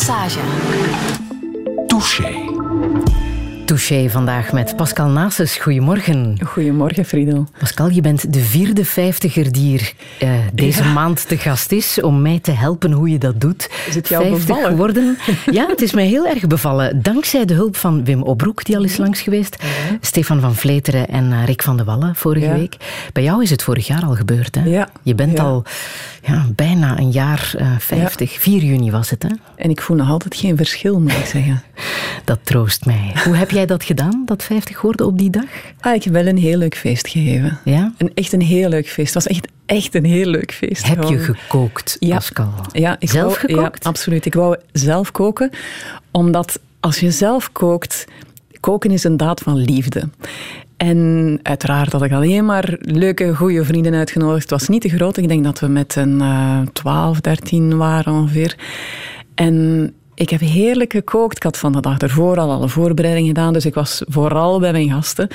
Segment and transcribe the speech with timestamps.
[0.00, 0.38] Massage.
[1.86, 2.39] Touché.
[3.70, 5.56] Touché vandaag met Pascal Nases.
[5.56, 6.38] Goedemorgen.
[6.44, 7.46] Goedemorgen, Friedel.
[7.58, 9.92] Pascal, je bent de vierde vijftiger die hier
[10.22, 10.92] uh, deze Ja.
[10.92, 13.70] maand te gast is om mij te helpen hoe je dat doet.
[13.88, 14.70] Is het jou 50 bevallen?
[14.70, 15.18] geworden.
[15.50, 17.02] Ja, het is mij heel erg bevallen.
[17.02, 19.56] Dankzij de hulp van Wim Obroek, die al is langs geweest.
[20.00, 22.52] Stefan van Vleteren en eh, Rick van de Wallen vorige Ja.
[22.54, 22.76] week.
[23.12, 24.64] Bij jou is het vorig jaar al gebeurd, hè?
[24.64, 24.88] Ja.
[25.02, 25.64] Je bent al
[26.22, 28.32] ja, bijna een jaar eh 50.
[28.40, 29.28] 4 juni was het, hè?
[29.56, 31.62] En ik voel nog altijd geen verschil, moet ik zeggen.
[32.24, 33.12] Dat troost mij.
[33.24, 35.44] Hoe heb jij dat gedaan, dat 50 worden op die dag?
[35.80, 37.58] Ah, ik heb wel een heel leuk feest gegeven.
[37.64, 37.92] Ja?
[37.98, 39.14] Een, echt een heel leuk feest.
[39.14, 40.86] Het was echt, echt een heel leuk feest.
[40.86, 42.14] Heb je gekookt, Ja.
[42.14, 42.52] Pascal?
[42.72, 43.82] Ja, ik Zelf wou- gekookt?
[43.84, 44.26] Ja, absoluut.
[44.26, 45.50] Ik wou zelf koken,
[46.10, 48.04] omdat als je zelf kookt,
[48.60, 50.08] koken is een daad van liefde.
[50.76, 54.40] En uiteraard had ik alleen maar leuke, goede vrienden uitgenodigd.
[54.42, 55.16] Het was niet te groot.
[55.16, 58.56] Ik denk dat we met een eh 12, 13 waren ongeveer.
[59.34, 61.36] En ik heb heerlijk gekookt.
[61.36, 63.52] Ik had van de dag ervoor al alle voorbereidingen gedaan.
[63.52, 65.28] Dus ik was vooral bij mijn gasten.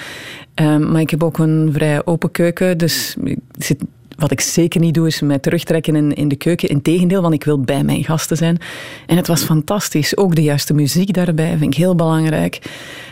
[0.54, 2.78] Ehm, maar ik heb ook een vrij open keuken.
[2.78, 3.16] Dus
[3.58, 3.84] zit,
[4.18, 6.70] wat ik zeker niet doe, is mij terugtrekken in, in de keuken.
[6.70, 8.58] Integendeel, want ik wil bij mijn gasten zijn.
[9.06, 10.18] En het was fantastisch.
[10.18, 12.62] Ook de juiste muziek daarbij vind ik heel belangrijk.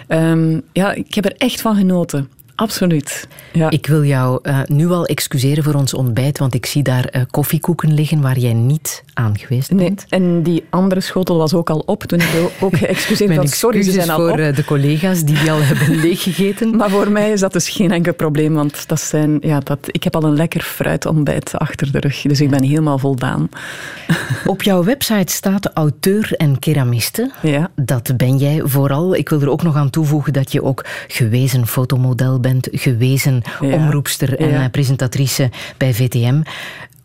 [0.07, 2.29] Ehm, ja, ik heb er echt van genoten.
[2.55, 3.27] Absoluut.
[3.53, 3.69] Ja.
[3.69, 7.21] Ik wil jou eh, nu al excuseren voor ons ontbijt, want ik zie daar eh,
[7.31, 10.05] koffiekoeken liggen waar jij niet aan geweest Nee, bent.
[10.09, 12.27] en die andere schotel was ook al op toen ik
[12.59, 13.49] ook geëxcuseerd had.
[13.49, 14.37] Sorry, ze zijn al voor op.
[14.37, 16.75] eh, de collega's die die al hebben leeggegeten.
[16.75, 20.03] Maar voor mij is dat dus geen enkel probleem, want dat zijn, ja, dat, ik
[20.03, 22.21] heb al een lekker fruitontbijt achter de rug.
[22.21, 23.49] Dus ik ben helemaal voldaan.
[24.45, 27.31] Op jouw website staat auteur en keramiste.
[27.41, 27.71] Ja.
[27.75, 29.15] Dat ben jij vooral.
[29.15, 33.73] Ik wil er ook nog aan toevoegen dat je ook gewezen fotomodel bent, gewezen Ja.
[33.73, 34.63] omroepster en Ja.
[34.63, 36.41] eh, presentatrice bij VTM.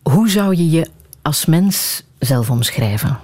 [0.03, 0.87] Hoe zou je je
[1.21, 3.17] als mens zelf omschrijven?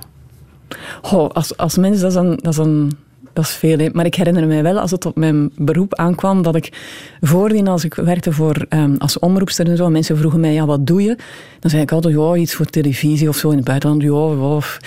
[1.02, 2.98] Goh, als, als mens, dat is, een, dat, is een,
[3.36, 3.90] dat is veel.
[3.94, 6.70] Maar ik herinner mij wel, als het op mijn beroep aankwam, dat ik
[7.22, 10.66] voordien, als ik werkte voor, ehm, als omroepster en zo, en mensen vroegen mij, ja,
[10.66, 11.18] wat doe je?
[11.60, 14.02] Dan zei ik altijd, ja, iets voor televisie of zo in het buitenland.
[14.02, 14.78] Ja, of-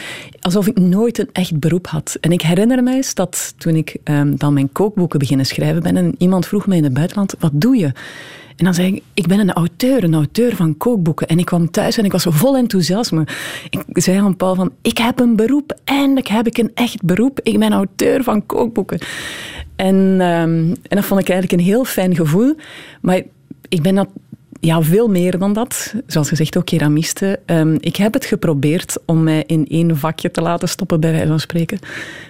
[0.40, 2.16] alsof ik nooit een echt beroep had.
[2.20, 5.96] En ik herinner mij eens dat toen ik ehm, dan mijn kookboeken beginnen schrijven ben,
[5.96, 7.92] en iemand vroeg mij in het buitenland, wat doe je?
[8.58, 11.26] En dan zei ik, ik ben een auteur, een auteur van kookboeken.
[11.26, 13.26] En ik kwam thuis en ik was zo vol enthousiasme.
[13.70, 15.78] Ik zei aan Paul van, ik heb een beroep.
[15.84, 17.40] Eindelijk heb ik een echt beroep.
[17.42, 18.98] Ik ben auteur van kookboeken.
[19.76, 22.54] En, ehm, en dat vond ik eigenlijk een heel fijn gevoel.
[23.00, 23.22] Maar
[23.68, 24.08] ik ben dat
[24.60, 25.94] ja, veel meer dan dat.
[26.06, 27.40] Zoals gezegd, ook keramiste.
[27.44, 31.26] Ehm, ik heb het geprobeerd om mij in één vakje te laten stoppen, bij wijze
[31.26, 31.78] van spreken.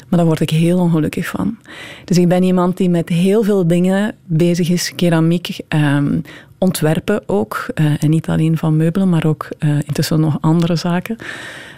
[0.09, 1.59] Maar daar word ik heel ongelukkig van.
[2.05, 4.93] Dus ik ben iemand die met heel veel dingen bezig is.
[4.95, 6.21] Keramiek, ehm,
[6.59, 7.67] ontwerpen ook.
[7.75, 11.17] eh, en niet alleen van meubelen, maar ook eh, intussen nog andere zaken.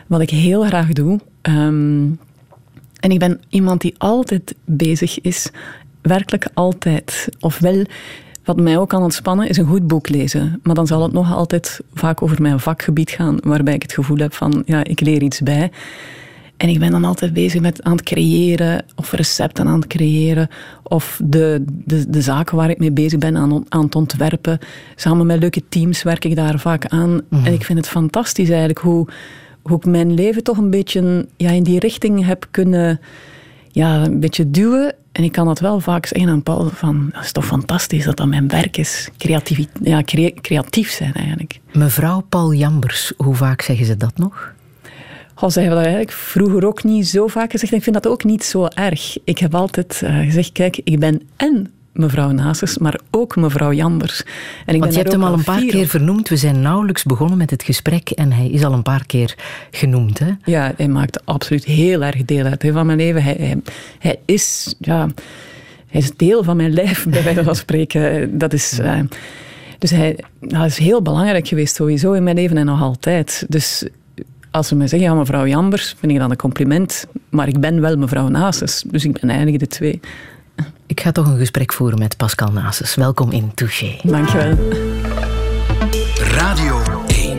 [0.07, 1.21] Wat ik heel graag doe.
[1.43, 2.03] Ehm,
[3.01, 5.51] en ik ben iemand die altijd bezig is,
[6.03, 7.29] werkelijk altijd.
[7.41, 7.85] Ofwel,
[8.57, 10.61] wat mij ook kan ontspannen, is een goed boek lezen.
[10.63, 14.17] Maar dan zal het nog altijd vaak over mijn vakgebied gaan, waarbij ik het gevoel
[14.17, 15.71] heb van, ja, ik leer iets bij.
[16.57, 20.49] En ik ben dan altijd bezig met aan het creëren, of recepten aan het creëren,
[20.83, 24.59] of de, de, de zaken waar ik mee bezig ben aan, aan het ontwerpen.
[24.95, 27.21] Samen met leuke teams werk ik daar vaak aan.
[27.31, 29.07] En ik vind het fantastisch eigenlijk hoe,
[29.63, 33.01] hoe ik mijn leven toch een beetje ja, in die richting heb kunnen
[33.69, 34.95] ja, een beetje duwen.
[35.21, 38.17] En ik kan dat wel vaak zeggen aan Paul, van, dat is toch fantastisch dat
[38.17, 39.09] dat mijn werk is.
[39.19, 41.61] Creatief, ja, crea- creatief zijn eigenlijk.
[41.73, 44.53] Mevrouw Paul Jambers, hoe vaak zeggen ze dat nog?
[45.35, 47.73] Al zeggen we dat eigenlijk vroeger ook niet zo vaak gezegd.
[47.73, 49.17] Ik vind dat ook niet zo erg.
[49.25, 54.23] Ik heb altijd eh, gezegd, kijk, ik ben en mevrouw Nasus, maar ook mevrouw Jambers.
[54.67, 55.91] En ik Want je hebt hem al een paar keer op.
[55.91, 56.29] vernoemd.
[56.29, 59.35] We zijn nauwelijks begonnen met het gesprek en hij is al een paar keer
[59.71, 60.19] genoemd.
[60.19, 60.31] Hè?
[60.45, 63.23] Ja, hij maakt absoluut heel erg deel uit hè, van mijn leven.
[63.23, 63.57] Hij, hij,
[63.99, 65.09] hij is, ja,
[65.87, 68.39] hij is deel van mijn lijf, bij wijze van spreken.
[68.39, 69.01] Dat is, eh,
[69.79, 70.17] dus hij
[70.65, 73.45] is heel belangrijk geweest sowieso in mijn leven en nog altijd.
[73.49, 73.89] Dus
[74.51, 77.07] als ze me zeggen, ja, mevrouw Jambers, vind ik dat een compliment.
[77.29, 80.01] Maar ik ben wel mevrouw Nasus, dus ik ben eigenlijk de twee.
[80.91, 82.95] Ik ga toch een gesprek voeren met Pascal Nasus.
[82.95, 83.97] Welkom in Touché.
[84.03, 84.57] Dankjewel.
[86.19, 87.39] Radio 1.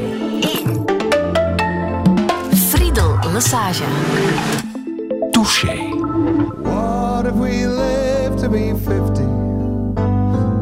[2.54, 3.84] Friedel Massage.
[5.32, 5.76] Touché.
[6.62, 9.22] What if we live to be 50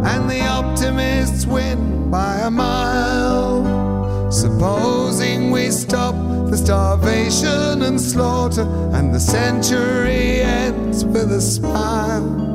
[0.03, 4.31] and the optimists win by a mile?
[4.31, 6.15] Supposing we stop
[6.49, 12.49] the starvation and slaughter and the century ends with a smile.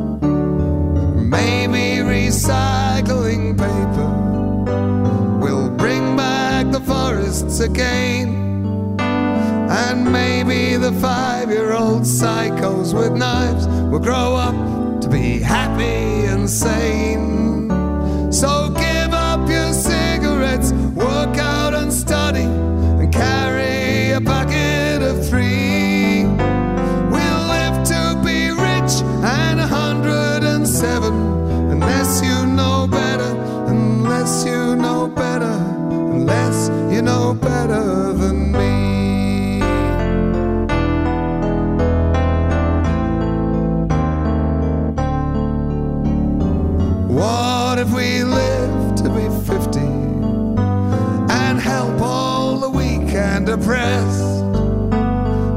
[1.38, 1.86] Maybe
[2.16, 4.10] recycling paper
[5.44, 8.44] will bring back the forests again
[9.74, 16.26] And maybe the five year old psychos with knives will grow up to be happy
[16.32, 17.68] and sane.
[18.32, 22.46] So give up your cigarettes, work out and study,
[23.00, 24.53] and carry a packet
[34.24, 39.60] unless you know better, unless you know better than me.
[47.06, 49.80] What if we live to be 50
[51.30, 54.42] and help all the weak and oppressed?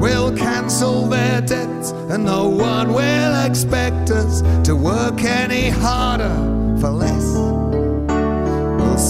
[0.01, 6.35] We'll cancel their debts and no one will expect us to work any harder
[6.81, 7.36] for less.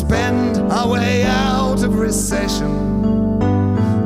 [0.08, 3.02] Spend our way out of recession.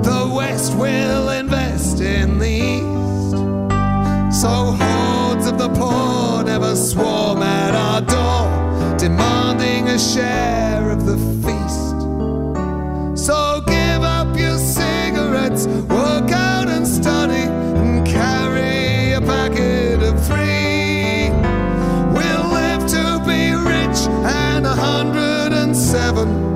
[0.02, 3.38] The West will invest in the East.
[4.42, 4.50] So
[4.82, 12.00] hordes of the poor never swarm at our door, demanding a share of the feast.
[13.28, 15.68] So give up your cigarettes,
[25.92, 26.51] seven,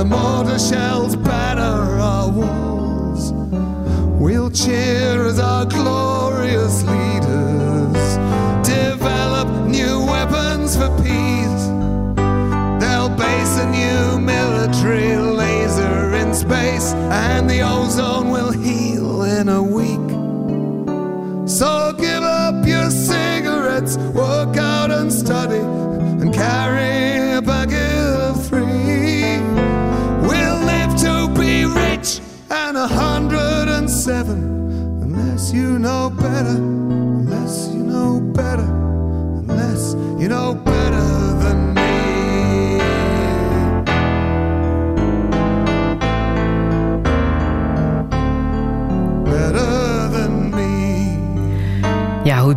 [0.00, 0.99] the mortar shells
[35.52, 36.79] you know better,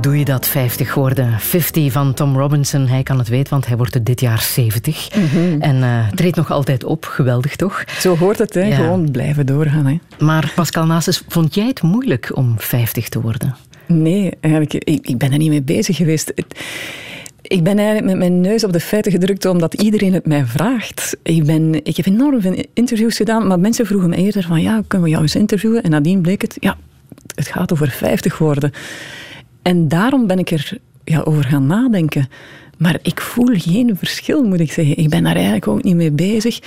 [0.03, 1.39] doe je dat 50 worden?
[1.39, 5.07] 50 van Tom Robinson, hij kan het weten, want hij wordt er dit jaar 70.
[5.59, 7.83] En eh, treedt nog altijd op, geweldig toch?
[7.99, 8.61] Zo hoort het, hè?
[8.63, 8.75] Ja.
[8.75, 9.85] gewoon blijven doorgaan.
[9.85, 9.97] Hè?
[10.19, 13.55] Maar Pascal Nasus, vond jij het moeilijk om 50 te worden?
[13.87, 16.31] Nee, eigenlijk, ik, ik ben er niet mee bezig geweest.
[16.35, 16.59] Het-
[17.41, 21.17] Ik ben eigenlijk met mijn neus op de feiten gedrukt omdat iedereen het mij vraagt.
[21.23, 24.81] Ik, ben, ik heb enorm veel interviews gedaan, maar mensen vroegen me eerder van ja,
[24.87, 25.83] kunnen we jou eens interviewen?
[25.83, 26.77] En nadien bleek het, ja,
[27.35, 28.71] het gaat over 50 worden.
[29.63, 32.29] En daarom ben ik er ja, over gaan nadenken.
[32.77, 34.97] Maar ik voel geen verschil, moet ik zeggen.
[34.97, 36.59] Ik ben daar eigenlijk ook niet mee bezig.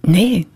[0.00, 0.46] Nee.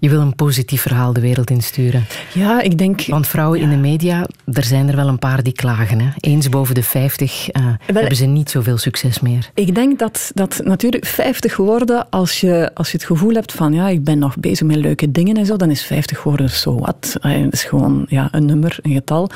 [0.00, 2.04] Je wil een positief verhaal de wereld insturen.
[2.34, 3.04] Ja, ik denk...
[3.06, 6.00] Want vrouwen in de media, er zijn er wel een paar die klagen.
[6.00, 6.08] Hè?
[6.20, 9.50] Eens boven de 50 eh, hebben ze niet zoveel succes meer.
[9.54, 13.72] Ik denk dat, dat natuurlijk 50 worden, als je, als je het gevoel hebt van
[13.72, 16.78] ja, ik ben nog bezig met leuke dingen en zo, dan is 50 worden zo
[16.78, 17.16] wat.
[17.20, 19.30] Eh, Het is gewoon ja, een nummer, een getal.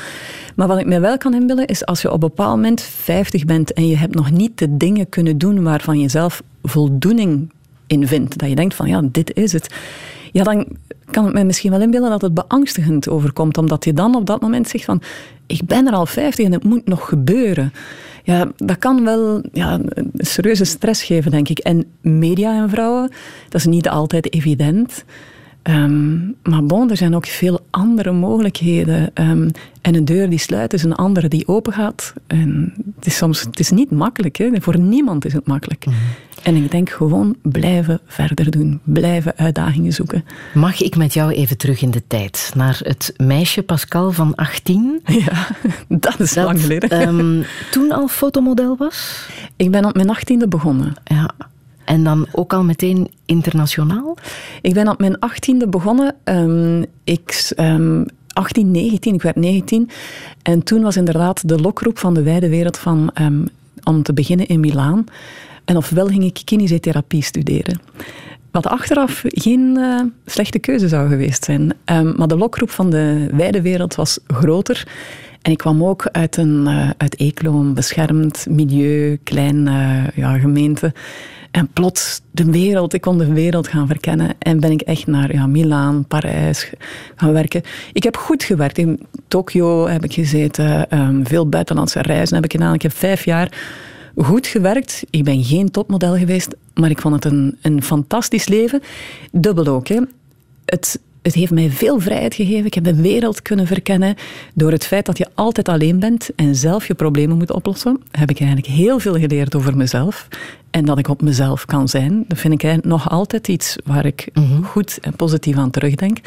[0.55, 3.45] Maar wat ik me wel kan inbeelden, is als je op een bepaald moment 50
[3.45, 7.51] bent en je hebt nog niet de dingen kunnen doen waarvan je zelf voldoening
[7.87, 9.73] in vindt, dat je denkt van ja, dit is het.
[10.35, 10.67] Ja, dan
[11.11, 14.41] kan het me misschien wel inbeelden dat het beangstigend overkomt, omdat je dan op dat
[14.41, 15.01] moment zegt van
[15.45, 17.73] ik ben er al 50 en het moet nog gebeuren.
[18.23, 21.59] Ja, dat kan wel ja, een serieuze stress geven, denk ik.
[21.59, 23.11] En media en vrouwen,
[23.49, 25.05] dat is niet altijd evident.
[25.65, 29.11] Ehm, maar bon, er zijn ook veel andere mogelijkheden.
[29.13, 29.49] Ehm,
[29.81, 32.13] en een deur die sluit is een andere die open gaat.
[32.27, 34.35] En het is soms het is niet makkelijk.
[34.37, 34.49] Hè?
[34.61, 35.85] Voor niemand is het makkelijk.
[36.43, 38.79] En ik denk gewoon blijven verder doen.
[38.83, 40.25] Blijven uitdagingen zoeken.
[40.53, 42.51] Mag ik met jou even terug in de tijd?
[42.55, 45.01] Naar het meisje Pascal van 18?
[45.25, 45.47] Ja,
[45.87, 46.89] dat is lang geleden.
[46.89, 47.41] ehm,
[47.71, 49.27] toen al fotomodel was?
[49.55, 50.93] Ik ben op mijn achttiende begonnen.
[51.03, 51.29] Ja.
[51.85, 54.17] En dan ook al meteen internationaal?
[54.61, 56.15] Ik ben op mijn achttiende begonnen.
[56.23, 59.89] Ehm, ik, ehm, 18, 19, ik werd 19.
[60.41, 63.45] En toen was inderdaad de lokroep van de wijde wereld van, ehm,
[63.83, 65.05] om te beginnen in Milaan.
[65.65, 67.79] En ofwel ging ik kinesiotherapie studeren.
[68.51, 71.73] Wat achteraf geen uh, slechte keuze zou geweest zijn.
[71.85, 74.87] Um, maar de lokroep van de wijde wereld was groter.
[75.41, 80.37] En ik kwam ook uit, een, uh, uit Eeklo, een beschermd milieu, klein uh, ja,
[80.37, 80.93] gemeente.
[81.55, 84.35] En plots de wereld, ik kon de wereld gaan verkennen.
[84.39, 86.71] En ben ik echt naar ja, Milaan, Parijs
[87.15, 87.61] gaan werken.
[87.93, 88.77] Ik heb goed gewerkt.
[88.77, 90.99] In Tokio heb ik gezeten.
[90.99, 92.73] Um, veel buitenlandse reizen heb ik gedaan.
[92.73, 93.51] Ik heb vijf jaar
[94.15, 95.03] goed gewerkt.
[95.09, 98.81] Ik ben geen topmodel geweest, maar ik vond het een, een fantastisch leven.
[99.31, 99.87] Dubbel ook.
[99.87, 99.99] Hè.
[100.65, 102.65] Het, het heeft mij veel vrijheid gegeven.
[102.65, 104.15] Ik heb de wereld kunnen verkennen.
[104.53, 108.29] Door het feit dat je altijd alleen bent en zelf je problemen moet oplossen, heb
[108.29, 110.27] ik eigenlijk heel veel geleerd over mezelf.
[110.75, 112.25] En dat ik op mezelf kan zijn.
[112.27, 114.63] Dat vind ik nog altijd iets waar ik mhm.
[114.63, 116.17] goed en positief aan terugdenk.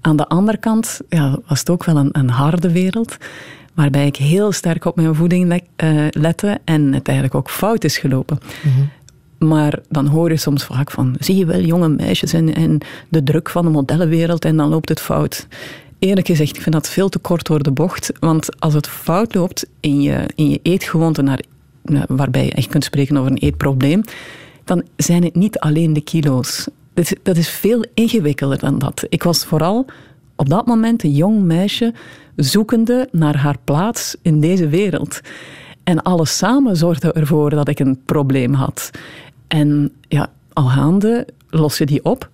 [0.00, 3.16] Aan de andere kant ja, was het ook wel een, een harde wereld
[3.74, 7.98] waarbij ik heel sterk op mijn voeding uh, lette en het eigenlijk ook fout is
[7.98, 8.38] gelopen.
[8.62, 9.48] Mhm.
[9.48, 13.22] Maar dan hoor je soms vaak van, zie je wel jonge meisjes en, en de
[13.22, 15.46] druk van de modellenwereld en dan loopt het fout.
[15.98, 18.12] Eerlijk gezegd, ik vind dat veel te kort door de bocht.
[18.20, 21.40] Want als het fout loopt in je, in je eetgewoonte, naar,
[22.08, 24.02] waarbij je echt kunt spreken over een eetprobleem,
[24.64, 26.68] dan zijn het niet alleen de kilo's.
[26.94, 29.06] Dat is, dat is veel ingewikkelder dan dat.
[29.08, 29.86] Ik was vooral
[30.36, 31.94] op dat moment een jong meisje
[32.36, 35.20] zoekende naar haar plaats in deze wereld.
[35.84, 38.90] En alles samen zorgde ervoor dat ik een probleem had.
[39.48, 42.30] En ja, al gaande los je die op.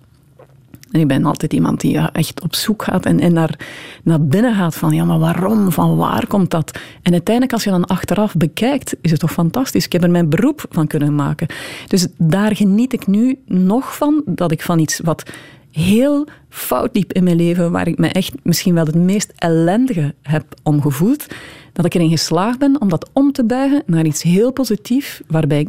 [0.93, 3.59] En ik ben altijd iemand die echt op zoek gaat en, en naar,
[4.03, 5.71] naar binnen gaat van ja, maar waarom?
[5.71, 6.79] Van waar komt dat?
[7.01, 9.85] En uiteindelijk, als je dan achteraf bekijkt, is het toch fantastisch.
[9.85, 11.47] Ik heb er mijn beroep van kunnen maken.
[11.87, 15.23] Dus daar geniet ik nu nog van, dat ik van iets wat
[15.71, 20.13] heel fout liep in mijn leven, waar ik me echt misschien wel het meest ellendige
[20.21, 21.25] heb omgevoeld,
[21.73, 25.67] dat ik erin geslaagd ben om dat om te buigen naar iets heel positiefs, waarbij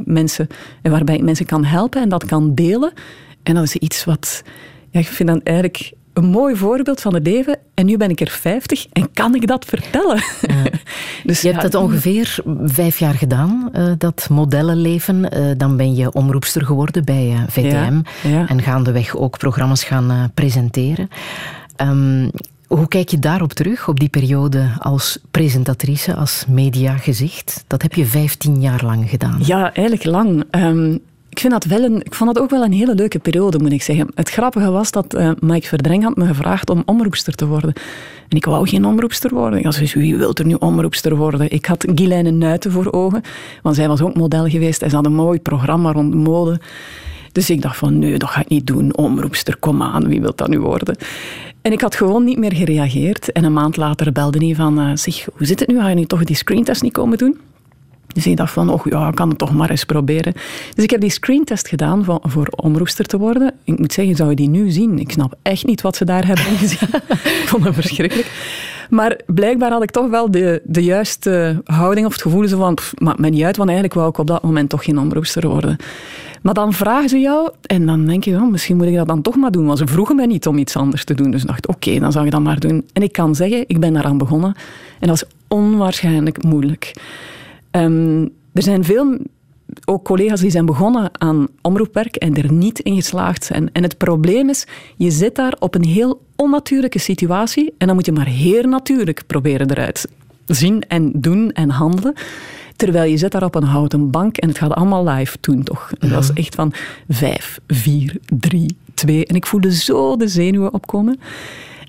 [0.82, 2.92] waarbij ik mensen kan helpen en dat kan delen.
[3.42, 4.42] En dat is iets wat,
[4.94, 7.58] ja, ik vind dan eigenlijk een mooi voorbeeld van het leven.
[7.74, 10.22] En nu ben ik er 50 en kan ik dat vertellen.
[11.24, 15.38] dus je hebt het ongeveer vijf jaar gedaan, uh, dat modellenleven.
[15.38, 18.00] Uh, dan ben je omroepster geworden bij uh, eh, VTM.
[18.28, 21.08] Ja, En gaandeweg ook programma's gaan presenteren.
[21.82, 22.30] Um,
[22.66, 27.64] hoe kijk je daarop terug, op die periode als presentatrice, als mediagezicht?
[27.66, 29.40] Dat heb je 15 jaar lang gedaan.
[29.44, 30.44] Ja, eigenlijk lang.
[30.50, 31.00] Um,
[31.34, 33.72] ik, vind dat wel een, ik vond dat ook wel een hele leuke periode, moet
[33.72, 34.08] ik zeggen.
[34.14, 37.72] Het grappige was dat uh, Mike Verdreng had me gevraagd om omroepster te worden.
[38.28, 39.58] En ik wou geen omroepster worden.
[39.58, 41.50] Ik had wie wil er nu omroepster worden?
[41.50, 43.22] Ik had Guylaine Nuiten voor ogen,
[43.62, 44.82] want zij was ook model geweest.
[44.82, 46.60] En ze had een mooi programma rond mode.
[47.32, 48.96] Dus ik dacht van, nee, dat ga ik niet doen.
[48.96, 50.96] Omroepster, kom aan, wie wil dat nu worden?
[51.62, 53.32] En ik had gewoon niet meer gereageerd.
[53.32, 54.86] En een maand later belde hij van, uh,
[55.34, 55.80] hoe zit het nu?
[55.80, 57.38] Ga je nu toch die screentest niet komen doen?
[58.14, 60.32] Dus ik dacht van, oh ja, ik kan het toch maar eens proberen.
[60.74, 63.54] Dus ik heb die screentest gedaan voor, voor omroepster te worden.
[63.64, 64.98] Ik moet zeggen, zou je die nu zien?
[64.98, 66.88] Ik snap echt niet wat ze daar hebben gezien.
[67.08, 68.30] ik vond het verschrikkelijk.
[68.90, 72.92] Maar blijkbaar had ik toch wel de, de juiste houding of het gevoel van, pff,
[72.98, 75.76] maakt me niet uit, want eigenlijk wou ik op dat moment toch geen omroepster worden.
[76.42, 79.22] Maar dan vragen ze jou en dan denk je, oh, misschien moet ik dat dan
[79.22, 79.66] toch maar doen.
[79.66, 81.30] Want ze vroegen mij niet om iets anders te doen.
[81.30, 82.84] Dus ik dacht, oké, dan zou ik dat maar doen.
[82.92, 84.54] En ik kan zeggen, ik ben daaraan begonnen.
[85.00, 86.92] En dat was onwaarschijnlijk moeilijk.
[87.76, 89.18] Um, er zijn veel
[89.84, 93.70] ook collega's die zijn begonnen aan omroepwerk en er niet in geslaagd zijn.
[93.72, 94.66] En het probleem is,
[94.96, 99.22] je zit daar op een heel onnatuurlijke situatie en dan moet je maar heel natuurlijk
[99.26, 100.08] proberen eruit
[100.46, 102.14] zien en doen en handelen.
[102.76, 105.90] Terwijl je zit daar op een houten bank en het gaat allemaal live toen toch.
[105.98, 106.72] dat was echt van
[107.08, 109.26] vijf, vier, drie, twee.
[109.26, 111.20] En ik voelde zo de zenuwen opkomen.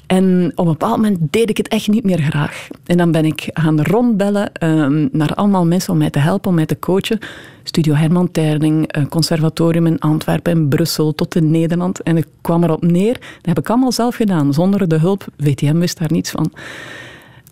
[0.07, 2.67] En op een bepaald moment deed ik het echt niet meer graag.
[2.85, 6.55] En dan ben ik gaan rondbellen um, naar allemaal mensen om mij te helpen, om
[6.55, 7.19] mij te coachen.
[7.63, 12.01] Studio Herman Terling, conservatorium in Antwerpen, in Brussel, tot in Nederland.
[12.01, 15.25] En ik kwam erop neer, dat heb ik allemaal zelf gedaan, zonder de hulp.
[15.37, 16.51] VTM wist daar niets van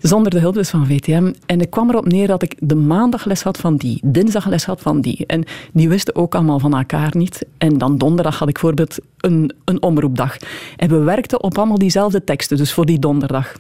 [0.04, 1.34] zonder de hulp dus van VTM.
[1.46, 4.66] En ik kwam erop neer dat ik de maandag les had van die, dinsdag les
[4.66, 5.26] had van die.
[5.26, 5.44] En
[5.74, 7.46] die wisten ook allemaal van elkaar niet.
[7.58, 10.38] En dan donderdag had ik bijvoorbeeld een, een omroepdag.
[10.78, 13.54] En we werkten op allemaal diezelfde teksten, dus voor die donderdag.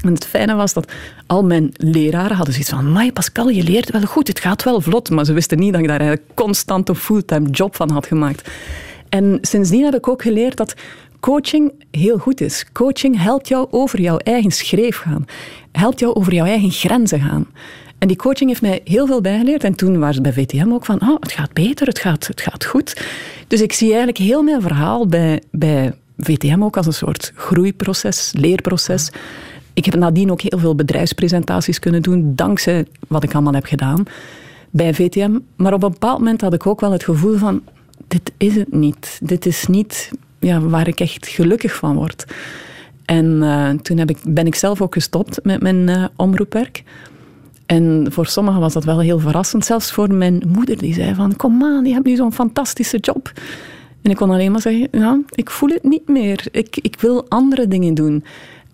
[0.00, 0.92] En het fijne was dat
[1.26, 4.80] al mijn leraren hadden zoiets van Mai Pascal, je leert wel goed, het gaat wel
[4.80, 5.10] vlot.
[5.10, 8.50] Maar ze wisten niet dat ik daar eigenlijk constant een fulltime job van had gemaakt.
[9.08, 10.74] En sindsdien heb ik ook geleerd dat
[11.26, 12.64] coaching heel goed is.
[12.72, 15.24] Coaching helpt jou over jouw eigen schreef gaan.
[15.72, 17.46] Helpt jou over jouw eigen grenzen gaan.
[17.98, 19.64] En die coaching heeft mij heel veel bijgeleerd.
[19.64, 22.40] En toen was het bij VTM ook van, oh, het gaat beter, het gaat, het
[22.40, 23.06] gaat goed.
[23.46, 28.32] Dus ik zie eigenlijk heel mijn verhaal bij, bij VTM ook als een soort groeiproces,
[28.34, 29.10] leerproces.
[29.74, 34.02] ik heb nadien ook heel veel bedrijfspresentaties kunnen doen, dankzij wat ik allemaal heb gedaan
[34.70, 35.38] bij VTM.
[35.56, 37.62] Maar op een bepaald moment had ik ook wel het gevoel van,
[38.08, 39.18] dit is het niet.
[39.22, 42.24] Dit is niet ja, waar ik echt gelukkig van word.
[43.04, 46.82] En uh, toen heb ik, ben ik zelf ook gestopt met mijn uh, omroepwerk.
[47.66, 49.64] En voor sommigen was dat wel heel verrassend.
[49.64, 51.36] Zelfs voor mijn moeder, die zei van...
[51.36, 53.32] Kom aan, je hebt nu zo'n fantastische job.
[54.02, 54.88] En ik kon alleen maar zeggen...
[54.90, 56.46] Ja, ik voel het niet meer.
[56.50, 58.24] Ik, ik wil andere dingen doen.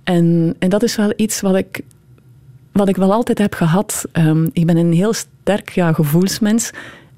[0.05, 1.81] En, en dat is wel iets wat ik,
[2.73, 4.05] wat ik wel altijd heb gehad.
[4.13, 6.71] Um, ik ben een heel sterk ja, gevoelsmens.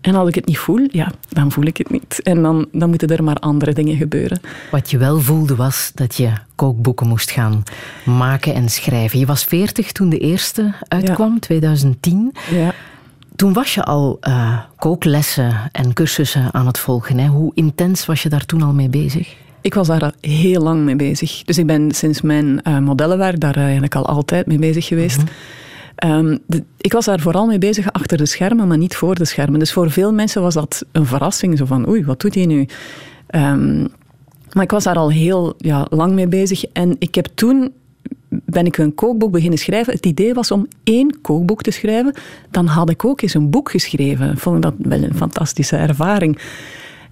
[0.05, 2.21] En als ik het niet voel, ja, dan voel ik het niet.
[2.23, 4.41] En dan, dan moeten er maar andere dingen gebeuren.
[4.71, 7.63] Wat je wel voelde was dat je kookboeken moest gaan
[8.05, 9.19] maken en schrijven.
[9.19, 12.35] Je was veertig toen de eerste uitkwam, 2010.
[12.51, 12.75] Ja.
[13.37, 17.19] Toen was je al uh, kooklessen en cursussen aan het volgen.
[17.19, 17.27] Hè?
[17.27, 19.35] Hoe intens was je daar toen al mee bezig?
[19.61, 21.43] Ik was daar heel lang mee bezig.
[21.45, 25.19] Dus ik ben sinds mijn uh, modellenwerk daar eigenlijk al altijd mee bezig geweest.
[25.19, 25.27] Mhm.
[26.05, 26.39] Um,
[26.81, 29.59] ik was daar vooral mee bezig achter de schermen, maar niet voor de schermen.
[29.59, 31.59] Dus voor veel mensen was dat een verrassing.
[31.59, 32.67] Zo van, oei, wat doet hij nu?
[33.35, 33.89] Um,
[34.53, 36.65] maar ik was daar al heel ja, lang mee bezig.
[36.65, 37.73] En ik heb toen
[38.29, 39.93] ben ik een kookboek beginnen schrijven.
[39.93, 42.15] Het idee was om één kookboek te schrijven.
[42.51, 44.33] Dan had ik ook eens een boek geschreven.
[44.33, 46.39] Ik vond dat wel een fantastische ervaring.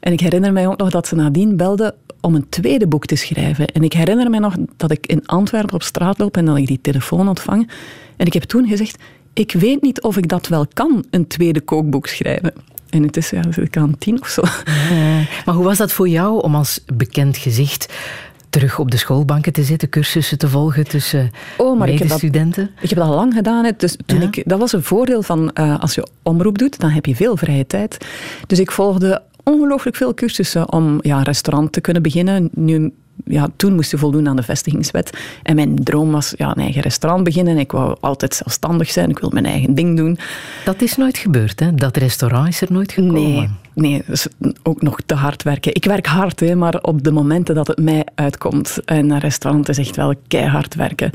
[0.02, 3.16] En ik herinner mij ook nog dat ze nadien belde om een tweede boek te
[3.16, 3.66] schrijven.
[3.66, 6.66] En ik herinner mij nog dat ik in Antwerpen op straat loop en dat ik
[6.66, 7.70] die telefoon ontvang.
[8.16, 11.60] En ik heb toen gezegd, ik weet niet of ik dat wel kan, een tweede
[11.60, 12.52] kookboek schrijven.
[12.90, 14.42] En het is, ja, ik aan tien of zo.
[15.44, 17.92] maar hoe was dat voor jou om als bekend gezicht
[18.50, 22.22] terug op de schoolbanken te zitten, cursussen te volgen tussen oh, maar ik heb, dat,
[22.22, 23.64] ik heb dat al lang gedaan.
[23.64, 23.70] Hè.
[23.76, 27.06] Dus toen ik, dat was een voordeel van uh, als je omroep doet, dan heb
[27.06, 28.06] je veel vrije tijd.
[28.46, 32.50] Dus ik volgde ongelooflijk veel cursussen om ja, een restaurant te kunnen beginnen.
[32.54, 32.92] Nu
[33.24, 35.18] ja, toen moest je voldoen aan de vestigingswet.
[35.42, 37.58] En mijn droom was ja, een eigen restaurant beginnen.
[37.58, 39.10] Ik wou altijd zelfstandig zijn.
[39.10, 40.18] Ik wil mijn eigen ding doen.
[40.64, 41.74] Dat is nooit gebeurd, hè?
[41.74, 43.22] Dat restaurant is er nooit gekomen.
[43.22, 44.26] Nee, nee dus
[44.62, 45.74] ook nog te hard werken.
[45.74, 48.78] Ik werk hard, hè, maar op de momenten dat het mij uitkomt.
[48.84, 51.10] En een restaurant is echt wel keihard werken.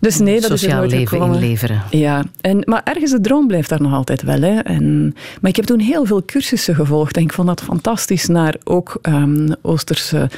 [0.00, 1.34] Dus nee, dat Sociaal is leven gekomen.
[1.34, 1.82] inleveren.
[1.90, 4.40] Ja, en, maar ergens de droom blijft daar nog altijd wel.
[4.40, 4.58] Hè.
[4.58, 8.26] En, maar ik heb toen heel veel cursussen gevolgd en ik vond dat fantastisch.
[8.26, 10.28] Naar ook um, Oosterse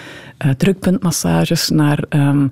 [0.44, 2.48] uh, drukpuntmassages, naar, um,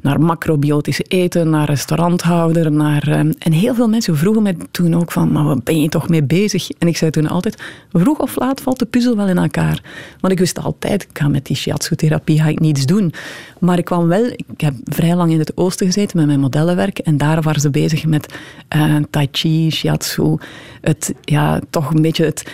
[0.00, 2.72] naar macrobiotisch eten, naar restauranthouder.
[2.72, 5.88] Naar, um, en heel veel mensen vroegen mij toen ook van, maar wat ben je
[5.88, 6.70] toch mee bezig?
[6.70, 9.82] En ik zei toen altijd, vroeg of laat valt de puzzel wel in elkaar.
[10.20, 13.12] Want ik wist altijd, ik ga met die shiatsu-therapie ga ik niets doen.
[13.58, 16.98] Maar ik kwam wel, ik heb vrij lang in het oosten gezeten met mijn modellenwerk
[16.98, 18.34] en daar waren ze bezig met
[18.76, 20.36] uh, tai chi, shiatsu,
[20.80, 22.52] het, ja, toch een beetje het...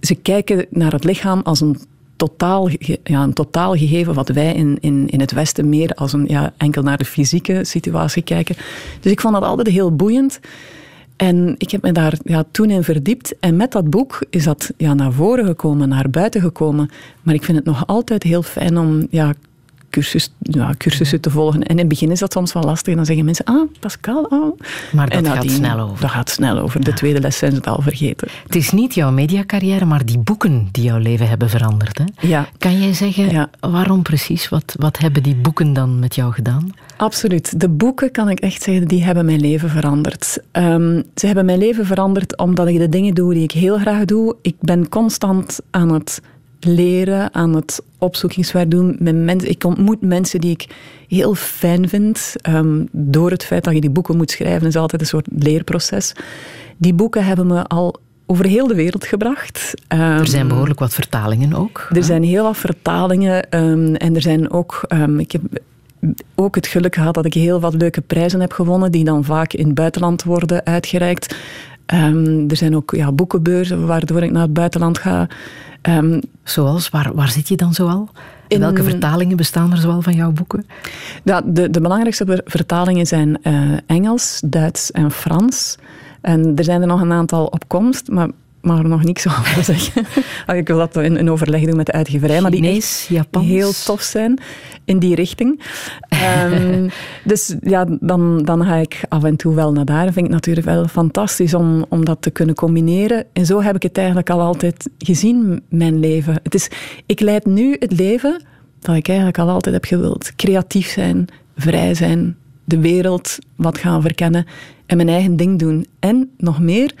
[0.00, 1.78] Ze kijken naar het lichaam als een
[2.16, 2.68] totaal,
[3.02, 6.52] ja, een totaal gegeven wat wij in, in, in het Westen meer als een, ja,
[6.56, 8.56] enkel naar de fysieke situatie kijken.
[9.00, 10.40] Dus ik vond dat altijd heel boeiend.
[11.16, 13.34] En ik heb me daar ja, toen in verdiept.
[13.40, 16.90] En met dat boek is dat ja, naar voren gekomen, naar buiten gekomen.
[17.22, 19.34] Maar ik vind het nog altijd heel fijn om ja,
[19.96, 21.62] cursus, ja, cursussen te volgen.
[21.62, 22.88] En in het begin is dat soms wel lastig.
[22.90, 24.58] En dan zeggen mensen, ah, Pascal, oh.
[24.92, 26.00] Maar dat gaat snel over.
[26.00, 26.84] Dat gaat snel over.
[26.84, 28.28] De tweede les zijn ze het al vergeten.
[28.46, 31.98] Het is niet jouw mediacarrière, maar die boeken die jouw leven hebben veranderd.
[31.98, 32.04] Hè?
[32.28, 32.48] Ja.
[32.58, 34.48] Kan jij zeggen, waarom precies?
[34.48, 36.74] Wat, wat hebben die boeken dan met jou gedaan?
[36.96, 37.60] Absoluut.
[37.60, 40.38] De boeken, kan ik echt zeggen, die hebben mijn leven veranderd.
[40.52, 44.04] Um, ze hebben mijn leven veranderd omdat ik de dingen doe die ik heel graag
[44.04, 44.36] doe.
[44.42, 46.20] Ik ben constant aan het
[46.60, 48.96] leren, aan het opzoekingswerk doen.
[48.98, 49.50] Met mensen.
[49.50, 50.66] Ik ontmoet mensen die ik
[51.08, 52.34] heel fijn vind.
[52.40, 56.12] Ehm, door het feit dat je die boeken moet schrijven, is altijd een soort leerproces.
[56.76, 59.74] Die boeken hebben me al over heel de wereld gebracht.
[59.88, 61.88] Um, er zijn behoorlijk wat vertalingen ook.
[61.92, 63.46] Er zijn heel wat vertalingen.
[63.58, 64.86] Um, en er zijn ook...
[65.16, 65.42] ik heb
[66.34, 69.52] ook het geluk gehad dat ik heel wat leuke prijzen heb gewonnen, die dan vaak
[69.52, 71.36] in het buitenland worden uitgereikt.
[71.86, 75.28] Er zijn ook ja, boekenbeurzen waardoor ik naar het buitenland ga.
[75.82, 78.08] Um, Zoals, waar, waar zit je dan zoal?
[78.48, 80.66] In welke vertalingen bestaan er zoal van jouw boeken?
[81.24, 85.76] Ja, de, de belangrijkste vertalingen zijn uh, Engels, Duits en Frans.
[86.20, 88.28] En er zijn er nog een aantal op komst, maar
[88.66, 90.06] mag er nog niks over zeggen.
[90.46, 92.40] Ah, ik wil dat in, in overleg doen met de uitgeverij.
[92.40, 93.46] maar die Japans.
[93.46, 94.40] heel tof zijn
[94.84, 95.62] in die richting.
[96.52, 96.90] um,
[97.24, 100.12] dus ja, dan, dan ga ik af en toe wel naar daar.
[100.12, 103.24] Vind ik natuurlijk wel fantastisch om, om dat te kunnen combineren.
[103.32, 106.40] En zo heb ik het eigenlijk al altijd gezien, mijn leven.
[106.42, 106.68] Het is,
[107.06, 108.42] ik leid nu het leven
[108.80, 110.32] dat ik eigenlijk al altijd heb gewild.
[110.36, 111.26] Creatief zijn,
[111.56, 114.46] vrij zijn, de wereld wat gaan verkennen
[114.86, 115.86] en mijn eigen ding doen.
[115.98, 116.94] En nog meer,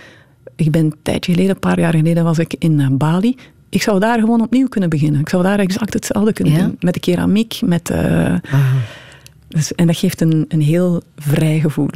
[0.56, 3.36] ik ben een tijdje geleden, een paar jaar geleden, was ik in eh, Bali.
[3.68, 5.20] Ik zou daar gewoon opnieuw kunnen beginnen.
[5.20, 6.76] Ik zou daar exact hetzelfde kunnen doen.
[6.80, 7.90] Met de keramiek, met...
[7.90, 8.34] Uh,
[9.48, 11.88] Dus, en dat geeft een, een heel vrij gevoel.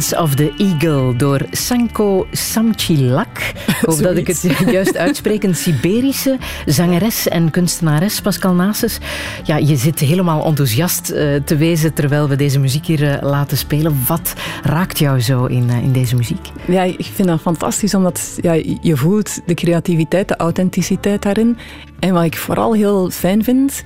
[0.00, 3.38] Of the Eagle door Sanko Samchilak.
[3.66, 5.42] Ik hoop dat ik het juist uitspreek.
[5.42, 8.98] Een Siberische zangeres en kunstenares, Pascal Nases.
[9.44, 13.56] Ja, je zit helemaal enthousiast uh, te wezen terwijl we deze muziek hier uh, laten
[13.56, 13.96] spelen.
[14.06, 16.48] Wat raakt jou zo in, uh, in deze muziek?
[16.66, 21.56] Ja, ik vind dat fantastisch, omdat ja, je voelt de creativiteit, de authenticiteit daarin.
[21.98, 23.82] En wat ik vooral heel fijn vind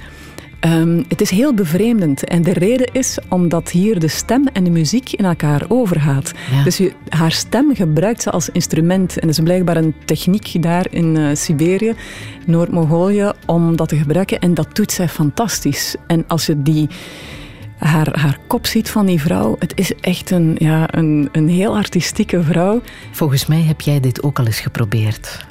[0.64, 2.24] Ehm, het is heel bevreemdend.
[2.24, 6.32] En de reden is omdat hier de stem en de muziek in elkaar overgaat.
[6.64, 9.18] Dus je, haar stem gebruikt ze als instrument.
[9.18, 11.94] En dat is blijkbaar een techniek daar in uh, Siberië,
[12.46, 14.38] Noord-Mongolië, om dat te gebruiken.
[14.38, 15.96] En dat doet zij fantastisch.
[16.06, 16.88] En als je die
[17.78, 19.56] haar, haar kop ziet van die vrouw.
[19.58, 22.82] Het is echt een, ja, een, een heel artistieke vrouw.
[23.12, 25.44] Volgens mij heb jij dit ook al eens geprobeerd.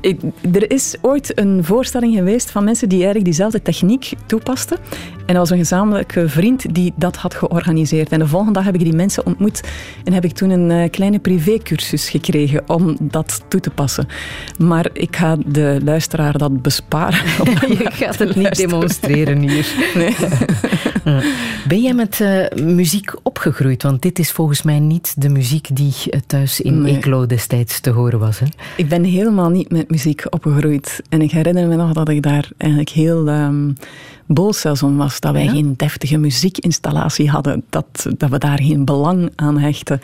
[0.52, 4.78] er is ooit een voorstelling geweest van mensen die eigenlijk diezelfde techniek toepasten.
[5.26, 8.08] En was een gezamenlijke vriend die dat had georganiseerd.
[8.08, 9.60] En de volgende dag heb ik die mensen ontmoet
[10.04, 14.08] en heb ik toen een uh, kleine privécursus gekregen om dat toe te passen.
[14.58, 17.20] Maar ik ga de luisteraar dat besparen.
[17.78, 19.66] Je gaat het niet demonstreren hier.
[19.94, 20.16] Nee.
[21.68, 23.82] Ben jij met uh, muziek opgegroeid?
[23.82, 26.96] Want dit is volgens mij niet de muziek die uh, thuis in nee.
[26.96, 28.38] Eeklo destijds te horen was.
[28.38, 28.46] Hè?
[28.76, 31.02] Ik ben helemaal niet met muziek opgegroeid.
[31.08, 33.74] En ik herinner me nog dat ik daar eigenlijk heel um,
[34.26, 35.20] boos zelfs om was.
[35.20, 35.50] Dat wij ja?
[35.50, 37.64] geen deftige muziekinstallatie hadden.
[37.70, 40.00] Dat, dat we daar geen belang aan hechten.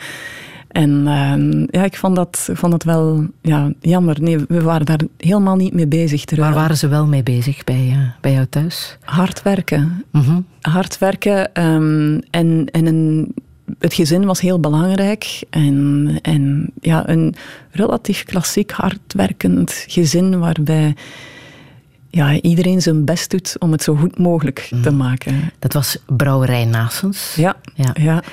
[0.69, 4.21] En uh, ja, ik vond dat, vond dat wel ja, jammer.
[4.21, 6.35] Nee, we waren daar helemaal niet mee bezig.
[6.35, 8.97] Waar waren ze wel mee bezig bij, uh, bij jou thuis?
[9.03, 10.05] Hard werken.
[10.11, 10.45] Mm -hmm.
[10.61, 13.33] Hard werken um, en, en een
[13.79, 15.43] het gezin was heel belangrijk.
[15.49, 17.35] En, en ja, een
[17.71, 20.95] relatief klassiek, hardwerkend gezin waarbij
[22.09, 25.51] ja, iedereen zijn best doet om het zo goed mogelijk te maken.
[25.59, 27.35] Dat was Brouwerij Nasens.
[27.35, 27.91] Ja, ja.
[27.93, 28.23] ja.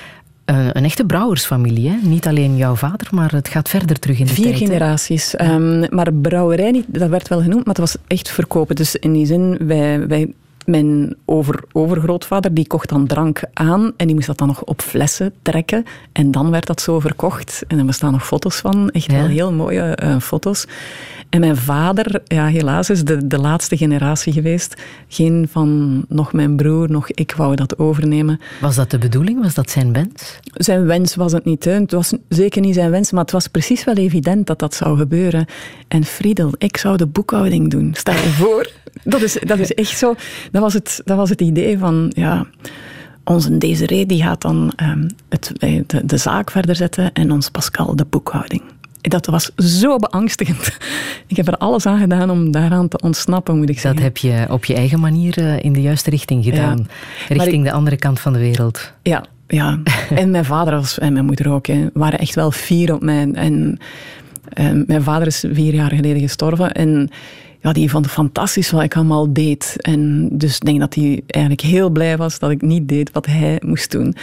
[0.47, 1.89] Een, een echte brouwersfamilie.
[1.89, 1.95] Hè?
[2.01, 4.57] Niet alleen jouw vader, maar het gaat verder terug in de Vier tijd.
[4.57, 5.39] Vier generaties.
[5.41, 8.75] Um, maar brouwerij, niet, dat werd wel genoemd, maar het was echt verkopen.
[8.75, 10.33] Dus in die zin, wij, wij
[10.67, 14.81] mijn over, overgrootvader die kocht dan drank aan en die moest dat dan nog op
[14.81, 15.85] flessen trekken.
[16.11, 17.63] En dan werd dat zo verkocht.
[17.67, 20.67] En er bestaan nog foto's van, echt wel heel mooie uh, foto's.
[21.29, 24.81] En mijn vader, ja, helaas is de, de laatste generatie geweest.
[25.07, 28.39] Geen van nog mijn broer, nog ik wou dat overnemen.
[28.61, 29.41] Was dat de bedoeling?
[29.41, 30.39] Was dat zijn wens?
[30.53, 31.65] Zijn wens was het niet.
[31.65, 31.71] Hè.
[31.71, 34.97] Het was zeker niet zijn wens, maar het was precies wel evident dat dat zou
[34.97, 35.45] gebeuren.
[35.87, 37.91] En Friedel, ik zou de boekhouding doen.
[37.93, 38.71] Stel je voor.
[39.03, 40.15] Dat is, dat is echt zo.
[40.57, 42.45] Dat was het, dat was het idee van, ja,
[43.23, 45.51] onze Desiree die gaat dan um, het,
[45.85, 48.61] de, de zaak verder zetten en ons Pascal de boekhouding.
[49.01, 50.77] Dat was zo beangstigend.
[51.27, 53.95] Ik heb er alles aan gedaan om daaraan te ontsnappen, moet ik zeggen.
[53.95, 56.77] Dat heb je op je eigen manier uh, in de juiste richting gedaan.
[56.77, 57.35] Ja.
[57.35, 58.93] Richting ik, de andere kant van de wereld.
[59.01, 59.79] Ja, ja.
[60.09, 63.31] en mijn vader was, en mijn moeder ook, hè, waren echt wel fier op mij.
[63.31, 63.79] En,
[64.53, 66.71] en mijn vader is vier jaar geleden gestorven.
[66.71, 67.09] En
[67.61, 69.75] ja, die vond het fantastisch wat ik allemaal deed.
[69.77, 73.25] En dus ik denk dat hij eigenlijk heel blij was dat ik niet deed wat
[73.25, 74.15] hij moest doen.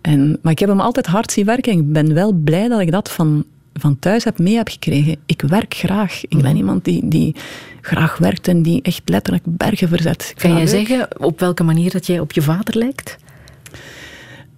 [0.00, 1.72] En, maar ik heb hem altijd hard zien werken.
[1.72, 5.16] En ik ben wel blij dat ik dat van, van thuis heb mee heb gekregen.
[5.26, 6.22] Ik werk graag.
[6.28, 7.34] Ik ben iemand die, die
[7.80, 10.30] graag werkt en die echt letterlijk bergen verzet.
[10.30, 13.16] Ik kan jij zeggen op welke manier dat jij op je vader lijkt?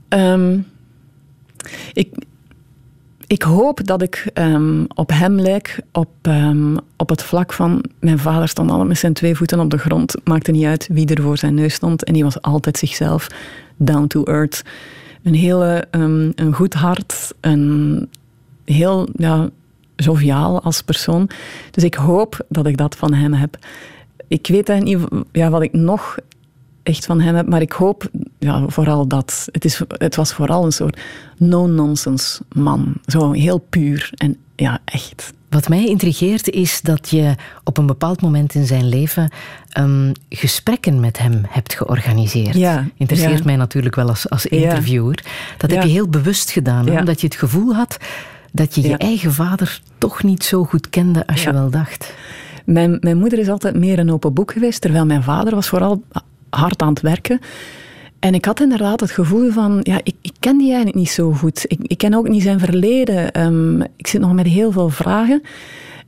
[0.09, 0.67] Um,
[1.93, 2.09] ik,
[3.27, 7.85] ik hoop dat ik um, op hem lijk op, um, op het vlak van...
[8.01, 10.15] Mijn vader stond altijd met zijn twee voeten op de grond.
[10.25, 12.05] Maakte niet uit wie er voor zijn neus stond.
[12.05, 13.27] En die was altijd zichzelf,
[13.77, 14.63] down to earth.
[15.23, 17.35] Een hele um, een goed hart.
[17.41, 18.09] Een
[18.65, 19.49] heel ja,
[19.97, 21.31] joviaal als persoon.
[21.71, 23.57] Dus ik hoop dat ik dat van hem heb.
[24.29, 24.99] Ik weet niet
[25.33, 26.17] ja, wat ik nog
[26.87, 27.47] echt van hem heb.
[27.47, 29.49] Maar ik hoop ja, vooral dat.
[29.53, 31.01] Het, is, het was vooral een soort
[31.37, 32.95] no-nonsense man.
[33.07, 35.33] Zo heel puur en ja, echt.
[35.49, 39.31] Wat mij intrigeert is dat je op een bepaald moment in zijn leven
[39.79, 42.55] um, gesprekken met hem hebt georganiseerd.
[42.55, 43.45] Ja, Interesseert ja.
[43.45, 45.25] mij natuurlijk wel als, als interviewer.
[45.57, 47.99] Dat heb je heel bewust gedaan, omdat je het gevoel had
[48.53, 52.15] dat je je eigen vader toch niet zo goed kende als je wel dacht.
[52.65, 56.03] Mijn, mijn moeder is altijd meer een open boek geweest, terwijl mijn vader was vooral
[56.57, 57.41] hard aan het werken.
[58.19, 61.33] En ik had inderdaad het gevoel van, ja, ik, ik ken die eigenlijk niet zo
[61.33, 61.65] goed.
[61.67, 63.33] Ik, ik ken ook niet zijn verleden.
[63.33, 65.43] Ehm, ik zit nog met heel veel vragen.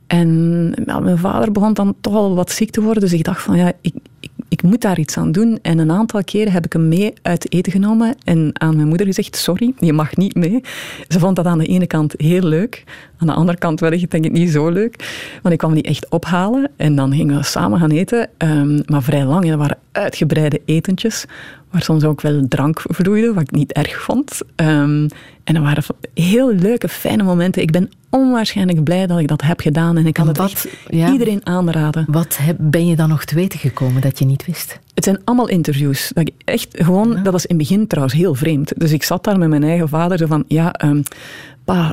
[0.07, 3.01] En mijn vader begon dan toch al wat ziek te worden.
[3.01, 5.59] Dus ik dacht van, ja, ik, ik, ik moet daar iets aan doen.
[5.61, 9.05] En een aantal keren heb ik hem mee uit eten genomen en aan mijn moeder
[9.05, 10.61] gezegd, sorry, je mag niet mee.
[11.07, 12.83] Ze vond dat aan de ene kant heel leuk.
[13.19, 14.95] Aan de andere kant wellicht denk ik niet zo leuk.
[15.41, 18.29] Want ik kwam die echt ophalen en dan gingen we samen gaan eten.
[18.37, 19.43] Ehm, maar vrij lang.
[19.43, 21.25] En dat waren uitgebreide etentjes.
[21.71, 24.41] Waar soms ook wel drank vloeide, wat ik niet erg vond.
[24.55, 25.07] Ehm,
[25.43, 27.61] en dat waren heel leuke, fijne momenten.
[27.61, 29.97] Ik ben onwaarschijnlijk blij dat ik dat heb gedaan.
[29.97, 31.11] En ik kan En het echt ja.
[31.11, 32.05] iedereen aanraden.
[32.07, 34.79] Wat heb, ben je dan nog te weten gekomen dat je niet wist?
[34.93, 36.11] Het zijn allemaal interviews.
[36.13, 38.73] Dat ik echt gewoon, dat was in het begin trouwens heel vreemd.
[38.77, 41.01] Dus ik zat daar met mijn eigen vader zo van, ja, ehm,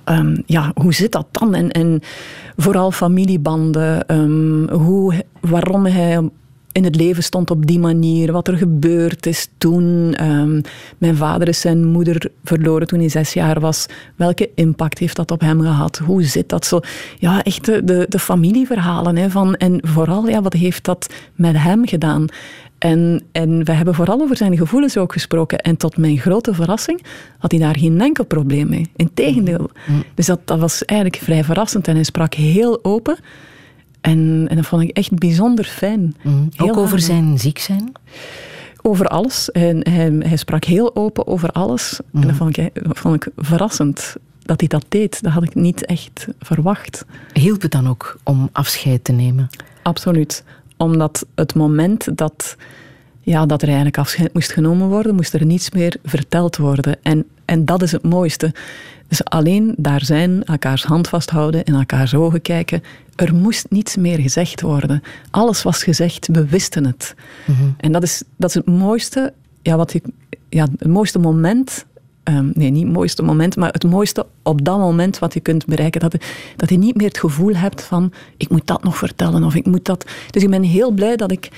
[0.04, 1.54] ehm, ja, hoe zit dat dan?
[1.54, 2.00] En, en
[2.56, 6.20] vooral familiebanden, ehm, hoe, waarom hij
[6.76, 10.14] in het leven stond op die manier, wat er gebeurd is toen.
[10.14, 10.60] Ehm,
[10.98, 13.86] mijn vader is zijn moeder verloren toen hij zes jaar was.
[14.16, 15.98] Welke impact heeft dat op hem gehad?
[16.04, 16.80] Hoe zit dat zo?
[17.18, 19.16] Ja, echt de, de, de familieverhalen.
[19.16, 22.26] Hè, van, en vooral, ja, wat heeft dat met hem gedaan?
[22.78, 25.58] En, en we hebben vooral over zijn gevoelens ook gesproken.
[25.58, 27.02] En tot mijn grote verrassing
[27.38, 28.90] had hij daar geen enkel probleem mee.
[28.96, 29.70] Integendeel.
[30.14, 31.88] Dus dat, dat was eigenlijk vrij verrassend.
[31.88, 33.16] En hij sprak heel open.
[34.00, 36.14] En, en dat vond ik echt bijzonder fijn.
[36.18, 36.50] Heel Mm.
[36.56, 37.92] Ook over zijn ziek zijn?
[38.82, 39.50] Over alles.
[39.50, 42.00] En hij, hij sprak heel open over alles.
[42.12, 45.22] En dat vond, ik, dat vond ik verrassend dat hij dat deed.
[45.22, 47.04] Dat had ik niet echt verwacht.
[47.32, 49.48] Hielp het dan ook om afscheid te nemen?
[49.82, 50.44] Absoluut.
[50.76, 52.56] Omdat het moment dat,
[53.20, 56.96] ja, dat er eigenlijk afscheid moest genomen worden, moest er niets meer verteld worden.
[57.02, 58.54] En, en dat is het mooiste.
[59.08, 62.82] Dus alleen daar zijn, elkaars hand vasthouden, in elkaars ogen kijken.
[63.16, 65.02] Er moest niets meer gezegd worden.
[65.30, 67.14] Alles was gezegd, we wisten het.
[67.76, 70.04] En dat is, dat is het mooiste, ja, wat ik,
[70.48, 71.86] ja, het mooiste moment
[72.26, 75.66] Ehm, nee, niet het mooiste moment, maar het mooiste op dat moment wat je kunt
[75.66, 76.00] bereiken.
[76.00, 76.18] Dat je,
[76.56, 79.66] dat je niet meer het gevoel hebt van, ik moet dat nog vertellen of ik
[79.66, 80.06] moet dat.
[80.30, 81.48] Dus ik ben heel blij dat ik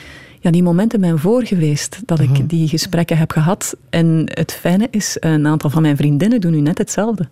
[0.41, 3.77] ja, die momenten ben voor geweest, dat ik die gesprekken heb gehad.
[3.91, 7.29] En het fijne is, een aantal van mijn vriendinnen doen nu net hetzelfde.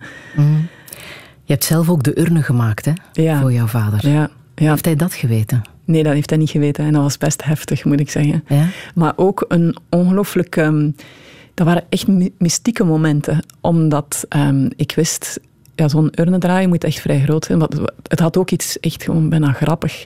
[1.45, 3.41] Je hebt zelf ook de urne gemaakt hè, Ja.
[3.41, 4.09] voor jouw vader.
[4.09, 4.71] Ja, ja.
[4.71, 5.63] Heeft hij dat geweten?
[5.85, 6.85] Nee, dat heeft hij niet geweten.
[6.85, 8.45] En dat was best heftig, moet ik zeggen.
[8.49, 8.67] Ja?
[8.95, 10.57] Maar ook een ongelooflijk...
[10.57, 10.91] ehm,
[11.57, 12.07] dat waren echt
[12.39, 13.45] mystieke momenten.
[13.61, 15.41] Omdat um, ik wist,
[15.75, 17.61] ja, zo'n urne draaien moet echt vrij groot zijn.
[18.03, 20.05] Het had ook iets echt gewoon bijna grappig.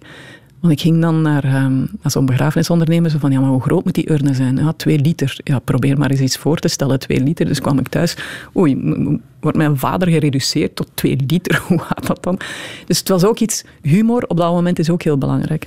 [0.61, 3.85] Want ik ging dan naar, um, naar zo'n begrafenisondernemer, zo van, ja, maar hoe groot
[3.85, 4.57] moet die urne zijn?
[4.57, 5.41] Ja, twee liter.
[5.45, 7.47] Ja, probeer maar eens iets voor te stellen, twee liter.
[7.47, 8.17] Dus kwam ik thuis,
[8.57, 8.77] oei,
[9.41, 11.63] wordt mijn vader gereduceerd tot twee liter?
[11.69, 12.39] Hoe gaat dat dan?
[12.87, 15.67] Dus het was ook iets, humor op dat moment is ook heel belangrijk.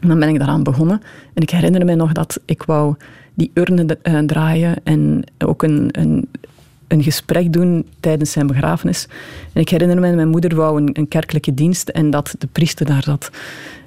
[0.00, 1.02] En dan ben ik daaraan begonnen.
[1.34, 2.96] En ik herinner me nog dat ik wou
[3.36, 6.28] die urne uh, draaien en ook een, een
[6.88, 9.08] een gesprek doen tijdens zijn begrafenis.
[9.52, 12.86] En ik herinner me, mijn moeder wou een, een, kerkelijke dienst en dat de priester
[12.86, 13.30] daar zat.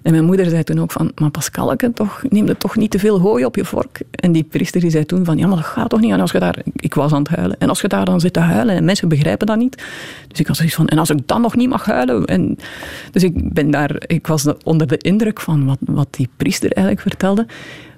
[0.01, 2.99] En mijn moeder zei toen ook van, maar Pascalke, toch, neem er toch niet te
[2.99, 4.01] veel hooi op je vork.
[4.11, 6.11] En die priester die zei toen van, ja, maar dat gaat toch niet.
[6.11, 7.55] En als je daar, ik was aan het huilen.
[7.59, 9.83] En als je daar dan zit te huilen en mensen begrijpen dat niet.
[10.27, 12.25] Dus ik had zoiets van, en als ik dan nog niet mag huilen.
[12.25, 12.57] En,
[13.11, 17.07] dus ik ben daar, ik was onder de indruk van wat, wat die priester eigenlijk
[17.07, 17.45] vertelde.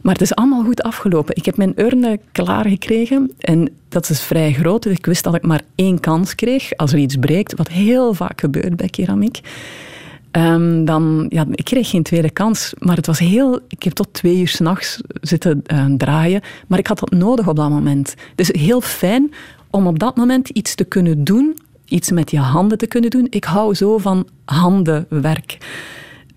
[0.02, 1.36] Maar het is allemaal goed afgelopen.
[1.36, 4.84] Ik heb mijn urne klaargekregen en dat is vrij groot.
[4.84, 8.14] Dus ik wist dat ik maar één kans kreeg als er iets breekt, wat heel
[8.14, 9.40] vaak gebeurt bij keramiek.
[10.32, 13.60] Um, dan, ja, ik kreeg geen tweede kans, maar het was heel...
[13.68, 17.56] Ik heb tot twee uur s'nachts zitten uh, draaien, maar ik had dat nodig op
[17.56, 18.16] dat moment.
[18.36, 19.34] Dus heel fijn
[19.70, 23.28] om op dat moment iets te kunnen doen, iets met je handen te kunnen doen.
[23.30, 25.58] Ik hou zo van handenwerk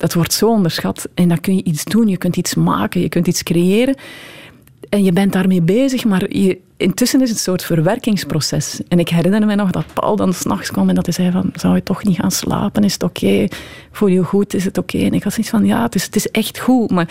[0.04, 1.08] dat wordt zo onderschat.
[1.14, 3.96] En dan kun je iets doen, je kunt iets maken, je kunt iets creëren.
[4.88, 6.28] En je bent daarmee bezig, maar
[6.76, 8.80] intussen is het een soort verwerkingsproces.
[8.88, 11.50] En ik herinner me nog dat Paul dan s'nachts kwam en dat hij zei van,
[11.54, 12.84] zou je toch niet gaan slapen?
[12.84, 13.24] Is het oké?
[13.24, 13.50] Okay?
[13.92, 14.54] Voel je goed?
[14.54, 14.98] Is het oké?
[14.98, 17.08] En ik had zoiets van, ja, het is, het is echt goed, maar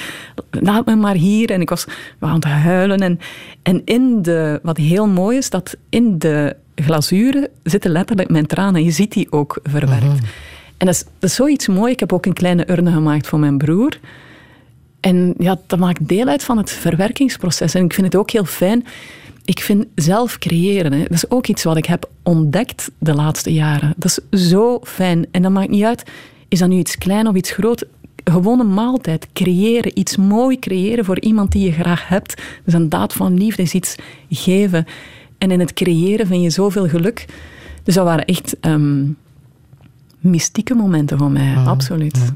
[0.51, 1.51] laat me maar hier.
[1.51, 1.85] En ik was
[2.19, 2.99] aan het huilen.
[2.99, 3.19] En,
[3.63, 8.83] en in de, wat heel mooi is, dat in de glazuren zitten letterlijk mijn tranen.
[8.83, 10.03] Je ziet die ook verwerkt.
[10.03, 10.25] Mhm.
[10.83, 11.91] En dat is, zoiets mooi.
[11.91, 13.99] Ik heb ook een kleine urne gemaakt voor mijn broer.
[14.99, 17.73] En ja, dat maakt deel uit van het verwerkingsproces.
[17.73, 18.85] En ik vind het ook heel fijn.
[19.45, 23.53] Ik vind zelf creëren, hè, dat is ook iets wat ik heb ontdekt de laatste
[23.53, 23.93] jaren.
[23.97, 25.25] Dat is zo fijn.
[25.31, 26.03] En dat maakt niet uit,
[26.47, 27.85] is dat nu iets klein of iets groot?
[28.23, 32.41] Gewoon een maaltijd, creëren, iets mooi creëren voor iemand die je graag hebt.
[32.63, 33.95] Dus een daad van liefde is iets
[34.29, 34.85] geven.
[35.37, 37.25] En in het creëren vind je zoveel geluk.
[37.83, 39.03] Dus dat waren echt ehm,
[40.23, 41.67] mystieke momenten voor mij, mm.
[41.67, 42.31] absoluut.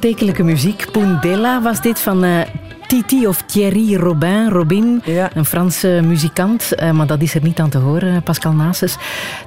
[0.00, 0.90] Aanstekelijke muziek.
[0.90, 2.40] Pundella was dit van uh,
[2.86, 5.02] Titi of Thierry Robin, Robin,
[5.34, 6.72] een Franse muzikant.
[6.82, 8.96] Uh, maar dat is er niet aan te horen, Pascal Nases.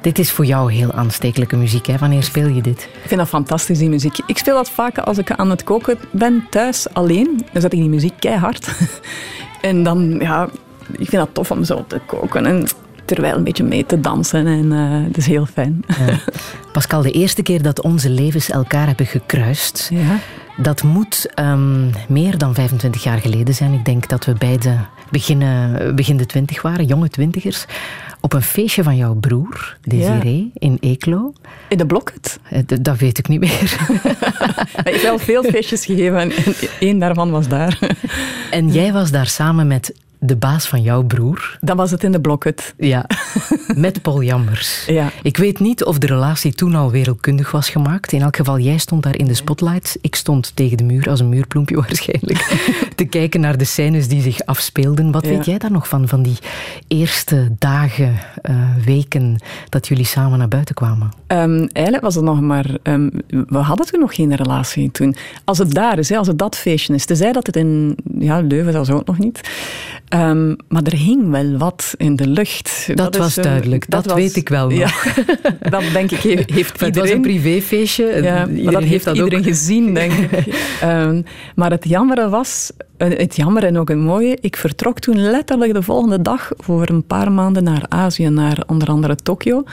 [0.01, 1.85] Dit is voor jou heel aanstekelijke muziek.
[1.85, 1.97] Hè?
[1.97, 2.89] Wanneer speel je dit?
[3.01, 4.17] Ik vind dat fantastisch, die muziek.
[4.27, 7.45] Ik speel dat vaak als ik aan het koken ben, thuis, alleen.
[7.51, 8.67] Dan zet ik die muziek keihard.
[9.61, 10.49] en dan, ja,
[10.91, 12.45] ik vind dat tof om zo te koken.
[12.45, 12.67] En
[13.05, 14.47] terwijl een beetje mee te dansen.
[14.47, 15.83] En uh, dat is heel fijn.
[15.87, 16.17] Ja.
[16.73, 20.19] Pascal, de eerste keer dat onze levens elkaar hebben gekruist, ja.
[20.57, 23.73] Dat moet um, meer dan 25 jaar geleden zijn.
[23.73, 24.77] Ik denk dat we beide
[25.09, 27.65] beginnen, begin de twintig waren, jonge twintigers.
[28.21, 30.67] Op een feestje van jouw broer, Desiree, ja.
[30.67, 31.33] in Eeklo.
[31.69, 32.39] In de Blokket?
[32.49, 33.77] Eh, dat weet ik niet meer.
[34.83, 36.31] ik heb wel veel feestjes gegeven en
[36.79, 37.79] één daarvan was daar.
[38.51, 39.93] En jij was daar samen met
[40.25, 41.57] de baas van jouw broer.
[41.61, 42.73] Dan was het in de blokhut.
[42.77, 43.05] Ja,
[43.75, 44.85] met Paul Jambers.
[44.85, 45.11] Ja.
[45.21, 48.11] Ik weet niet of de relatie toen al wereldkundig was gemaakt.
[48.11, 49.97] In elk geval, jij stond daar in de spotlight.
[50.01, 54.21] Ik stond tegen de muur, als een muurbloempje waarschijnlijk, te kijken naar de scènes die
[54.21, 55.11] zich afspeelden.
[55.11, 56.37] Wat weet jij daar nog van, van die
[56.87, 58.19] eerste dagen,
[58.49, 58.55] uh,
[58.85, 59.35] weken
[59.69, 61.11] dat jullie samen naar buiten kwamen?
[61.27, 62.65] Um, eigenlijk was het nog maar...
[62.83, 65.15] Um, we hadden toen nog geen relatie toen.
[65.43, 67.05] Als het daar is, hè, als het dat feestje is.
[67.05, 69.41] Tenzij dat het in ja, Leuven, dat was ook nog niet.
[70.13, 72.87] Um, maar er hing wel wat in de lucht.
[72.87, 74.77] Dat, dat was duidelijk, dat, dat weet ik wel nog.
[74.79, 75.13] Ja,
[75.69, 76.65] dat denk ik heeft iedereen...
[76.85, 78.21] Het was een privéfeestje.
[78.21, 79.45] Ja, dat heeft dat iedereen ook.
[79.45, 80.45] gezien, denk ik.
[80.83, 81.23] Um,
[81.55, 85.73] maar het jammere was, eh, het jammer en ook het mooie, ik vertrok toen letterlijk
[85.73, 89.63] de volgende dag voor een paar maanden naar Azië, naar onder andere Tokio.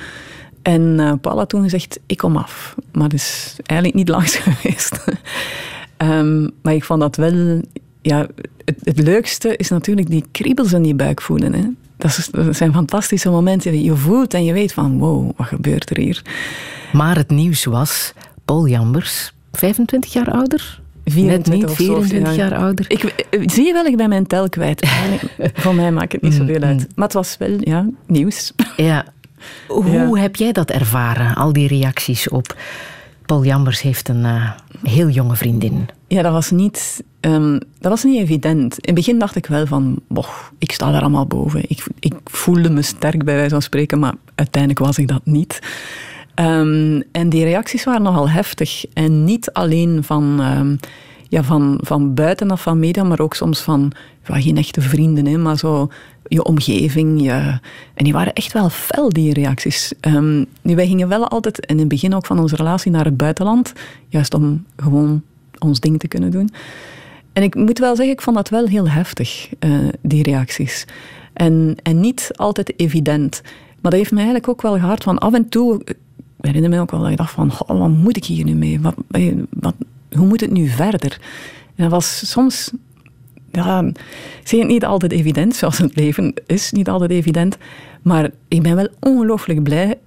[0.63, 2.75] En uh, Paul had toen gezegd, ik kom af.
[2.93, 5.05] Maar dat is eigenlijk niet langs geweest.
[5.99, 7.61] um, maar ik vond dat wel
[8.03, 8.27] ja,
[8.65, 11.53] het, het, leukste is natuurlijk die kriebels in die buik voelen.
[11.53, 11.65] Hè.
[11.97, 15.91] Dat, is, dat, zijn fantastische momenten je voelt en je weet van wow, wat gebeurt
[15.91, 16.23] er hier?
[16.93, 18.13] Maar het nieuws was,
[18.45, 20.81] Paul Jambers, 25 jaar ouder?
[21.05, 22.85] 24 Net niet 24 jaar ouder.
[22.89, 24.89] Ik, eh, zie je wel, ik ben mijn tel kwijt.
[25.55, 26.79] Voor mij maakt het niet zoveel uit.
[26.79, 26.87] Mm.
[26.95, 28.53] Maar het was wel ja, nieuws.
[28.77, 29.05] Ja.
[29.69, 32.57] Hoe heb jij dat ervaren, al die reacties op...
[33.27, 34.51] Paul Jambers heeft een uh,
[34.83, 35.89] heel jonge vriendin.
[36.11, 38.75] Ja, dat was niet Um, dat was niet evident.
[38.75, 41.63] In het begin dacht ik wel van, boh, ik sta daar allemaal boven.
[41.69, 45.63] Ik, ik voelde me sterk bij wijze van spreken, maar uiteindelijk was ik dat niet.
[46.35, 48.85] Um, en die reacties waren nogal heftig.
[48.93, 50.79] En niet alleen van, um,
[51.29, 53.93] ja, van, van buitenaf van media, maar ook soms van,
[54.27, 55.89] ja, geen echte vrienden, hè, maar zo
[56.29, 57.23] je omgeving.
[57.23, 57.59] Je,
[57.95, 59.93] en die waren echt wel fel, die reacties.
[60.01, 63.73] Um, wij gingen wel altijd, in het begin ook van onze relatie, naar het buitenland.
[64.09, 65.23] Juist om gewoon
[65.61, 66.51] ons ding te kunnen doen.
[67.33, 70.85] En ik moet wel zeggen, ik vond dat wel heel heftig, uh, die reacties.
[71.33, 73.41] En, en niet altijd evident.
[73.81, 75.81] Maar dat heeft me eigenlijk ook wel gehad van af en toe...
[75.85, 75.97] Ik
[76.41, 78.81] herinner me ook wel dat ik dacht van, wat moet ik hier nu mee?
[78.81, 78.95] Wat,
[79.51, 79.75] wat,
[80.13, 81.19] hoe moet het nu verder?
[81.75, 82.71] En dat was soms...
[83.53, 83.85] Ja,
[84.51, 87.57] niet altijd evident, zoals het leven is niet altijd evident.
[88.03, 89.99] Maar ik ben wel ongelooflijk blij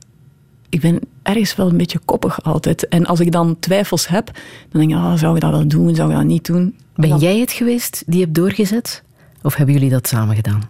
[0.74, 2.88] ik ben ergens wel een beetje koppig altijd.
[2.88, 4.26] En als ik dan twijfels heb,
[4.70, 6.76] dan denk ik, oh, zou ik dat wel doen, zou ik dat niet doen?
[6.96, 9.04] Ben jij het geweest die hebt doorgezet?
[9.42, 10.62] Of hebben jullie dat samen gedaan?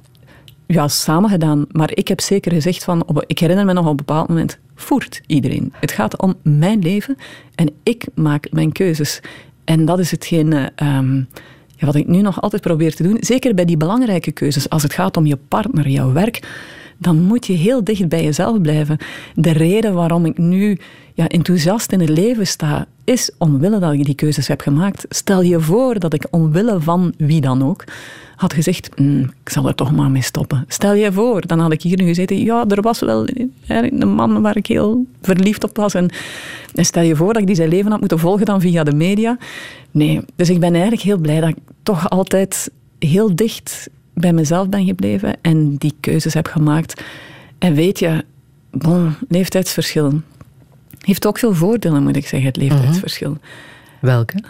[0.65, 1.65] Ja, samen gedaan.
[1.71, 4.59] Maar ik heb zeker gezegd van, op, ik herinner me nog op een bepaald moment,
[4.75, 5.73] voert iedereen.
[5.79, 7.17] Het gaat om mijn leven
[7.55, 9.19] en ik maak mijn keuzes.
[9.63, 10.53] En dat is hetgeen
[10.85, 11.27] um,
[11.75, 13.17] ja, wat ik nu nog altijd probeer te doen.
[13.19, 14.69] Zeker bij die belangrijke keuzes.
[14.69, 16.41] Als het gaat om je partner, jouw werk
[17.03, 18.97] dan moet je heel dicht bij jezelf blijven.
[19.35, 20.77] De reden waarom ik nu
[21.13, 25.05] ja, enthousiast in het leven sta, is omwille dat ik die keuzes heb gemaakt.
[25.09, 27.83] Stel je voor dat ik omwille van wie dan ook
[28.35, 30.65] had gezegd, mm, ik zal er toch maar mee stoppen.
[30.67, 33.27] Stel je voor, dan had ik hier nu gezeten, ja, er was wel
[33.67, 35.93] een man waar ik heel verliefd op was.
[35.93, 36.09] En,
[36.75, 38.95] en stel je voor dat ik die zijn leven had moeten volgen dan via de
[38.95, 39.37] media.
[39.91, 44.69] Nee, dus ik ben eigenlijk heel blij dat ik toch altijd heel dicht bij mezelf
[44.69, 47.03] ben gebleven en die keuzes heb gemaakt.
[47.57, 48.25] En weet je,
[48.71, 50.21] bon, leeftijdsverschil
[50.99, 53.29] heeft ook veel voordelen, moet ik zeggen, het leeftijdsverschil.
[53.29, 53.39] Mhm.
[53.99, 54.43] Welke?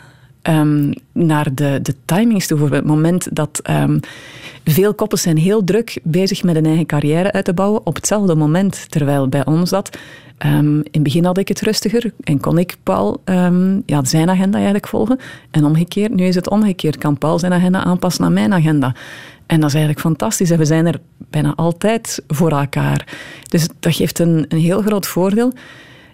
[0.50, 2.58] Um, naar de, de timings toe.
[2.58, 4.00] Bijvoorbeeld het moment dat um,
[4.66, 8.36] veel koppels zijn heel druk bezig met een eigen carrière uit te bouwen op hetzelfde
[8.36, 8.92] moment.
[8.92, 9.98] Terwijl bij ons dat...
[10.46, 13.22] Um, in het begin had ik het rustiger en kon ik Paul
[13.86, 15.20] ja, zijn agenda eigenlijk volgen.
[15.52, 16.98] En omgekeerd, nu is het omgekeerd.
[16.98, 18.96] Kan Paul zijn agenda aanpassen aan mijn agenda.
[19.46, 20.52] En dat is eigenlijk fantastisch.
[20.52, 23.08] En we zijn er bijna altijd voor elkaar.
[23.48, 25.54] Dus dat geeft een, een heel groot voordeel.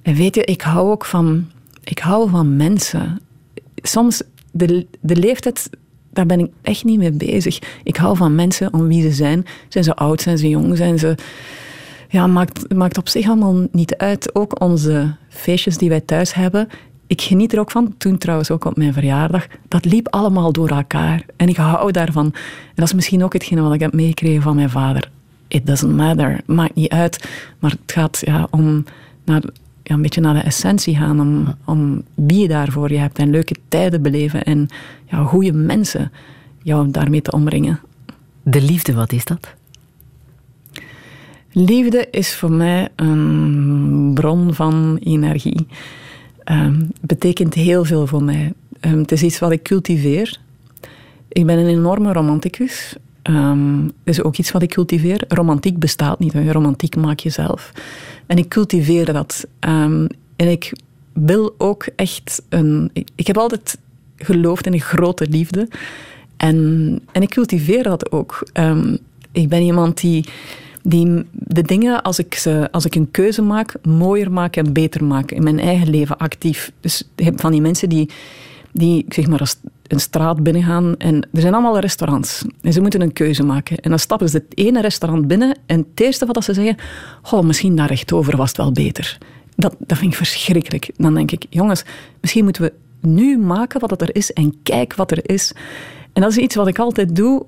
[0.01, 1.47] En weet je, ik hou ook van,
[1.83, 3.21] ik hou van mensen.
[3.75, 4.21] Soms,
[4.51, 5.69] de, de leeftijd,
[6.13, 7.59] daar ben ik echt niet mee bezig.
[7.83, 9.45] Ik hou van mensen om wie ze zijn.
[9.67, 11.15] Zijn ze oud, zijn ze jong, zijn ze...
[12.11, 14.35] Ja, maakt, maakt op zich allemaal niet uit.
[14.35, 16.67] Ook onze feestjes die wij thuis hebben,
[17.09, 17.93] ik geniet er ook van.
[17.97, 19.47] Toen trouwens ook op mijn verjaardag.
[19.67, 21.25] Dat liep allemaal door elkaar.
[21.35, 22.25] En ik hou daarvan.
[22.25, 25.09] En dat is misschien ook hetgene wat ik heb meegekregen van mijn vader.
[25.47, 26.41] It doesn't matter.
[26.45, 27.29] Maakt niet uit.
[27.59, 28.83] Maar het gaat ja, om
[29.25, 29.41] naar,
[29.83, 31.19] ja, een beetje naar de essentie gaan.
[31.19, 33.19] Om, om wie je daarvoor je hebt.
[33.19, 34.43] En leuke tijden beleven.
[34.43, 34.67] En
[35.05, 36.11] ja, goede mensen
[36.63, 37.79] jou daarmee te omringen.
[38.43, 39.53] De liefde, wat is dat?
[41.51, 45.67] Liefde is voor mij een bron van energie.
[46.51, 48.53] Um, betekent heel veel voor mij.
[48.81, 50.39] Um, het is iets wat ik cultiveer.
[51.27, 52.95] Ik ben een enorme romanticus.
[53.23, 55.23] Um, is ook iets wat ik cultiveer.
[55.27, 56.33] Romantiek bestaat niet.
[56.33, 57.71] Romantiek maak je zelf.
[58.25, 59.47] En ik cultiveer dat.
[59.59, 60.73] en ik
[61.13, 62.89] wil ook echt een...
[62.93, 63.77] Ik, ik heb altijd
[64.15, 65.67] geloofd in een grote liefde.
[66.37, 68.47] En, en ik cultiveer dat ook.
[69.31, 70.25] ik ben iemand die
[70.83, 75.03] die de dingen, als ik, ze, als ik een keuze maak, mooier maak en beter
[75.03, 76.71] maak in mijn eigen leven actief.
[76.79, 78.09] Dus je van die mensen die,
[78.71, 79.53] die zeg maar,
[79.87, 82.45] een straat binnengaan en er zijn allemaal restaurants.
[82.61, 83.77] En ze moeten een keuze maken.
[83.77, 86.75] En dan stappen ze het ene restaurant binnen en het eerste wat ze zeggen,
[87.31, 89.17] oh, misschien daar rechtover was het wel beter.
[89.55, 90.91] Dat, dat vind ik verschrikkelijk.
[90.95, 91.83] Dan denk ik, jongens,
[92.21, 95.53] misschien moeten we nu maken wat er is en kijk wat er is.
[96.13, 97.45] En dat is iets wat ik altijd doe,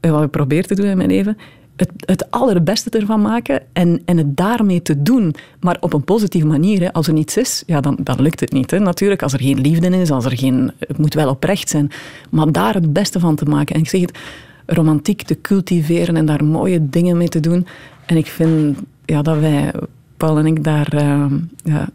[0.00, 1.36] wat ik probeer te doen in mijn leven
[1.76, 6.46] het, het allerbeste ervan maken en, en het daarmee te doen, maar op een positieve
[6.46, 6.80] manier.
[6.80, 6.92] Hè.
[6.92, 8.70] Als er niets is, ja, dan, dan lukt het niet.
[8.70, 8.78] Hè.
[8.78, 11.90] Natuurlijk, als er geen liefde is, als er geen, het moet wel oprecht zijn,
[12.30, 13.74] maar daar het beste van te maken.
[13.74, 14.18] En ik zeg het,
[14.66, 17.66] romantiek te cultiveren en daar mooie dingen mee te doen.
[18.06, 19.72] En ik vind ja, dat wij,
[20.16, 21.26] Paul en ik, daar uh,
[21.64, 21.88] ja,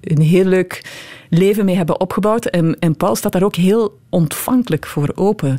[0.00, 0.84] een heel leuk
[1.28, 2.46] leven mee hebben opgebouwd.
[2.46, 5.58] En, en Paul staat daar ook heel ontvankelijk voor open.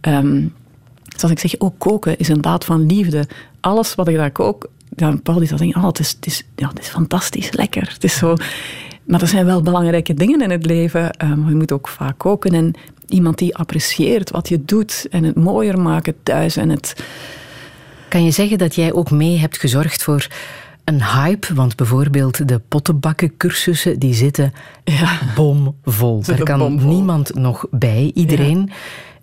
[0.00, 0.52] Um,
[1.16, 3.26] Zoals ik zeg, ook koken is een daad van liefde.
[3.60, 6.44] Alles wat ik daar kook, ja, Paul die zal zeggen, oh, het, is, het, is,
[6.56, 7.90] ja, het is fantastisch, lekker.
[7.92, 8.36] Het is zo...
[9.04, 11.10] Maar er zijn wel belangrijke dingen in het leven.
[11.24, 12.52] Um, je moet ook vaak koken.
[12.52, 12.74] En
[13.08, 16.56] iemand die apprecieert wat je doet en het mooier maken thuis.
[16.56, 17.04] En het...
[18.08, 20.26] Kan je zeggen dat jij ook mee hebt gezorgd voor
[20.84, 21.54] een hype?
[21.54, 24.52] Want bijvoorbeeld de pottenbakkencursussen, die zitten
[24.84, 25.18] ja.
[25.34, 26.22] bomvol.
[26.22, 28.10] Daar kan niemand nog bij.
[28.14, 28.70] Iedereen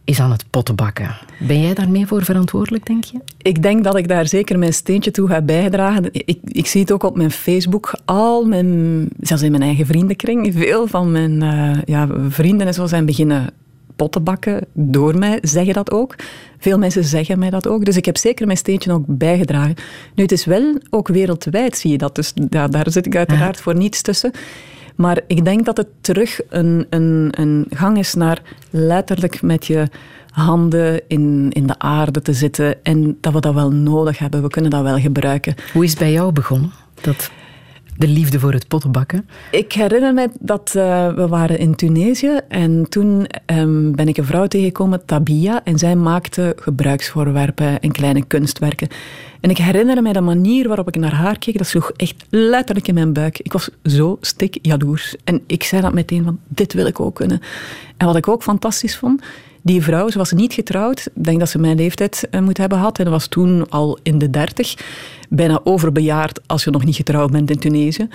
[0.09, 1.15] is aan het pottenbakken.
[1.37, 3.19] Ben jij daarmee voor verantwoordelijk, denk je?
[3.37, 6.09] Ik denk dat ik daar zeker mijn steentje toe ga bijdragen.
[6.11, 7.93] Ik, ik zie het ook op mijn Facebook.
[8.05, 12.85] Al mijn, zelfs in mijn eigen vriendenkring, veel van mijn uh, ja, vrienden en zo
[12.85, 13.49] zijn beginnen
[13.95, 16.15] pottenbakken door mij, zeggen dat ook.
[16.57, 17.85] Veel mensen zeggen mij dat ook.
[17.85, 19.75] Dus ik heb zeker mijn steentje ook bijgedragen.
[20.15, 22.15] Nu, het is wel ook wereldwijd, zie je dat.
[22.15, 24.31] Dus ja, daar zit ik uiteraard voor niets tussen.
[24.99, 29.87] Maar ik denk dat het terug een, een, een gang is naar letterlijk met je
[30.29, 32.83] handen in, in de aarde te zitten.
[32.83, 34.41] En dat we dat wel nodig hebben.
[34.41, 35.55] We kunnen dat wel gebruiken.
[35.73, 36.71] Hoe is het bij jou begonnen?
[37.01, 37.31] Dat
[37.97, 39.29] de liefde voor het pottenbakken?
[39.51, 44.25] Ik herinner me dat uh, we waren in Tunesië en toen um, ben ik een
[44.25, 48.87] vrouw tegengekomen, Tabia, en zij maakte gebruiksvoorwerpen en kleine kunstwerken.
[49.39, 52.87] En ik herinner me de manier waarop ik naar haar keek, dat sloeg echt letterlijk
[52.87, 53.39] in mijn buik.
[53.39, 55.15] Ik was zo stik jaloers.
[55.23, 57.41] En ik zei dat meteen van, dit wil ik ook kunnen.
[57.97, 59.21] En wat ik ook fantastisch vond,
[59.61, 61.09] die vrouw, ze was niet getrouwd.
[61.15, 62.99] Ik denk dat ze mijn leeftijd uh, moet hebben gehad.
[62.99, 64.75] En was toen al in de dertig.
[65.29, 68.07] Bijna overbejaard als je nog niet getrouwd bent in Tunesië.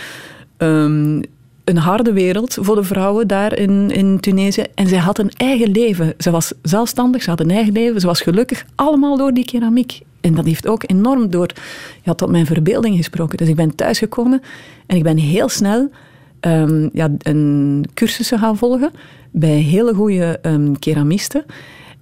[0.58, 1.22] Um,
[1.64, 4.64] een harde wereld voor de vrouwen daar in, in Tunesië.
[4.74, 6.14] En zij had een eigen leven.
[6.18, 8.64] Ze was zelfstandig, ze had een eigen leven, ze was gelukkig.
[8.74, 10.00] Allemaal door die keramiek.
[10.24, 11.50] En dat heeft ook enorm door,
[12.02, 13.36] ja, tot mijn verbeelding gesproken.
[13.36, 14.42] Dus ik ben thuisgekomen
[14.86, 15.90] en ik ben heel snel
[16.40, 18.90] um, ja, een cursussen gaan volgen
[19.30, 21.44] bij hele goede um, keramisten.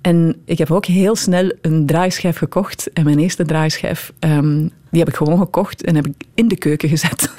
[0.01, 2.93] En ik heb ook heel snel een draaischijf gekocht.
[2.93, 6.57] En mijn eerste draaischijf, um, die heb ik gewoon gekocht en heb ik in de
[6.57, 7.31] keuken gezet.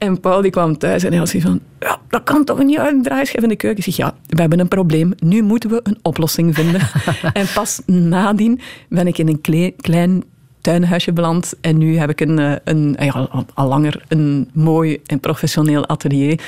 [0.00, 2.92] En Paul die kwam thuis en hij zoiets van, ja, dat kan toch niet uit
[2.92, 3.78] een draaischijf in de keuken?
[3.78, 5.12] Ik zeg, ja, we hebben een probleem.
[5.18, 6.80] Nu moeten we een oplossing vinden.
[7.32, 9.40] en pas nadien ben ik in een
[9.76, 10.24] klein
[10.60, 11.54] tuinhuisje beland.
[11.60, 16.40] En nu heb ik een, eh, een, ja, al langer een mooi en professioneel atelier.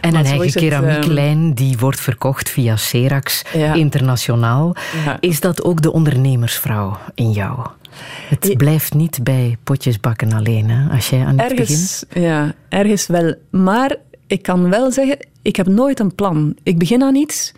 [0.00, 3.42] En een eigen keramieklijn ehm, die wordt verkocht via Serax
[3.74, 4.76] internationaal.
[5.20, 7.58] Is dat ook de ondernemersvrouw in jou?
[8.28, 12.24] Het blijft niet bij potjes bakken alleen, hè, als jij aan het ergens, begint.
[12.26, 13.34] Ja, ergens wel.
[13.50, 13.96] Maar
[14.26, 16.56] ik kan wel zeggen, ik heb nooit een plan.
[16.62, 17.52] Ik begin aan iets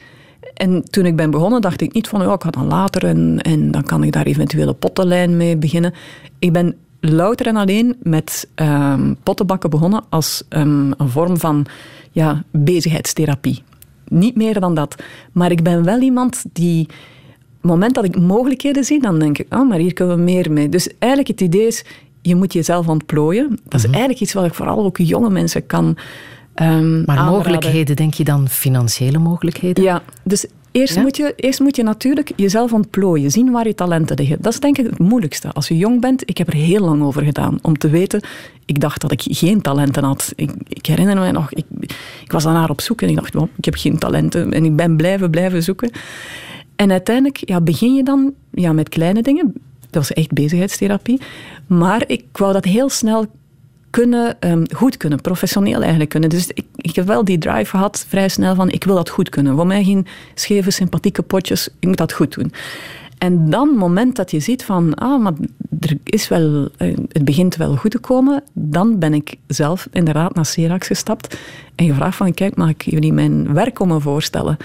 [0.54, 3.38] en toen ik ben begonnen, dacht ik niet van, ja, ik ga dan later en,
[3.38, 5.94] en dan kan ik daar eventueel een pottenlijn mee beginnen.
[6.38, 11.66] Ik ben louter en alleen met um, pottenbakken begonnen als um, een vorm van
[12.10, 13.62] ja, bezigheidstherapie.
[14.08, 15.02] Niet meer dan dat.
[15.32, 16.88] Maar ik ben wel iemand die,
[17.60, 20.52] het moment dat ik mogelijkheden zie, dan denk ik, oh, maar hier kunnen we meer
[20.52, 20.68] mee.
[20.68, 21.84] Dus eigenlijk het idee is,
[22.22, 23.48] je moet jezelf ontplooien.
[23.48, 23.92] Dat is mhm.
[23.92, 25.96] eigenlijk iets wat ik vooral ook jonge mensen kan
[26.54, 29.84] Um, maar mogelijkheden, denk je dan financiële mogelijkheden?
[29.84, 34.16] Ja, dus Eerst, moet je, eerst moet je natuurlijk jezelf ontplooien, zien waar je talenten
[34.16, 34.36] liggen.
[34.40, 35.52] Dat is denk ik het moeilijkste.
[35.52, 38.22] Als je jong bent, ik heb er heel lang over gedaan om te weten.
[38.64, 40.32] Ik dacht dat ik geen talenten had.
[40.36, 41.64] Ik, ik herinner me nog, ik,
[42.22, 44.52] ik was daarnaar op zoek en ik dacht, ik heb geen talenten.
[44.52, 45.90] En ik ben blijven, blijven zoeken.
[46.80, 49.54] En uiteindelijk ja, begin je dan ja, met kleine dingen.
[49.80, 51.20] Dat was echt bezigheidstherapie.
[51.66, 53.26] Maar ik wou dat heel snel
[53.90, 56.28] kunnen, um, goed kunnen, professioneel eigenlijk kunnen.
[56.30, 59.28] Dus ik, ik heb wel die drive gehad vrij snel van ik wil dat goed
[59.28, 59.56] kunnen.
[59.56, 62.52] Voor mij geen scheve, sympathieke potjes, ik moet dat goed doen.
[63.18, 65.32] En dan, het moment dat je ziet van, ah, maar
[65.80, 70.34] er is wel, eh, het begint wel goed te komen, dan ben ik zelf inderdaad
[70.34, 71.36] naar Serax gestapt
[71.74, 74.56] en gevraagd van, kijk, mag ik jullie mijn werk komen voorstellen?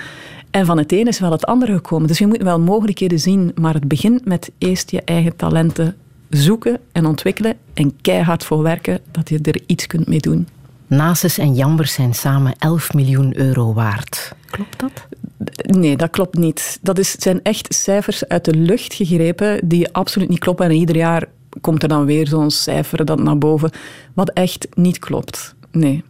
[0.56, 2.08] En van het ene is wel het andere gekomen.
[2.08, 5.95] Dus je moet wel mogelijkheden zien, maar het begint met eerst je eigen talenten
[6.30, 10.47] zoeken en ontwikkelen en keihard voor werken dat je er iets kunt mee doen.
[10.88, 14.36] Nasus en Jambers zijn samen 11 miljoen euro waard.
[14.45, 15.08] Klopt dat?
[15.56, 16.80] Nee, dat klopt niet.
[16.82, 20.66] Dat is, zijn echt cijfers uit de lucht gegrepen die absoluut niet kloppen.
[20.66, 21.28] En ieder jaar
[21.62, 23.72] komt er dan weer zo'n cijfer dat naar boven,
[24.14, 25.56] wat echt niet klopt.
[25.72, 26.03] Nee.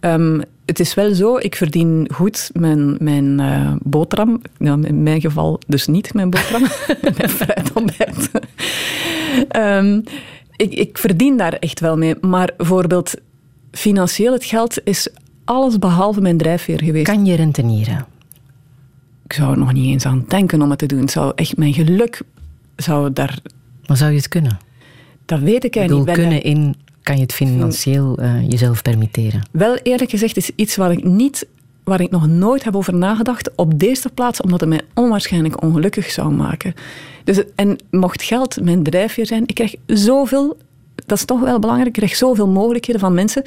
[0.00, 4.40] Um, het is wel zo, ik verdien goed mijn, mijn uh, boterham.
[4.58, 6.62] Nou, in mijn geval dus niet mijn boterham,
[7.18, 8.30] mijn fruitontbijt.
[9.56, 10.02] um,
[10.56, 12.14] ik, ik verdien daar echt wel mee.
[12.20, 13.14] Maar bijvoorbeeld
[13.70, 15.08] financieel, het geld is
[15.44, 17.06] alles behalve mijn drijfveer geweest.
[17.06, 18.06] Kan je rentenieren?
[19.24, 21.00] Ik zou er nog niet eens aan denken om het te doen.
[21.00, 22.20] Het zou echt mijn geluk
[22.76, 23.38] zou daar...
[23.86, 24.58] Maar zou je het kunnen?
[25.24, 26.16] Dat weet ik eigenlijk niet.
[26.16, 29.42] kunnen in kan je het financieel uh, jezelf permitteren?
[29.50, 31.46] Wel, eerlijk gezegd, is iets waar ik niet
[31.84, 33.50] waar ik nog nooit heb over nagedacht.
[33.54, 36.74] Op deze plaats, omdat het mij onwaarschijnlijk ongelukkig zou maken.
[37.24, 40.56] Dus, en mocht geld mijn drijfveer zijn, ik krijg zoveel,
[41.06, 43.42] dat is toch wel belangrijk, ik krijg zoveel mogelijkheden van mensen,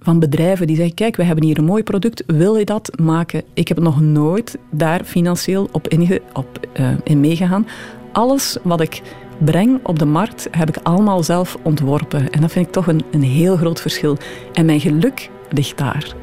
[0.00, 3.42] van bedrijven die zeggen, kijk, we hebben hier een mooi product, wil je dat maken?
[3.54, 7.66] Ik heb nog nooit daar financieel op, inge, op uh, in meegegaan.
[8.12, 9.02] Alles wat ik
[9.44, 12.30] breng op de markt, heb ik allemaal zelf ontworpen.
[12.30, 14.16] En dat vind ik toch een, een heel groot verschil.
[14.52, 16.14] En mijn geluk ligt daar.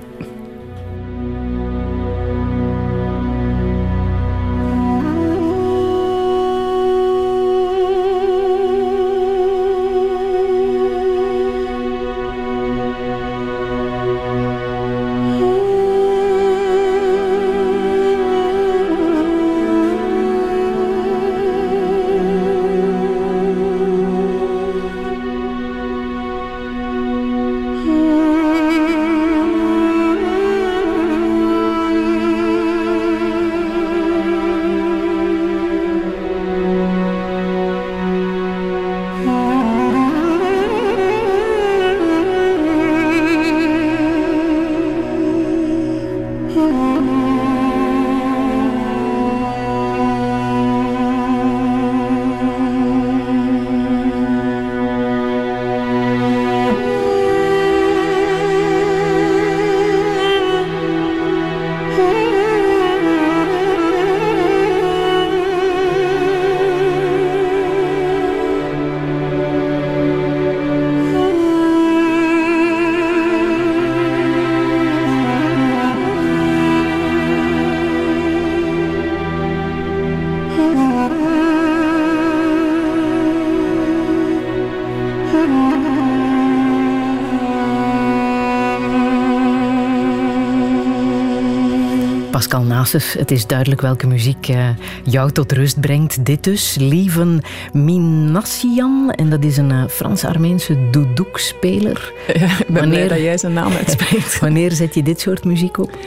[93.18, 94.70] Het is duidelijk welke muziek uh,
[95.04, 96.26] jou tot rust brengt.
[96.26, 97.42] Dit dus, Lieven
[97.74, 99.12] Minassian.
[99.12, 102.14] En dat is een uh, Frans-Armeense doudouk-speler.
[102.34, 104.40] Ja, ik ben wanneer, dat jij zijn naam uitspreekt.
[104.46, 105.98] wanneer zet je dit soort muziek op?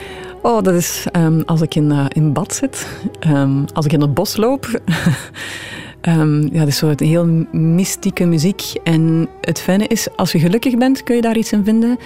[0.42, 2.86] Oh, dat is um, als ik in, uh, in bad zit.
[3.26, 4.80] Um, als ik in het bos loop.
[6.08, 8.62] Um, ja, dat is een heel mystieke muziek.
[8.84, 11.98] En het fijne is, als je gelukkig bent, kun je daar iets in vinden.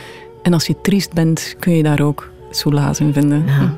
[0.42, 3.44] En als je triest bent, kun je daar ook soelaas in vinden.
[3.46, 3.74] Ja,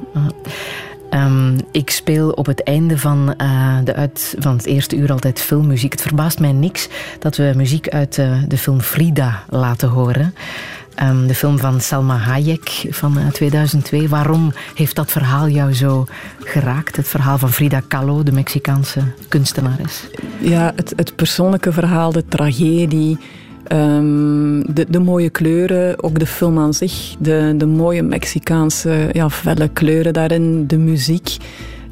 [1.11, 5.41] Um, ik speel op het einde van, uh, de uit, van het eerste uur altijd
[5.41, 5.93] filmmuziek.
[5.93, 10.35] Het verbaast mij niks dat we muziek uit uh, de film Frida laten horen.
[11.03, 14.09] Um, de film van Salma Hayek van uh, 2002.
[14.09, 16.07] Waarom heeft dat verhaal jou zo
[16.45, 16.97] geraakt?
[16.97, 20.05] Het verhaal van Frida Kahlo, de Mexicaanse kunstenares.
[20.39, 23.19] Ja, het, het persoonlijke verhaal, de tragedie
[23.73, 29.31] Um, de, de, mooie kleuren, ook de film aan zich, de, de mooie Mexicaanse ja,
[29.31, 31.37] felle kleuren daarin, de muziek.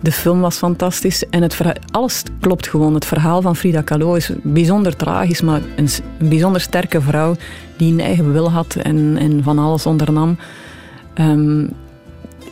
[0.00, 1.60] De film was fantastisch en het
[1.90, 2.94] alles klopt gewoon.
[2.94, 7.36] Het verhaal van Frida Kahlo is bijzonder tragisch, maar een, een bijzonder sterke vrouw
[7.76, 10.36] die een eigen wil had en, en van alles ondernam.
[11.20, 11.70] Um,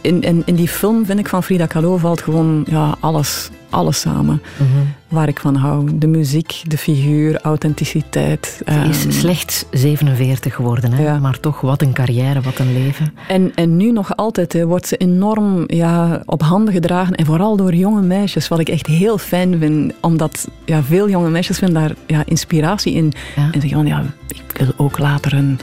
[0.01, 4.01] in, in, in die film, vind ik, van Frida Kahlo valt gewoon ja, alles, alles
[4.01, 4.43] samen.
[4.57, 4.69] Mhm.
[5.09, 5.99] Waar ik van hou.
[5.99, 8.63] De muziek, de figuur, authenticiteit.
[8.67, 11.19] Ze is ehm, slechts 47 geworden, hè?
[11.21, 13.15] maar toch wat een carrière, wat een leven.
[13.29, 17.15] En, en nu nog altijd hè, wordt ze enorm ja, op handen gedragen.
[17.15, 19.93] En vooral door jonge meisjes, wat ik echt heel fijn vind.
[20.01, 23.13] Omdat ja, veel jonge meisjes vinden daar ja, inspiratie in.
[23.37, 25.59] En zeggen van, ja, ik wil ook later een,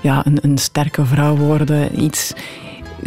[0.00, 2.02] ja, een, een sterke vrouw worden.
[2.02, 2.32] Iets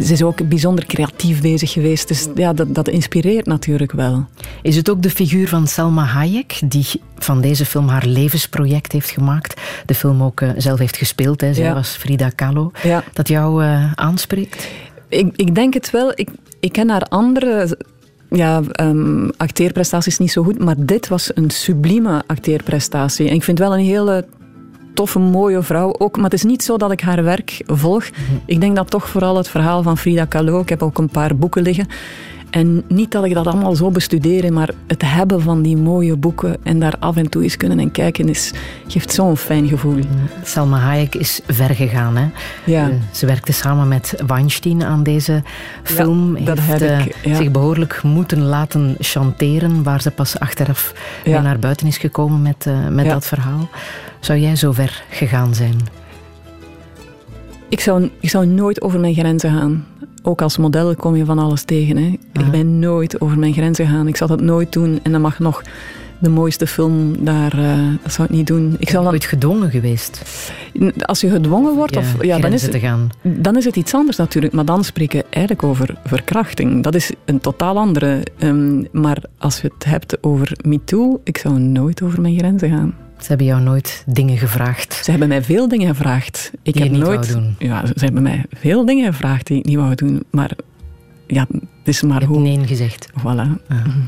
[0.04, 2.08] ze is ook bijzonder creatief bezig geweest.
[2.08, 4.26] Dus ja, dat, dat inspireert natuurlijk wel.
[4.62, 6.86] Is het ook de figuur van Selma Hayek, die
[7.18, 11.54] van deze film haar levensproject heeft gemaakt, de film ook uh, zelf heeft gespeeld, hè?
[11.54, 12.70] zij was Frida Kahlo,
[13.12, 14.68] dat jou uh, aanspreekt?
[15.08, 16.12] Ik, ik denk het wel.
[16.14, 16.28] Ik,
[16.60, 17.78] ik ken haar andere
[18.30, 23.28] ja, um, acteerprestaties niet zo goed, maar dit was een sublieme acteerprestatie.
[23.28, 24.26] En ik vind wel een hele
[24.96, 26.16] toffe, mooie vrouw ook.
[26.16, 28.10] Maar het is niet zo dat ik haar werk volg.
[28.10, 28.20] Mhm.
[28.44, 30.60] Ik denk dat toch vooral het verhaal van Frida Kahlo.
[30.60, 31.86] Ik heb ook een paar boeken liggen.
[32.50, 36.56] En niet dat ik dat allemaal zo bestudeer, maar het hebben van die mooie boeken
[36.62, 38.52] en daar af en toe eens kunnen en kijken, is,
[38.86, 39.98] geeft zo'n fijn gevoel.
[40.42, 42.16] Salma Hayek is ver gegaan.
[42.16, 42.26] Hè?
[42.64, 42.88] Ja.
[42.88, 45.42] Eh, ze werkte samen met Weinstein aan deze
[45.82, 46.36] film.
[46.36, 50.92] Ja, heeft ik, uh, zich behoorlijk moeten laten chanteren, waar ze pas achteraf
[51.24, 53.68] naar buiten is gekomen met, uh, met dat verhaal.
[54.26, 55.76] Zou jij zo ver gegaan zijn?
[57.68, 59.86] Ik zou, ik zou nooit over mijn grenzen gaan.
[60.22, 61.96] Ook als model kom je van alles tegen.
[61.96, 62.06] Hè.
[62.32, 64.08] Ik ben nooit over mijn grenzen gegaan.
[64.08, 65.00] Ik zal dat nooit doen.
[65.02, 65.62] En dan mag nog
[66.18, 67.58] de mooiste film daar.
[67.58, 68.76] Uh, dat zou ik niet doen.
[68.78, 69.12] Ik zou dan...
[69.12, 70.22] ooit gedwongen geweest?
[70.98, 73.10] Als je gedwongen wordt, of, ja, dan, is het, gaan.
[73.22, 74.54] dan is het iets anders natuurlijk.
[74.54, 76.82] Maar dan spreken we eigenlijk over verkrachting.
[76.82, 78.22] Dat is een totaal andere.
[78.38, 82.94] Um, maar als je het hebt over MeToo, ik zou nooit over mijn grenzen gaan.
[83.18, 85.00] Ze hebben jou nooit dingen gevraagd.
[85.04, 86.50] Ze hebben mij veel dingen gevraagd.
[86.62, 87.32] Ik die heb niet nooit.
[87.32, 87.54] Wou doen.
[87.58, 90.22] Ja, ze hebben mij veel dingen gevraagd die ik niet wou doen.
[90.30, 90.50] Maar
[91.26, 92.40] ja, het is maar hoe.
[92.40, 93.08] Nee gezegd.
[93.20, 93.22] Voilà.
[93.24, 93.50] Ah.
[93.68, 94.00] Mhm.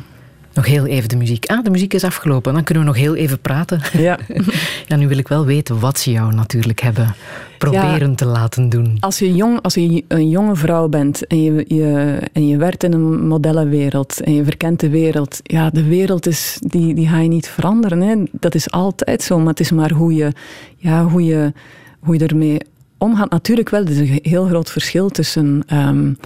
[0.58, 1.46] Nog heel even de muziek.
[1.46, 2.54] Ah, de muziek is afgelopen.
[2.54, 3.80] Dan kunnen we nog heel even praten.
[3.92, 4.18] Ja.
[4.88, 7.14] ja nu wil ik wel weten wat ze jou natuurlijk hebben
[7.58, 8.96] proberen te laten doen.
[9.00, 12.84] Als je, jong, als je een jonge vrouw bent en je, je, en je werkt
[12.84, 17.18] in een modellenwereld en je verkent de wereld, ja, de wereld is, die, die ga
[17.18, 18.00] je niet veranderen.
[18.00, 18.22] Hè.
[18.32, 20.32] Dat is altijd zo, maar het is maar hoe je,
[20.76, 21.52] ja, hoe je,
[22.00, 22.58] hoe je ermee
[22.96, 23.30] omgaat.
[23.30, 25.62] Natuurlijk wel, er is een heel groot verschil tussen...
[25.72, 26.18] Um,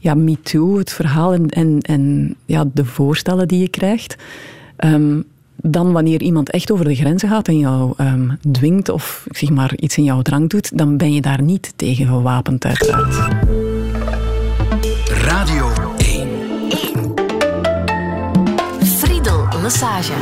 [0.00, 4.16] ja, MeToo, het verhaal en, en, en ja, de voorstellen die je krijgt.
[4.84, 5.24] Um,
[5.62, 9.76] dan wanneer iemand echt over de grenzen gaat en jou um, dwingt of zeg maar,
[9.76, 13.14] iets in jouw drang doet, dan ben je daar niet tegen gewapend uiteraard.
[15.08, 16.28] Radio 1.
[16.68, 17.14] 1.
[18.82, 20.12] Friedel Massage.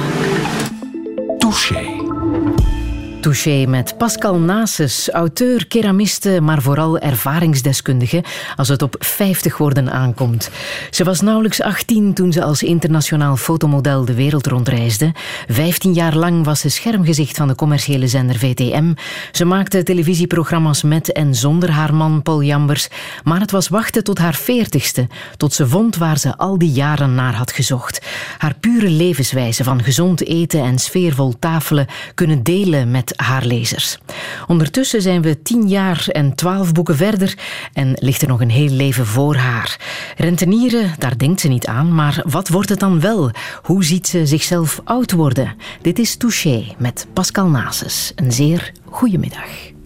[1.38, 2.77] Touché.
[3.20, 8.24] Touché met Pascal Nases, auteur, keramiste, maar vooral ervaringsdeskundige
[8.56, 10.50] als het op 50 worden aankomt.
[10.90, 15.12] Ze was nauwelijks 18 toen ze als internationaal fotomodel de wereld rondreisde.
[15.48, 18.94] 15 jaar lang was ze schermgezicht van de commerciële zender VTM.
[19.32, 22.88] Ze maakte televisieprogramma's met en zonder haar man Paul Jambers,
[23.24, 25.02] maar het was wachten tot haar 40ste,
[25.36, 28.06] tot ze vond waar ze al die jaren naar had gezocht.
[28.38, 33.98] Haar pure levenswijze van gezond eten en sfeervol tafelen kunnen delen met haar lezers.
[34.46, 37.38] Ondertussen zijn we tien jaar en twaalf boeken verder
[37.72, 39.76] en ligt er nog een heel leven voor haar.
[40.16, 43.30] Rentenieren, daar denkt ze niet aan, maar wat wordt het dan wel?
[43.62, 45.54] Hoe ziet ze zichzelf oud worden?
[45.82, 48.12] Dit is Touché met Pascal Nases.
[48.14, 49.76] Een zeer goede middag.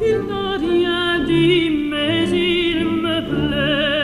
[0.00, 3.97] Il n'a rien dit, mais il me plaît.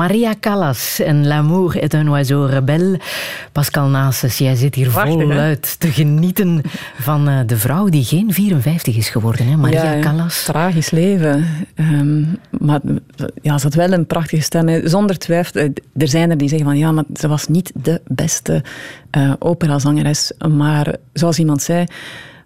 [0.00, 2.98] Maria Callas en L'amour est un oiseau rebelle.
[3.52, 6.62] Pascal Nases, jij zit hier voluit te genieten
[6.98, 9.56] van uh, de vrouw die geen 54 is geworden, hè?
[9.56, 10.44] Maria ja, Callas.
[10.44, 11.46] Tragisch leven.
[11.74, 12.80] Um, maar
[13.42, 14.88] ja, ze had wel een prachtige stem.
[14.88, 15.60] Zonder twijfel.
[15.60, 18.64] Eh, er zijn er die zeggen van ja, maar ze was niet de beste
[19.16, 20.32] uh, operazangeres.
[20.48, 21.84] Maar zoals iemand zei,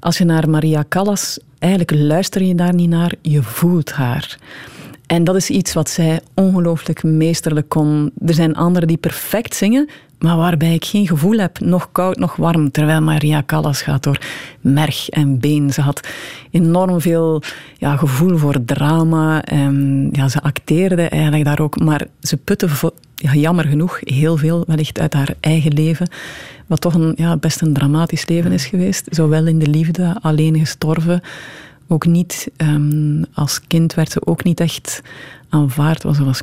[0.01, 4.39] als je naar Maria Callas, eigenlijk luister je daar niet naar, je voelt haar.
[5.07, 8.11] En dat is iets wat zij ongelooflijk meesterlijk kon.
[8.27, 9.89] Er zijn anderen die perfect zingen,
[10.19, 12.71] maar waarbij ik geen gevoel heb, nog koud, nog warm.
[12.71, 14.19] Terwijl Maria Callas gaat door
[14.61, 15.73] merg en been.
[15.73, 16.09] Ze had
[16.51, 17.43] enorm veel
[17.79, 19.43] ja, gevoel voor drama.
[19.43, 22.69] En, ja, ze acteerde eigenlijk daar ook, maar ze putte
[23.15, 26.09] ja, jammer genoeg heel veel wellicht uit haar eigen leven.
[26.67, 29.07] Wat toch een, ja, best een dramatisch leven is geweest.
[29.11, 31.21] Zowel in de liefde, alleen gestorven
[31.95, 35.03] ook niet, um, als kind werd ze ook niet echt
[35.49, 36.01] aanvaard.
[36.01, 36.43] Ze was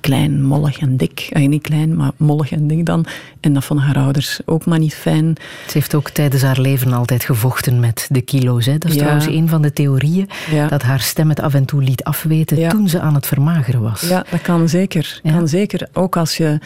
[0.00, 1.18] klein, mollig en dik.
[1.18, 3.06] Eigenlijk niet klein, maar mollig en dik dan.
[3.40, 5.36] En dat van haar ouders ook maar niet fijn.
[5.66, 8.66] Ze heeft ook tijdens haar leven altijd gevochten met de kilo's.
[8.66, 8.78] Hè?
[8.78, 10.28] Dat is trouwens een van de theorieën,
[10.68, 14.00] dat haar stem het af en toe liet afweten toen ze aan het vermageren was.
[14.00, 15.20] Ja, dat kan zeker.
[15.22, 15.88] Kan zeker.
[15.92, 16.58] Ook als je,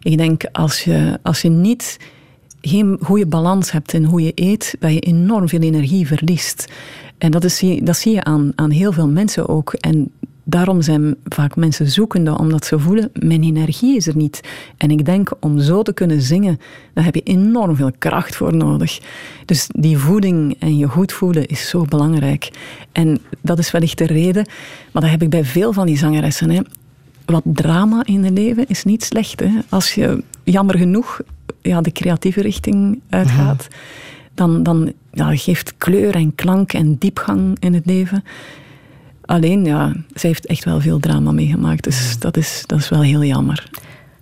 [0.00, 1.98] ik denk, als je, als je niet
[2.60, 6.66] geen goede balans hebt in hoe je eet, dat je enorm veel energie verliest.
[7.18, 9.72] En dat, is, dat zie je aan, aan heel veel mensen ook.
[9.72, 10.10] En
[10.48, 14.40] daarom zijn vaak mensen zoekende, omdat ze voelen, mijn energie is er niet.
[14.76, 16.60] En ik denk, om zo te kunnen zingen,
[16.92, 19.00] daar heb je enorm veel kracht voor nodig.
[19.44, 22.50] Dus die voeding en je goed voelen is zo belangrijk.
[22.92, 24.46] En dat is wellicht de reden,
[24.92, 26.50] maar dat heb ik bij veel van die zangeressen.
[26.50, 26.60] Hè.
[27.24, 29.40] Wat drama in het leven is niet slecht.
[29.40, 29.50] Hè.
[29.68, 31.20] Als je, jammer genoeg,
[31.62, 33.68] ja, de creatieve richting uitgaat...
[33.70, 34.04] Mhm
[34.36, 38.24] dan, dan ja, geeft kleur en klank en diepgang in het leven.
[39.24, 41.84] Alleen, ja, zij heeft echt wel veel drama meegemaakt.
[41.84, 43.70] Dus dat is, dat is wel heel jammer.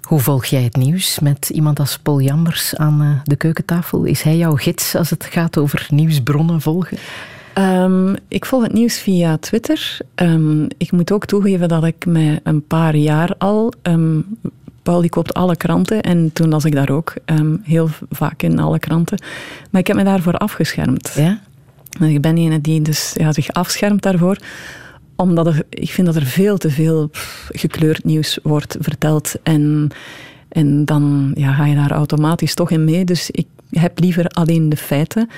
[0.03, 4.05] Hoe volg jij het nieuws met iemand als Paul Jambers aan eh, de keukentafel?
[4.05, 6.99] Is hij jouw gids als het gaat over nieuwsbronnen volgen?
[7.59, 9.99] Um, ik volg het nieuws via Twitter.
[10.15, 14.39] Um, ik moet ook toegeven dat ik me een paar jaar al um,
[14.85, 18.59] Paul die koopt alle kranten en toen las ik daar ook um, heel vaak in
[18.59, 19.23] alle kranten.
[19.71, 21.13] Maar ik heb me daarvoor afgeschermd.
[21.17, 21.41] Ja?
[22.01, 24.39] Ik ben een die dus, ja, zich afschermt daarvoor
[25.17, 27.11] omdat er, ik vind dat er veel te veel
[27.49, 29.35] gekleurd nieuws wordt verteld.
[29.43, 29.91] En,
[30.49, 33.05] en dan ja, ga je daar automatisch toch in mee.
[33.05, 35.29] Dus ik heb liever alleen de feiten.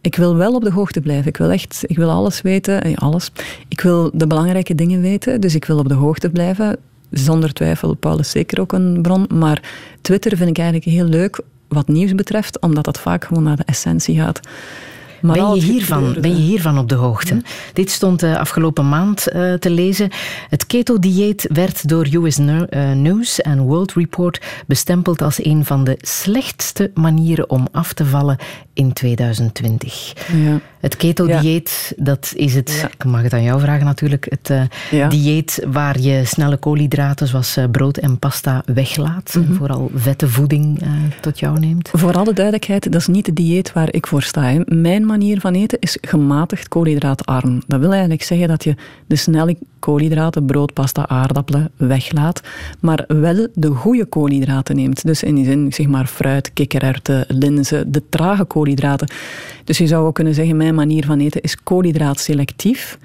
[0.00, 1.26] Ik wil wel op de hoogte blijven.
[1.26, 2.82] Ik wil echt, ik wil alles weten.
[2.82, 3.32] Eh, alles.
[3.68, 5.40] Ik wil de belangrijke dingen weten.
[5.40, 6.78] Dus ik wil op de hoogte blijven
[7.12, 9.26] zonder twijfel, Paul is zeker ook een bron.
[9.34, 9.62] Maar
[10.00, 13.64] Twitter vind ik eigenlijk heel leuk wat nieuws betreft, omdat dat vaak gewoon naar de
[13.64, 14.40] essentie gaat
[15.22, 17.42] ben, je hiervan, ben je hiervan op de hoogte?
[17.72, 20.10] Dit stond uh, afgelopen maand uh, te lezen.
[20.48, 25.98] Het keto-dieet werd door US eh, News en World Report bestempeld als een van de
[26.00, 28.36] slechtste manieren om af te vallen
[28.74, 30.12] in 2020.
[30.44, 30.60] Ja.
[30.80, 34.70] Het keto-dieet, dat is het, ik mag het aan jou vragen natuurlijk, het
[35.10, 39.34] dieet waar je snelle koolhydraten zoals brood en pasta weglaat.
[39.34, 40.82] Mm Vooral vette voeding
[41.20, 41.90] tot jou neemt.
[41.92, 44.52] Voor alle duidelijkheid, dat is niet het dieet waar ik voor sta.
[44.64, 47.62] Mijn manier van eten is gematigd koolhydraatarm.
[47.66, 48.74] Dat wil eigenlijk zeggen dat je
[49.06, 52.40] de snelle koolhydraten, brood, pasta, aardappelen, weglaat,
[52.80, 55.04] maar wel de goede koolhydraten neemt.
[55.04, 59.08] Dus in die zin, zeg maar, fruit, kikkererwten, linzen, de trage koolhydraten.
[59.64, 62.98] Dus je zou ook kunnen zeggen, mijn manier van eten is koolhydraatselectief.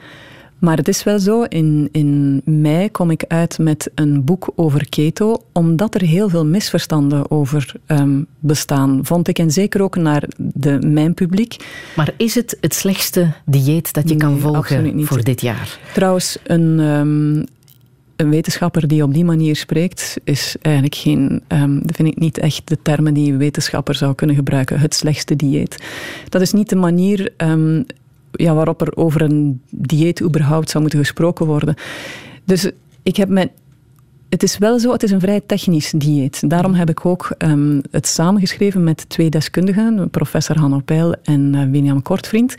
[0.60, 4.90] Maar het is wel zo, in, in mei kom ik uit met een boek over
[4.90, 9.40] keto, omdat er heel veel misverstanden over um, bestaan, vond ik.
[9.40, 11.56] En zeker ook naar de, mijn publiek.
[11.96, 15.80] Maar is het het slechtste dieet dat je kan volgen voor dit jaar?
[15.94, 17.46] Trouwens, een, um,
[18.16, 22.62] een wetenschapper die op die manier spreekt, is eigenlijk geen, um, vind ik niet echt
[22.68, 24.80] de termen die een wetenschapper zou kunnen gebruiken.
[24.80, 25.84] Het slechtste dieet.
[26.30, 27.86] Dat is niet de manier um,
[28.38, 31.76] ja, waarop er over een dieet überhaupt zou moeten gesproken worden.
[32.44, 32.72] Dus
[33.04, 33.52] ik heb mijn
[34.30, 36.50] het is wel zo, het is een vrij technisch dieet.
[36.50, 41.64] Daarom heb ik ook um, het samengeschreven met twee deskundigen, professor Hanno Peil en uh,
[41.72, 42.56] William Kortvriend.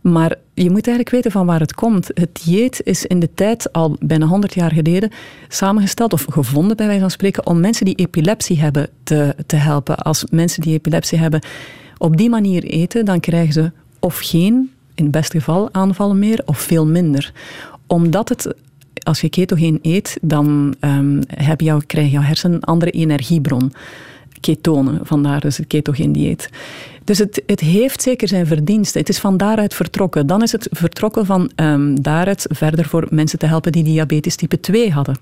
[0.00, 2.10] Maar je moet eigenlijk weten van waar het komt.
[2.14, 5.10] Het dieet is in de tijd, al bijna 100 jaar geleden,
[5.48, 9.96] samengesteld of gevonden, bij wijze van spreken, om mensen die epilepsie hebben te, te helpen.
[9.96, 11.40] Als mensen die epilepsie hebben
[11.98, 16.42] op die manier eten, dan krijgen ze of geen in het beste geval aanvallen meer
[16.44, 17.32] of veel minder.
[17.86, 18.54] Omdat het,
[19.02, 23.72] als je ketogeen eet, dan um, heb jou, krijg jouw hersenen een andere energiebron.
[24.40, 26.50] Ketonen, vandaar dus het ketogeen dieet.
[27.04, 29.00] Dus het, het heeft zeker zijn verdiensten.
[29.00, 30.26] Het is van daaruit vertrokken.
[30.26, 34.60] Dan is het vertrokken van um, daaruit verder voor mensen te helpen die diabetes type
[34.60, 35.16] 2 hadden.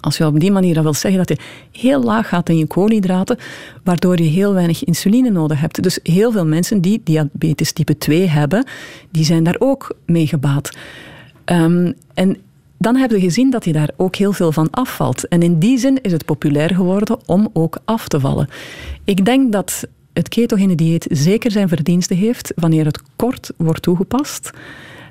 [0.00, 1.44] Als je op die manier dat wil zeggen dat je
[1.78, 3.38] heel laag gaat in je koolhydraten,
[3.84, 5.82] waardoor je heel weinig insuline nodig hebt.
[5.82, 8.66] Dus heel veel mensen die diabetes type 2 hebben,
[9.10, 10.70] die zijn daar ook mee gebaat.
[11.44, 12.36] Um, en
[12.78, 15.28] dan hebben we gezien dat je daar ook heel veel van afvalt.
[15.28, 18.48] En in die zin is het populair geworden om ook af te vallen.
[19.04, 24.50] Ik denk dat het ketogene dieet zeker zijn verdiensten heeft wanneer het kort wordt toegepast.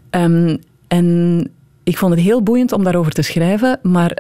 [0.10, 0.58] Um,
[0.88, 1.48] en
[1.84, 4.18] ik vond het heel boeiend om daarover te schrijven, maar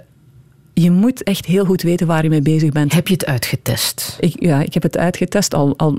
[0.73, 2.93] je moet echt heel goed weten waar je mee bezig bent.
[2.93, 4.17] Heb je het uitgetest?
[4.19, 5.53] Ik, ja, ik heb het uitgetest.
[5.53, 5.97] Al, al,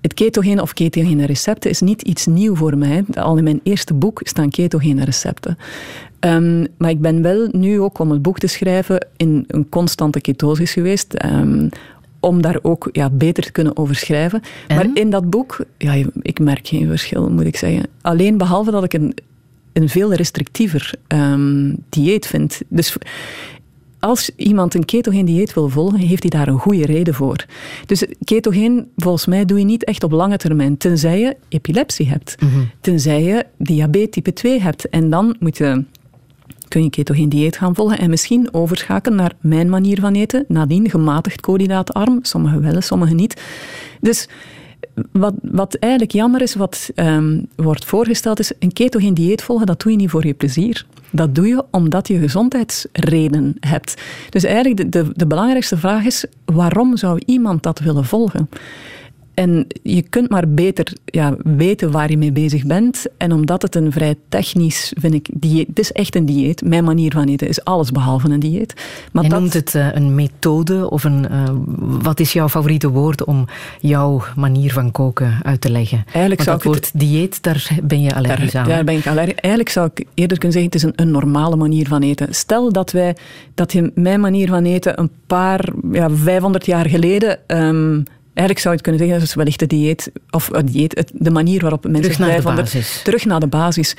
[0.00, 3.04] het ketogene of ketogene recepten is niet iets nieuw voor mij.
[3.14, 5.58] Al in mijn eerste boek staan ketogene recepten.
[6.20, 10.20] Um, maar ik ben wel nu ook om het boek te schrijven in een constante
[10.20, 11.24] ketosis geweest.
[11.24, 11.68] Um,
[12.20, 14.40] om daar ook ja, beter te kunnen over schrijven.
[14.68, 17.86] Maar in dat boek, ja, ik merk geen verschil, moet ik zeggen.
[18.00, 19.14] Alleen behalve dat ik een,
[19.72, 22.60] een veel restrictiever um, dieet vind.
[22.68, 22.96] Dus
[24.06, 27.44] als iemand een ketogeen dieet wil volgen, heeft hij daar een goede reden voor.
[27.86, 30.76] Dus ketogeen, volgens mij, doe je niet echt op lange termijn.
[30.76, 32.36] Tenzij je epilepsie hebt.
[32.40, 32.60] Mhm.
[32.80, 34.88] Tenzij je diabetes type 2 hebt.
[34.88, 35.84] En dan moet je,
[36.68, 40.44] kun je ketogeen dieet gaan volgen en misschien overschakelen naar mijn manier van eten.
[40.48, 42.18] Nadien gematigd koolhydraatarm.
[42.22, 43.42] Sommigen wel, sommigen niet.
[44.00, 44.28] Dus
[45.12, 49.80] wat, wat eigenlijk jammer is, wat um, wordt voorgesteld, is een ketogeen dieet volgen, dat
[49.80, 50.86] doe je niet voor je plezier.
[51.16, 54.02] Dat doe je omdat je gezondheidsredenen hebt.
[54.30, 58.48] Dus eigenlijk de, de, de belangrijkste vraag is, waarom zou iemand dat willen volgen?
[59.36, 63.06] En je kunt maar beter ja, weten waar je mee bezig bent.
[63.16, 65.66] En omdat het een vrij technisch, vind ik, dieet...
[65.66, 66.62] Het is echt een dieet.
[66.64, 68.74] Mijn manier van eten is alles behalve een dieet.
[69.12, 69.40] Maar dat...
[69.40, 71.26] noemt het uh, een methode of een...
[71.30, 71.44] Uh,
[72.02, 73.44] wat is jouw favoriete woord om
[73.80, 76.04] jouw manier van koken uit te leggen?
[76.12, 77.00] Eigenlijk zou dat woord het...
[77.00, 78.68] dieet, daar ben je allergisch aan.
[78.68, 81.56] Daar ben ik allergisch Eigenlijk zou ik eerder kunnen zeggen, het is een, een normale
[81.56, 82.34] manier van eten.
[82.34, 83.16] Stel dat, wij,
[83.54, 87.38] dat je mijn manier van eten een paar, ja, 500 jaar geleden...
[87.46, 88.04] Um,
[88.36, 91.60] Eigenlijk zou je kunnen zeggen, dat is wellicht de dieet, of het dieet, de manier
[91.60, 93.02] waarop mensen terug naar 500, de basis.
[93.02, 93.96] terug naar de basis.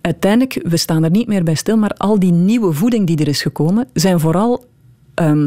[0.00, 3.28] Uiteindelijk, we staan er niet meer bij stil, maar al die nieuwe voeding die er
[3.28, 4.64] is gekomen, zijn vooral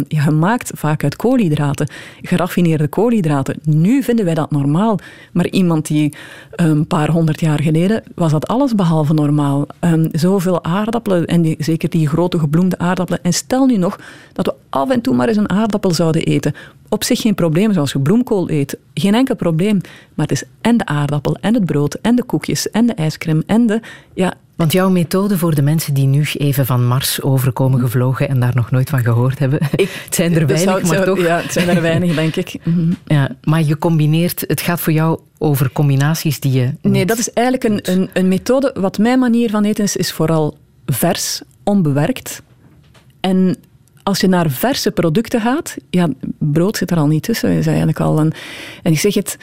[0.07, 1.88] ja, gemaakt vaak uit koolhydraten,
[2.22, 3.59] geraffineerde koolhydraten.
[3.63, 4.99] Nu vinden wij dat normaal,
[5.32, 6.13] maar iemand die
[6.51, 9.68] ehm, een paar honderd jaar geleden was dat alles behalve normaal.
[9.80, 13.24] Um, zoveel aardappelen, en die, zeker die grote gebloemde aardappelen.
[13.24, 13.99] En stel nu nog
[14.34, 16.53] dat we af en toe maar eens een aardappel zouden eten.
[16.89, 18.78] Op zich geen probleem, zoals je bloemkool eet.
[18.93, 19.82] Geen enkel probleem.
[20.13, 23.43] Maar het is en de aardappel, en het brood, en de koekjes, en de ijscream,
[23.45, 23.80] en de...
[24.13, 28.39] Ja, want jouw methode voor de mensen die nu even van Mars overkomen gevlogen en
[28.39, 31.20] daar nog nooit van gehoord hebben, ik, het zijn er weinig, maar toch?
[31.20, 32.56] Ja, het zijn er weinig, denk ik.
[32.66, 32.93] Mhm.
[33.06, 36.74] Ja, maar je combineert, het gaat voor jou over combinaties die je.
[36.82, 38.76] Nee, dat is eigenlijk een, een, een methode.
[38.80, 42.41] Wat mijn manier van eten is, is vooral vers, onbewerkt.
[43.20, 43.58] En
[44.03, 47.49] als je naar verse producten gaat, ja, brood zit er al niet tussen.
[47.49, 48.34] Is eigenlijk al een,
[48.84, 49.38] en ik zeg het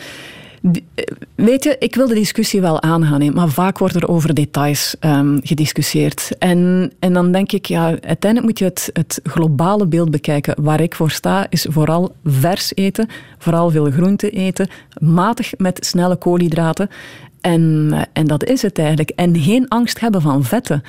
[1.34, 5.40] weet je, ik wil de discussie wel aangaan, maar vaak wordt er over details um,
[5.42, 6.30] gediscussieerd.
[6.38, 10.62] En, en dan denk ik, ja, uiteindelijk moet je het, het globale beeld bekijken.
[10.62, 13.08] Waar ik voor sta, is vooral vers eten,
[13.38, 16.88] vooral veel groente eten, matig met snelle koolhydraten.
[17.42, 19.10] En, eh, en dat is het eigenlijk.
[19.10, 20.82] En geen angst hebben van vetten.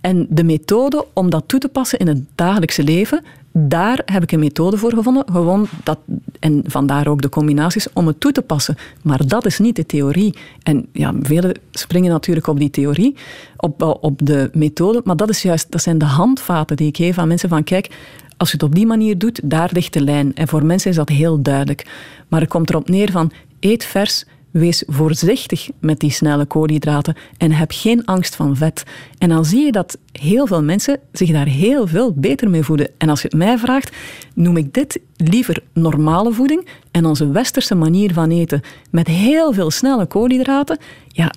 [0.00, 4.32] En de methode om dat toe te passen in het dagelijkse leven, daar heb ik
[4.32, 5.24] een methode voor gevonden.
[5.32, 5.98] Gewoon dat,
[6.40, 8.76] en vandaar ook de combinaties om het toe te passen.
[9.02, 10.34] Maar dat is niet de theorie.
[10.62, 13.16] En ja, velen springen natuurlijk op die theorie,
[13.56, 15.00] op, op de methode.
[15.04, 17.90] Maar dat, is juist, dat zijn de handvaten die ik geef aan mensen van kijk,
[18.36, 20.34] als je het op die manier doet, daar ligt de lijn.
[20.34, 21.86] En voor mensen is dat heel duidelijk.
[22.28, 24.24] Maar het komt erop neer van eet vers,
[24.58, 28.82] Wees voorzichtig met die snelle koolhydraten en heb geen angst van vet.
[29.18, 32.90] En dan zie je dat heel veel mensen zich daar heel veel beter mee voeden.
[32.98, 33.96] En als je het mij vraagt,
[34.34, 39.70] noem ik dit liever normale voeding en onze westerse manier van eten met heel veel
[39.70, 40.78] snelle koolhydraten.
[41.08, 41.32] Ja,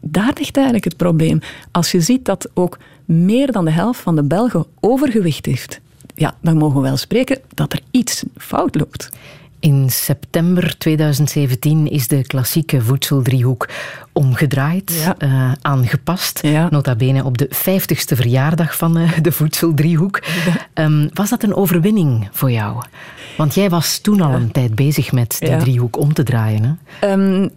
[0.00, 1.40] daar ligt eigenlijk het probleem.
[1.70, 5.80] Als je ziet dat ook meer dan de helft van de Belgen overgewicht heeft,
[6.14, 9.08] ja, dan mogen we wel spreken dat er iets fout loopt.
[9.60, 13.68] In september 2017 is de klassieke voedseldriehoek
[14.18, 16.42] omgedraaid, eh, aangepast.
[16.70, 20.22] Nota bene op de 50ste verjaardag van uh, de voedseldriehoek.
[20.74, 22.82] Um, was dat een overwinning voor jou?
[23.36, 26.78] Want jij was toen al een tijd bezig met die driehoek om te draaien.
[27.00, 27.12] Hè?
[27.12, 27.50] Um,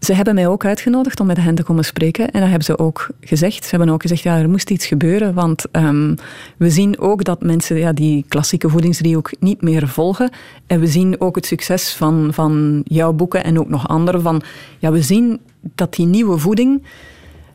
[0.00, 2.30] ze hebben mij ook uitgenodigd om met hen te komen spreken.
[2.30, 3.64] En dat hebben ze ook gezegd.
[3.64, 5.34] Ze hebben ook gezegd, ja, er moest iets gebeuren.
[5.34, 6.14] Want um,
[6.56, 10.30] we zien ook dat mensen ja, die klassieke voedingsdriehoek niet meer volgen.
[10.66, 14.20] En we zien ook het succes van, van jouw boeken en ook nog andere.
[14.20, 14.42] Van,
[14.78, 16.82] ja, we zien dat die nieuwe voeding...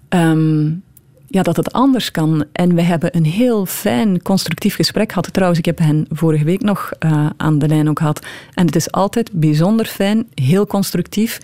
[0.10, 0.84] Um,
[1.34, 2.46] ja, dat het anders kan.
[2.52, 5.34] En we hebben een heel fijn, constructief gesprek gehad.
[5.34, 8.26] Trouwens, ik heb hen vorige week nog uh, aan de lijn ook gehad.
[8.54, 11.40] En het is altijd bijzonder fijn, heel constructief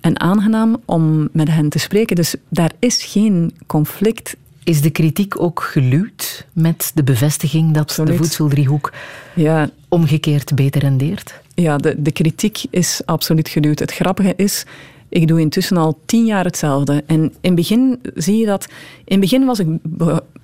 [0.00, 2.16] en aangenaam om met hen te spreken.
[2.16, 4.36] Dus daar is geen conflict.
[4.64, 8.92] Is de kritiek ook geluwd met de bevestiging dat de voedseldriehoek
[9.34, 9.70] ja.
[9.88, 11.40] omgekeerd beter rendeert?
[11.54, 13.78] Ja, de, de kritiek is absoluut geluwd.
[13.78, 14.66] Het grappige is,
[15.14, 17.02] ik doe intussen al tien jaar hetzelfde.
[17.06, 18.66] En in het begin zie je dat...
[19.04, 19.66] In het begin was ik...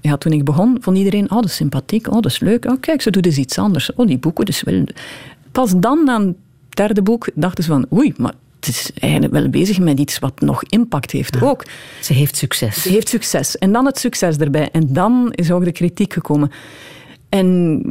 [0.00, 1.24] Ja, toen ik begon, vond iedereen...
[1.24, 2.06] Oh, dat is sympathiek.
[2.06, 2.64] Oh, dat is leuk.
[2.64, 3.94] Oh, kijk, ze doet dus iets anders.
[3.94, 4.84] Oh, die boeken, dus wel...
[5.52, 6.36] Pas dan, na het
[6.68, 7.86] derde boek, dachten ze van...
[7.92, 11.64] Oei, maar het is eigenlijk wel bezig met iets wat nog impact heeft ook.
[12.00, 12.82] Ze heeft succes.
[12.82, 13.58] Ze heeft succes.
[13.58, 14.68] En dan het succes erbij.
[14.72, 16.50] En dan is ook de kritiek gekomen.
[17.28, 17.82] En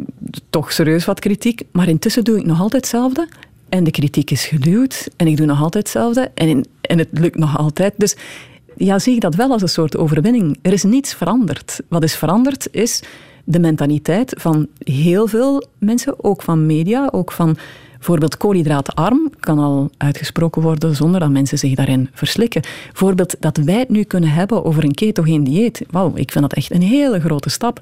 [0.49, 1.61] toch serieus wat kritiek.
[1.71, 3.27] Maar intussen doe ik nog altijd hetzelfde.
[3.69, 5.09] En de kritiek is geduwd.
[5.15, 6.31] En ik doe nog altijd hetzelfde.
[6.33, 7.93] En, en het lukt nog altijd.
[7.97, 8.15] Dus
[8.77, 10.59] ja, zie ik dat wel als een soort overwinning.
[10.61, 11.79] Er is niets veranderd.
[11.87, 13.03] Wat is veranderd is
[13.43, 17.57] de mentaliteit van heel veel mensen, ook van media, ook van
[17.99, 22.61] Bijvoorbeeld koolhydraatarm kan al uitgesproken worden zonder dat mensen zich daarin verslikken.
[22.87, 25.83] Bijvoorbeeld dat wij het nu kunnen hebben over een ketogeen dieet.
[25.89, 27.79] Wauw, ik vind dat echt een hele grote stap.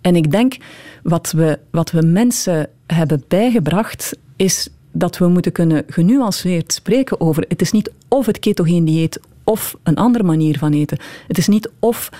[0.00, 0.56] En ik denk
[1.02, 4.68] wat we, wat we mensen hebben bijgebracht is
[4.98, 7.44] dat we moeten kunnen genuanceerd spreken over.
[7.48, 10.98] Het is niet of het ketogeen dieet of een andere manier van eten.
[11.26, 12.10] Het is niet of.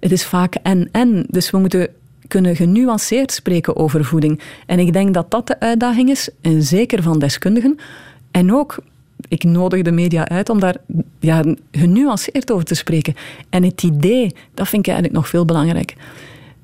[0.00, 1.24] Het is vaak en en.
[1.28, 1.88] Dus we moeten
[2.28, 4.40] kunnen genuanceerd spreken over voeding.
[4.66, 7.78] En ik denk dat dat de uitdaging is, en zeker van deskundigen.
[8.30, 8.78] En ook,
[9.28, 10.76] ik nodig de media uit om daar
[11.20, 13.14] ja, genuanceerd over te spreken.
[13.48, 15.94] En het idee, dat vind ik eigenlijk nog veel belangrijk.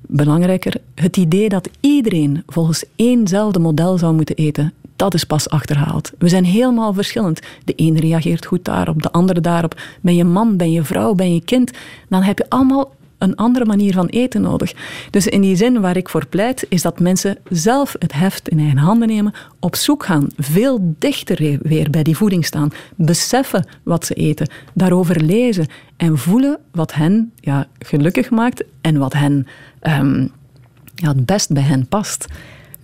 [0.06, 6.12] Belangrijker, het idee dat iedereen volgens éénzelfde model zou moeten eten, dat is pas achterhaald.
[6.18, 7.40] We zijn helemaal verschillend.
[7.64, 9.80] De een reageert goed daarop, de andere daarop.
[10.00, 11.70] Ben je man, ben je vrouw, ben je kind,
[12.08, 14.74] dan heb je allemaal een andere manier van eten nodig.
[15.10, 18.58] Dus in die zin waar ik voor pleit, is dat mensen zelf het heft in
[18.58, 24.06] eigen handen nemen, op zoek gaan, veel dichter weer bij die voeding staan, beseffen wat
[24.06, 25.66] ze eten, daarover lezen
[25.96, 29.46] en voelen wat hen ja, gelukkig maakt en wat hen
[29.88, 30.30] um,
[30.94, 32.26] ja, het best bij hen past.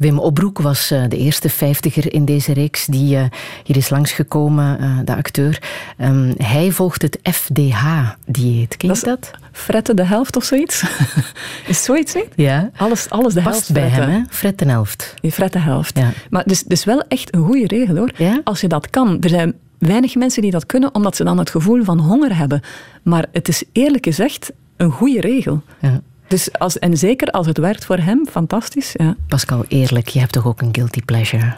[0.03, 3.25] Wim Obroek was eh, de eerste vijftiger in deze reeks die uh,
[3.65, 5.63] hier is langsgekomen, uh, de acteur.
[5.99, 8.77] Um, hij volgt het FDH-dieet.
[8.77, 9.05] Ken je dat?
[9.05, 9.31] dat?
[9.53, 10.85] Fretten de helft of zoiets?
[11.67, 12.29] is zoiets niet?
[12.37, 12.71] Ja.
[12.77, 14.13] Alles, alles de Past helft bij fretten.
[14.13, 14.27] hem, hè?
[14.35, 15.15] Fret de helft.
[15.21, 15.99] Je fret de helft.
[15.99, 16.11] Ja.
[16.31, 18.11] Maar dus, dus wel echt een goede regel, hoor.
[18.17, 18.41] Ja?
[18.45, 19.21] Als je dat kan.
[19.21, 22.61] Er zijn weinig mensen die dat kunnen, omdat ze dan het gevoel van honger hebben.
[23.03, 25.63] Maar het is eerlijk gezegd een goede regel.
[25.81, 26.01] Ja.
[26.33, 28.95] Dus als, en zeker als het werkt voor hem, fantastisch.
[28.97, 29.17] Ja.
[29.29, 31.55] Pascal, eerlijk, je hebt toch ook een guilty pleasure?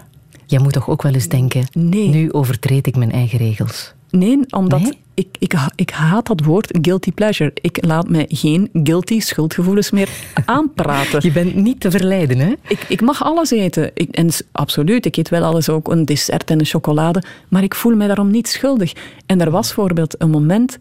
[0.46, 2.08] Jij moet toch ook wel eens denken, nee.
[2.08, 3.92] nu overtreed ik mijn eigen regels.
[4.10, 7.50] Nee, omdat Ik, ik, ik haat dat woord guilty pleasure.
[7.54, 10.08] Ik laat mij geen guilty schuldgevoelens meer
[10.44, 11.20] aanpraten.
[11.22, 12.52] Je bent niet te verleiden, hè?
[12.68, 13.90] Ik, ik mag alles eten.
[13.94, 17.22] Ik, en absoluut, ik eet wel alles, ook een dessert en een chocolade.
[17.48, 18.92] Maar ik voel mij daarom niet schuldig.
[19.26, 20.78] En er was bijvoorbeeld een moment,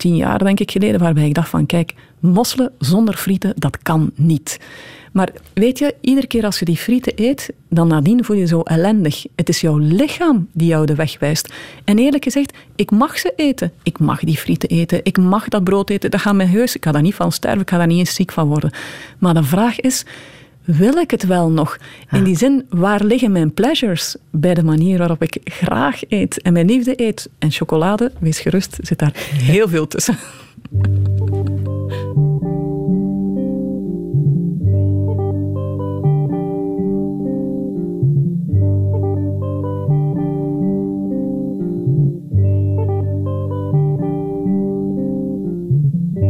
[0.00, 4.10] tien jaar denk ik geleden, waarbij ik dacht van, kijk, mosselen zonder frieten, dat kan
[4.14, 4.58] niet.
[5.12, 8.60] Maar weet je, iedere keer als je die frieten eet, dan nadien voel je zo
[8.60, 9.24] ellendig.
[9.36, 11.52] Het is jouw lichaam die jou de weg wijst.
[11.84, 13.72] En eerlijk gezegd, ik mag ze eten.
[13.82, 15.00] Ik mag die frieten eten.
[15.02, 16.10] Ik mag dat brood eten.
[16.10, 16.76] Dat gaat mijn heus.
[16.76, 17.60] Ik ga daar niet van sterven.
[17.60, 18.72] Ik ga daar niet eens ziek van worden.
[19.18, 20.04] Maar de vraag is,
[20.76, 21.78] wil ik het wel nog?
[22.10, 26.52] In die zin, waar liggen mijn pleasures bij de manier waarop ik graag eet en
[26.52, 27.28] mijn liefde eet?
[27.38, 30.16] En chocolade, wees gerust, zit daar heel veel tussen.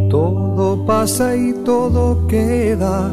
[0.09, 3.13] Todo pasa y todo queda,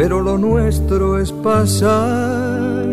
[0.00, 2.88] pero lo nuestro es pasar,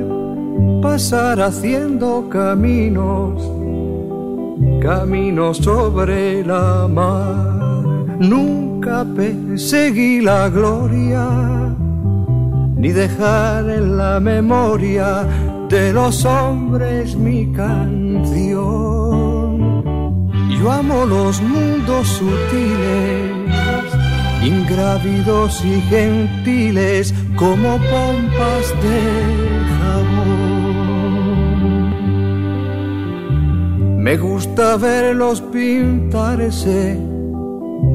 [0.82, 3.50] pasar haciendo caminos,
[4.82, 7.78] caminos sobre la mar.
[8.20, 11.30] Nunca perseguí la gloria,
[12.76, 15.26] ni dejar en la memoria
[15.70, 18.98] de los hombres mi canción
[20.60, 23.37] yo amo los mundos sutiles,
[24.44, 29.00] ingrávidos y gentiles como pompas de
[29.78, 30.38] jabón.
[34.04, 36.98] Me gusta verlos pintarse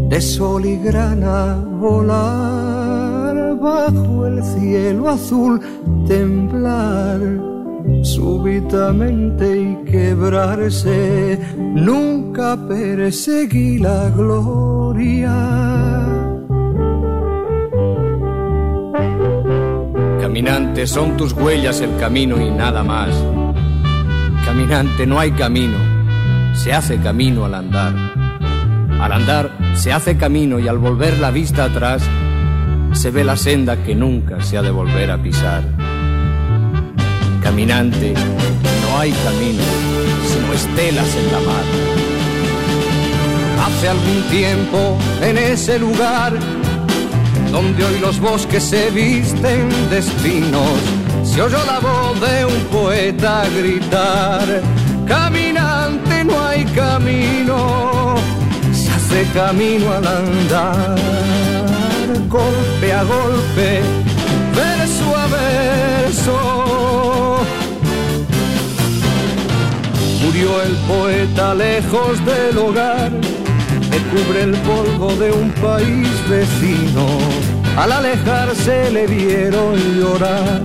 [0.08, 5.60] de sol y grana volar bajo el cielo azul,
[6.06, 7.20] temblar
[8.02, 11.38] súbitamente y quebrarse.
[11.56, 15.32] Nunca perseguí la gloria.
[20.22, 23.08] Caminante, son tus huellas el camino y nada más.
[24.44, 25.76] Caminante, no hay camino,
[26.54, 27.92] se hace camino al andar.
[29.00, 32.04] Al andar se hace camino y al volver la vista atrás
[32.92, 35.64] se ve la senda que nunca se ha de volver a pisar.
[37.42, 39.64] Caminante, no hay camino,
[40.28, 41.64] sino estelas en la mar.
[43.66, 46.32] Hace algún tiempo, en ese lugar,
[47.52, 50.80] donde hoy los bosques se visten de espinos,
[51.22, 54.62] se oyó la voz de un poeta gritar,
[55.06, 58.14] caminante no hay camino,
[58.72, 60.96] se hace camino al andar,
[62.28, 63.82] golpe a golpe,
[64.56, 66.62] verso a verso
[70.24, 73.10] Murió el poeta lejos del hogar,
[73.92, 77.06] me cubre el polvo de un país vecino.
[77.76, 80.62] Al alejarse le vieron llorar.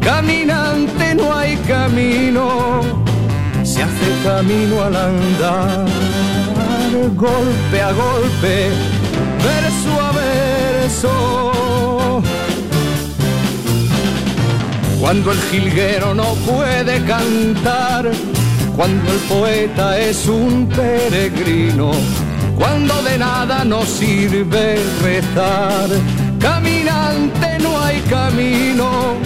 [0.00, 2.80] Caminante no hay camino,
[3.62, 5.86] se hace camino al andar.
[7.16, 8.70] Golpe a golpe,
[9.48, 11.12] verso a verso.
[15.00, 18.12] Cuando el jilguero no puede cantar,
[18.76, 21.90] cuando el poeta es un peregrino,
[22.58, 25.88] cuando de nada nos sirve rezar.
[26.38, 29.16] Caminante no hay camino,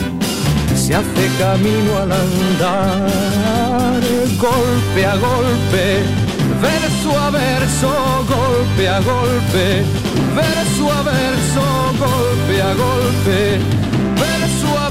[0.74, 4.00] se hace camino al andar,
[4.38, 6.02] golpe a golpe,
[6.62, 7.90] verso a verso,
[8.28, 9.84] golpe a golpe,
[10.36, 11.62] verso a verso,
[11.98, 13.58] golpe a golpe,
[14.16, 14.88] verso a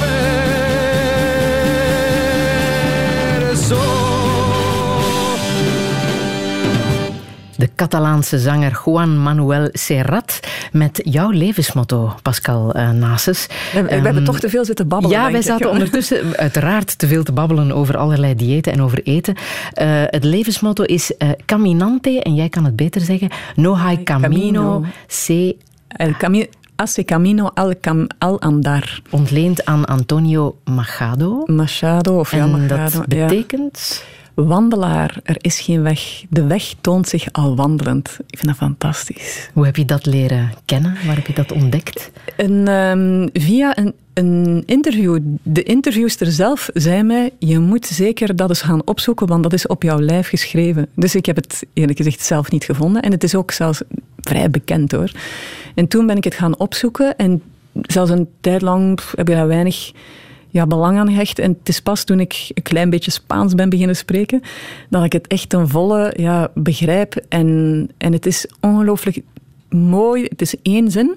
[3.47, 4.16] verso.
[7.77, 10.39] Catalaanse zanger Juan Manuel Serrat
[10.71, 13.47] met jouw levensmotto, Pascal uh, Nases.
[13.73, 15.19] We, we hebben ehm, toch te veel zitten babbelen.
[15.19, 19.35] Ja, wij zaten ondertussen uiteraard te veel te babbelen over allerlei diëten en over eten.
[19.35, 24.85] Uh, het levensmotto is uh, caminante, en jij kan het beter zeggen, no hay camino,
[25.07, 25.55] se...
[25.87, 26.45] El camino
[26.77, 29.01] Hace camino al, cam, al andar.
[29.09, 31.43] Ontleend aan Antonio Machado.
[31.45, 32.75] Machado, of ja, Machado.
[32.75, 34.03] dat betekent...
[34.05, 34.15] Ja.
[34.45, 36.23] Wandelaar, er is geen weg.
[36.29, 38.17] De weg toont zich al wandelend.
[38.27, 39.49] Ik vind dat fantastisch.
[39.53, 40.97] Hoe heb je dat leren kennen?
[41.05, 42.11] Waar heb je dat ontdekt?
[42.37, 45.19] Een, um, via een, een interview.
[45.43, 49.67] De interviewster zelf zei mij, je moet zeker dat eens gaan opzoeken, want dat is
[49.67, 50.87] op jouw lijf geschreven.
[50.95, 53.01] Dus ik heb het eerlijk gezegd zelf niet gevonden.
[53.01, 53.81] En het is ook zelfs
[54.19, 55.11] vrij bekend hoor.
[55.75, 57.41] En toen ben ik het gaan opzoeken en
[57.81, 59.91] zelfs een tijd lang heb je daar weinig
[60.49, 61.39] ja, belang aan hecht.
[61.39, 64.41] En het is pas toen ik een klein beetje Spaans ben beginnen spreken,
[64.89, 67.15] dat ik het echt ten volle ja, begrijp.
[67.29, 69.21] En, en het is ongelooflijk
[69.69, 70.23] mooi.
[70.23, 71.15] Het is één zin,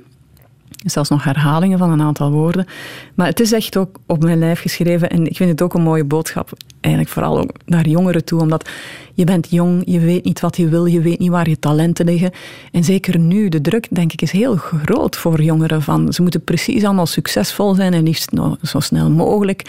[0.84, 2.66] zelfs nog herhalingen van een aantal woorden.
[3.14, 5.82] Maar het is echt ook op mijn lijf geschreven en ik vind het ook een
[5.82, 6.52] mooie boodschap.
[6.80, 8.68] Eigenlijk vooral ook naar jongeren toe, omdat
[9.14, 12.04] je bent jong, je weet niet wat je wil, je weet niet waar je talenten
[12.04, 12.30] liggen.
[12.72, 15.82] En zeker nu, de druk, denk ik, is heel groot voor jongeren.
[15.82, 18.30] Van, ze moeten precies allemaal succesvol zijn en liefst
[18.62, 19.62] zo snel mogelijk.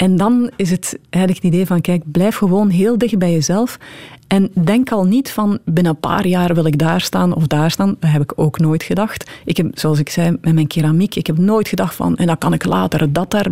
[0.00, 3.78] En dan is het eigenlijk het idee van, kijk, blijf gewoon heel dicht bij jezelf.
[4.26, 7.70] En denk al niet van, binnen een paar jaar wil ik daar staan of daar
[7.70, 7.96] staan.
[7.98, 9.30] Dat heb ik ook nooit gedacht.
[9.44, 12.38] Ik heb, zoals ik zei, met mijn keramiek, ik heb nooit gedacht van, en dan
[12.38, 13.46] kan ik later dat daar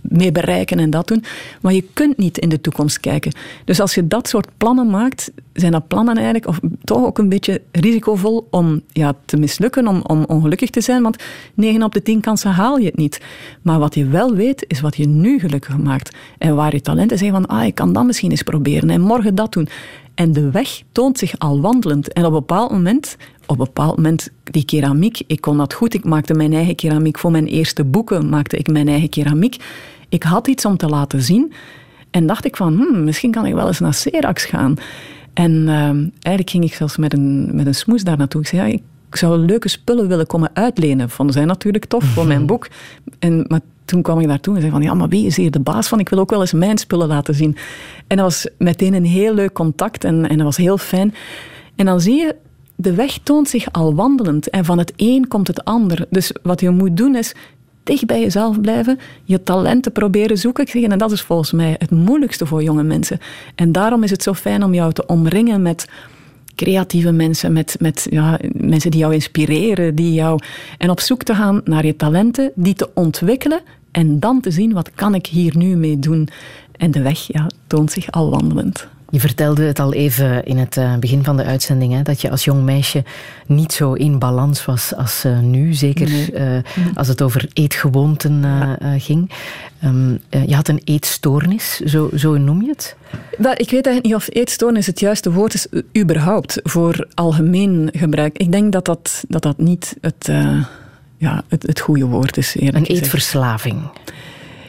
[0.00, 1.24] mee bereiken en dat doen.
[1.60, 3.32] Maar je kunt niet in de toekomst kijken.
[3.64, 7.28] Dus als je dat soort plannen maakt, zijn dat plannen eigenlijk of toch ook een
[7.28, 11.02] beetje risicovol om ja, te mislukken, om, om ongelukkig te zijn.
[11.02, 11.22] Want
[11.54, 13.20] 9 op de 10 kansen haal je het niet.
[13.62, 16.16] Maar wat je wel weet, is wat je nu gelukkig maakt.
[16.38, 19.34] En waar je talenten zijn van, ah, ik kan dat misschien eens proberen en morgen
[19.34, 19.68] dat doen.
[20.16, 22.12] En de weg toont zich al wandelend.
[22.12, 23.16] En op een bepaald moment,
[23.46, 25.94] op een bepaald moment, die keramiek, ik kon dat goed.
[25.94, 27.18] Ik maakte mijn eigen keramiek.
[27.18, 29.56] Voor mijn eerste boeken maakte ik mijn eigen keramiek.
[30.08, 31.52] Ik had iets om te laten zien.
[32.10, 34.76] En dacht ik van, hmm, misschien kan ik wel eens naar Serax gaan.
[35.32, 35.70] En uh,
[36.20, 38.40] eigenlijk ging ik zelfs met een, met een smoes daar naartoe.
[38.40, 38.78] Ik zei, ja,
[39.08, 41.10] ik zou leuke spullen willen komen uitlenen.
[41.10, 42.68] Vonden zij natuurlijk tof voor mijn boek.
[43.18, 45.60] En, maar toen kwam ik daartoe en zei van, ja, maar wie is hier de
[45.60, 46.00] baas van?
[46.00, 47.56] Ik wil ook wel eens mijn spullen laten zien.
[48.06, 51.14] En dat was meteen een heel leuk contact en, en dat was heel fijn.
[51.76, 52.34] En dan zie je,
[52.76, 56.06] de weg toont zich al wandelend en van het een komt het ander.
[56.10, 57.34] Dus wat je moet doen is
[57.82, 60.66] dicht bij jezelf blijven, je talenten proberen zoeken.
[60.66, 63.18] En dat is volgens mij het moeilijkste voor jonge mensen.
[63.54, 65.86] En daarom is het zo fijn om jou te omringen met
[66.54, 70.38] creatieve mensen, met, met ja, mensen die jou inspireren, die jou,
[70.78, 73.60] en op zoek te gaan naar je talenten, die te ontwikkelen
[73.96, 76.28] en dan te zien wat kan ik hier nu mee doen.
[76.76, 78.88] En de weg ja, toont zich al wandelend.
[79.10, 82.30] Je vertelde het al even in het eh, begin van de uitzending, hè, dat je
[82.30, 83.04] als jong meisje
[83.46, 85.74] niet zo in balans was als uh, nu.
[85.74, 86.58] Zeker uh,
[86.94, 88.44] als het over eetgewoonten
[88.98, 89.30] ging.
[89.84, 92.96] Um, je had een eetstoornis, zo, zo noem je het?
[93.38, 95.66] Wel, ik weet eigenlijk niet of eetstoornis het juiste woord is,
[95.98, 98.38] überhaupt, voor algemeen gebruik.
[98.38, 100.28] Ik denk dat dat, dat, dat niet het,
[101.16, 102.56] ja, het, het goede woord is.
[102.60, 103.90] Een eetverslaving.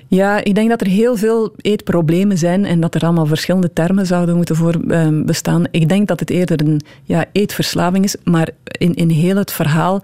[0.07, 4.05] Ja, ik denk dat er heel veel eetproblemen zijn en dat er allemaal verschillende termen
[4.05, 5.63] zouden moeten voor ehm, bestaan.
[5.71, 10.03] Ik denk dat het eerder een ja, eetverslaving is, maar in, in heel het verhaal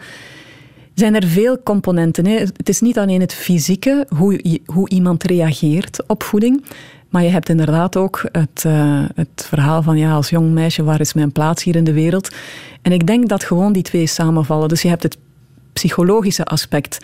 [0.93, 2.25] zijn er veel componenten.
[2.25, 2.35] Hè.
[2.35, 6.63] Het is niet alleen het fysieke, hoe, hoe iemand reageert op voeding.
[7.09, 10.99] Maar je hebt inderdaad ook het, uh, het verhaal van ja, als jong meisje, waar
[10.99, 12.35] is mijn plaats hier in de wereld?
[12.81, 14.69] En ik denk dat gewoon die twee samenvallen.
[14.69, 15.17] Dus je hebt het
[15.73, 16.97] psychologische aspect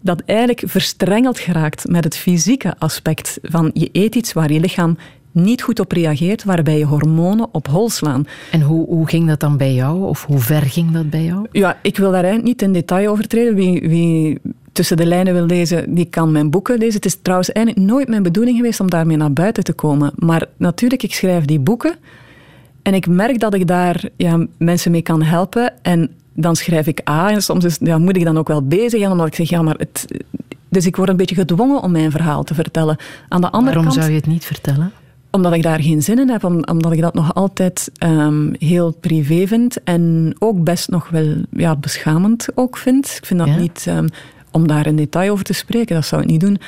[0.00, 4.96] dat eigenlijk verstrengeld geraakt met het fysieke aspect van je eet iets waar je lichaam
[5.32, 8.26] niet goed op reageert, waarbij je hormonen op hol slaan.
[8.50, 10.08] En hoe, hoe ging dat dan bij jou?
[10.08, 11.46] Of hoe ver ging dat bij jou?
[11.52, 13.54] Ja, ik wil daar eigenlijk niet in detail over treden.
[13.54, 14.40] Wie, wie
[14.72, 16.94] tussen de lijnen wil lezen, die kan mijn boeken lezen.
[16.94, 20.12] Het is trouwens eigenlijk nooit mijn bedoeling geweest om daarmee naar buiten te komen.
[20.16, 21.96] Maar natuurlijk, ik schrijf die boeken.
[22.82, 25.72] En ik merk dat ik daar ja, mensen mee kan helpen.
[25.82, 28.72] En dan schrijf ik A en soms is, ja, moet ik dan ook wel B
[28.72, 30.06] zeggen, omdat ik zeg, ja, maar het...
[30.68, 32.96] Dus ik word een beetje gedwongen om mijn verhaal te vertellen.
[33.28, 34.92] Aan de andere Waarom kant, zou je het niet vertellen?
[35.30, 39.46] Omdat ik daar geen zin in heb, omdat ik dat nog altijd um, heel privé
[39.46, 43.14] vind en ook best nog wel ja, beschamend ook vind.
[43.16, 44.08] Ik vind dat niet, um,
[44.50, 46.58] om daar in detail over te spreken, dat zou ik niet doen.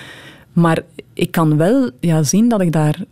[0.53, 0.79] Maar
[1.13, 3.05] ik kan wel ja, zien dat ik daar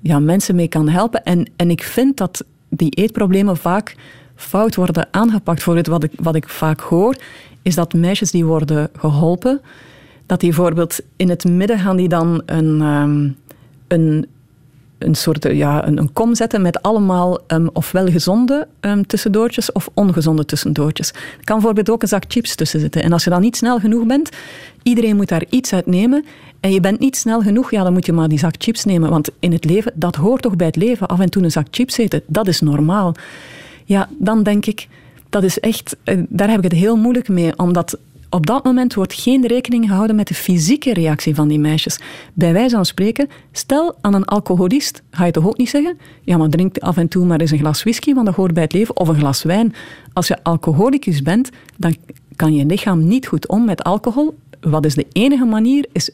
[0.00, 1.24] ja, mensen mee kan helpen.
[1.24, 3.96] En, en ik vind dat die eetproblemen vaak
[4.44, 5.62] fout worden aangepakt.
[5.62, 7.16] Voor wat, ik, wat ik vaak hoor,
[7.62, 9.60] is dat meisjes die worden geholpen,
[10.26, 13.36] dat die bijvoorbeeld in het midden gaan die dan een, um,
[13.88, 14.26] een,
[14.98, 19.88] een soort ja, een, een kom zetten met allemaal um, ofwel gezonde um, tussendoortjes of
[19.94, 21.08] ongezonde tussendoortjes.
[21.10, 23.02] Er kan bijvoorbeeld ook een zak chips tussen zitten.
[23.02, 24.28] En als je dan niet snel genoeg bent,
[24.82, 26.24] iedereen moet daar iets uit nemen.
[26.60, 29.10] En je bent niet snel genoeg, ja, dan moet je maar die zak chips nemen.
[29.10, 31.06] Want in het leven, dat hoort toch bij het leven.
[31.06, 33.14] Af en toe een zak chips eten, dat is normaal
[33.84, 34.88] ja, dan denk ik,
[35.28, 37.98] dat is echt, eh, daar heb ik het heel moeilijk mee, omdat
[38.34, 41.98] op dat moment wordt geen rekening gehouden met de fysieke reactie van die meisjes.
[42.32, 46.36] Bij wijze van spreken, stel aan een alcoholist, ga je toch ook niet zeggen, ja,
[46.36, 48.72] maar drink af en toe maar eens een glas whisky, want dat hoort bij het
[48.72, 49.74] leven, of een glas wijn.
[50.12, 51.96] Als je alcoholicus bent, dan
[52.36, 54.38] kan je lichaam niet goed om met alcohol.
[54.60, 55.86] Wat is de enige manier?
[55.92, 56.10] Is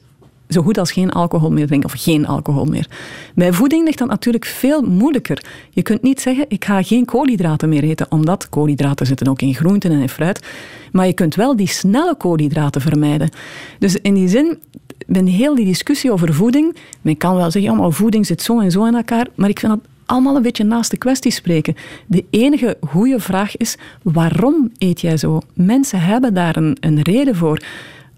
[0.51, 2.87] zo goed als geen alcohol meer drinken of geen alcohol meer.
[3.35, 5.45] Bij voeding ligt dat natuurlijk veel moeilijker.
[5.71, 9.55] Je kunt niet zeggen, ik ga geen koolhydraten meer eten, omdat koolhydraten zitten ook in
[9.55, 10.47] groenten en in fruit.
[10.93, 13.31] Maar je kunt wel die snelle koolhydraten vermijden.
[13.79, 14.59] Dus in die zin,
[15.07, 16.77] ben heel die discussie over voeding.
[17.01, 19.27] Men kan wel zeggen, ja, voeding zit zo en zo in elkaar.
[19.35, 21.77] Maar ik vind dat allemaal een beetje naast de kwestie spreken.
[22.07, 25.41] De enige goede vraag is, waarom eet jij zo?
[25.55, 27.63] Mensen hebben daar een, een reden voor.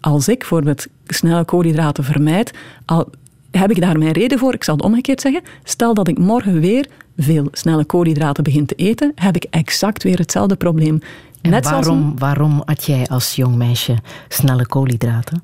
[0.03, 2.51] Als ik bijvoorbeeld snelle koolhydraten vermijd,
[2.85, 3.09] al
[3.51, 4.55] heb ik daar mijn reden voor?
[4.55, 5.43] Ik zal het omgekeerd zeggen.
[5.65, 10.19] Stel dat ik morgen weer veel snelle koolhydraten begin te eten, heb ik exact weer
[10.19, 11.01] hetzelfde probleem.
[11.43, 13.97] Net waarom, waarom at jij als jong meisje
[14.29, 15.43] snelle koolhydraten?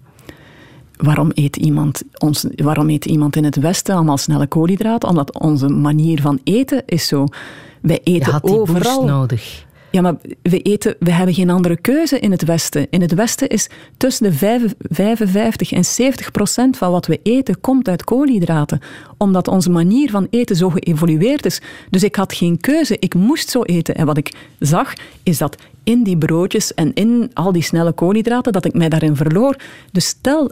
[0.97, 5.09] Waarom eet, iemand ons, waarom eet iemand in het Westen allemaal snelle koolhydraten?
[5.09, 7.27] Omdat onze manier van eten is zo.
[7.81, 9.05] Wij eten had overal.
[9.05, 9.67] nodig.
[9.91, 12.87] Ja, maar we, eten, we hebben geen andere keuze in het Westen.
[12.91, 17.89] In het Westen is tussen de 55 en 70 procent van wat we eten komt
[17.89, 18.81] uit koolhydraten.
[19.17, 21.61] Omdat onze manier van eten zo geëvolueerd is.
[21.91, 22.97] Dus ik had geen keuze.
[22.99, 23.95] Ik moest zo eten.
[23.95, 24.93] En wat ik zag,
[25.23, 29.17] is dat in die broodjes en in al die snelle koolhydraten, dat ik mij daarin
[29.17, 29.57] verloor.
[29.93, 30.51] Dus stel,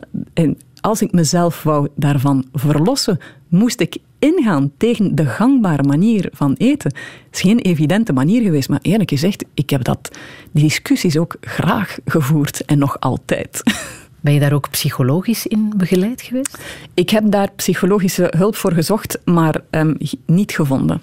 [0.81, 3.19] als ik mezelf wou daarvan verlossen,
[3.49, 6.93] moest ik ingaan tegen de gangbare manier van eten.
[7.33, 10.19] Is geen evidente manier geweest, maar eerlijk gezegd, ik heb dat,
[10.53, 13.63] die discussies ook graag gevoerd en nog altijd.
[14.21, 16.59] Ben je daar ook psychologisch in begeleid geweest?
[16.95, 21.03] Ik heb daar psychologische hulp voor gezocht, maar um, niet gevonden.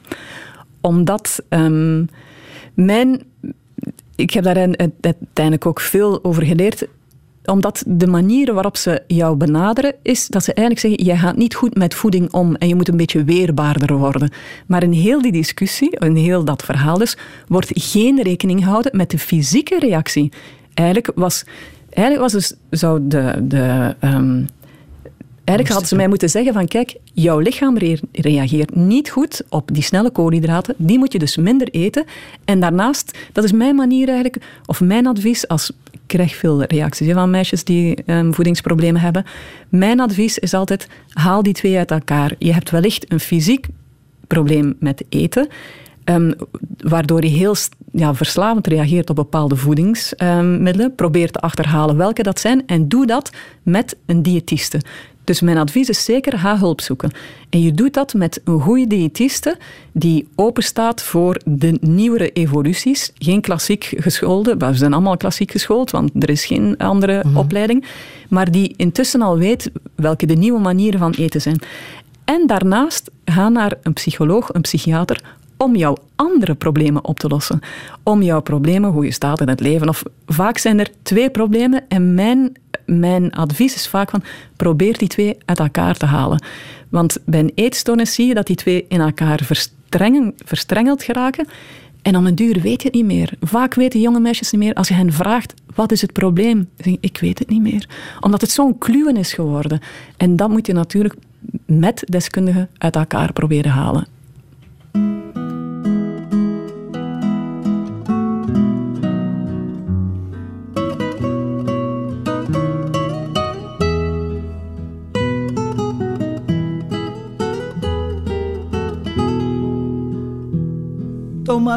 [0.81, 2.09] Omdat um,
[2.73, 3.21] mijn.
[4.15, 6.87] Ik heb daar uiteindelijk ook veel over geleerd
[7.45, 11.55] omdat de manier waarop ze jou benaderen is dat ze eigenlijk zeggen: jij gaat niet
[11.55, 14.31] goed met voeding om en je moet een beetje weerbaarder worden.
[14.67, 17.17] Maar in heel die discussie, in heel dat verhaal dus,
[17.47, 20.31] wordt geen rekening gehouden met de fysieke reactie.
[20.73, 21.43] Eigenlijk was,
[21.89, 24.47] eigenlijk was dus, zou de, de um,
[25.43, 27.77] Eigenlijk hadden ze mij moeten zeggen van kijk, jouw lichaam
[28.11, 30.75] reageert niet goed op die snelle koolhydraten.
[30.77, 32.05] Die moet je dus minder eten.
[32.45, 35.71] En daarnaast, dat is mijn manier eigenlijk, of mijn advies als
[36.05, 39.25] krijg veel reacties van meisjes die um, voedingsproblemen hebben.
[39.69, 42.35] Mijn advies is altijd, haal die twee uit elkaar.
[42.39, 43.67] Je hebt wellicht een fysiek
[44.27, 45.47] probleem met eten,
[46.05, 46.33] um,
[46.77, 47.55] waardoor je heel
[47.91, 50.85] ja, verslavend reageert op bepaalde voedingsmiddelen.
[50.85, 53.31] Um, Probeer te achterhalen welke dat zijn en doe dat
[53.63, 54.81] met een diëtiste.
[55.23, 57.11] Dus mijn advies is zeker, ga hulp zoeken.
[57.49, 59.57] En je doet dat met een goede diëtiste
[59.91, 63.11] die openstaat voor de nieuwere evoluties.
[63.17, 67.37] Geen klassiek geschoolde, we zijn allemaal klassiek geschoold, want er is geen andere mhm.
[67.37, 67.85] opleiding.
[68.29, 71.59] Maar die intussen al weet welke de nieuwe manieren van eten zijn.
[72.25, 75.21] En daarnaast ga naar een psycholoog, een psychiater,
[75.57, 77.59] om jouw andere problemen op te lossen.
[78.03, 79.89] Om jouw problemen, hoe je staat in het leven.
[79.89, 82.51] Of vaak zijn er twee problemen en mijn
[82.85, 84.23] mijn advies is vaak van
[84.55, 86.43] probeer die twee uit elkaar te halen.
[86.89, 89.39] Want bij een eetstoornis zie je dat die twee in elkaar
[90.45, 91.47] verstrengeld geraken.
[92.01, 93.33] En om een duur weet je het niet meer.
[93.41, 94.73] Vaak weten jonge meisjes niet meer.
[94.73, 96.69] Als je hen vraagt, wat is het probleem?
[96.77, 97.89] Zeg ik weet het niet meer.
[98.19, 99.79] Omdat het zo'n kluwen is geworden.
[100.17, 101.15] En dat moet je natuurlijk
[101.65, 104.07] met deskundigen uit elkaar proberen halen.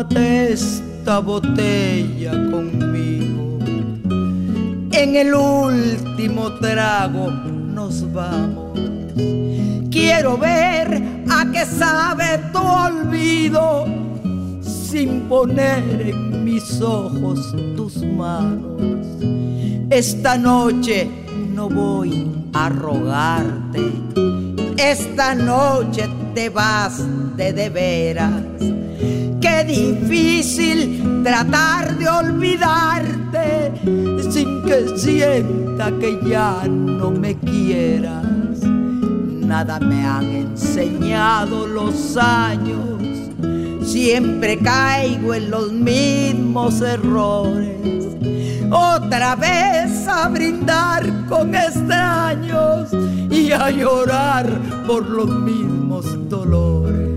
[0.05, 3.59] Esta botella conmigo.
[4.93, 8.79] En el último trago nos vamos.
[9.91, 13.87] Quiero ver a qué sabe tu olvido
[14.61, 19.07] sin poner en mis ojos tus manos.
[19.89, 21.09] Esta noche
[21.55, 23.81] no voy a rogarte.
[24.77, 27.03] Esta noche te vas
[27.37, 28.86] de de veras
[29.65, 33.73] Difícil tratar de olvidarte
[34.31, 38.63] sin que sienta que ya no me quieras.
[38.63, 43.01] Nada me han enseñado los años,
[43.83, 48.07] siempre caigo en los mismos errores.
[48.71, 52.91] Otra vez a brindar con extraños
[53.31, 54.47] y a llorar
[54.87, 57.16] por los mismos dolores.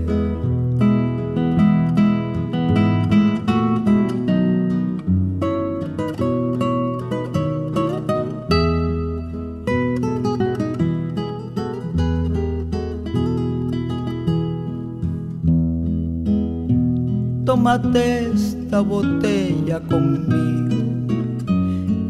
[17.60, 20.76] Tómate esta botella conmigo.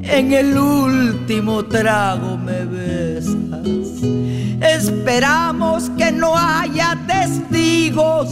[0.03, 3.35] En el último trago me besas.
[4.61, 8.29] Esperamos que no haya testigos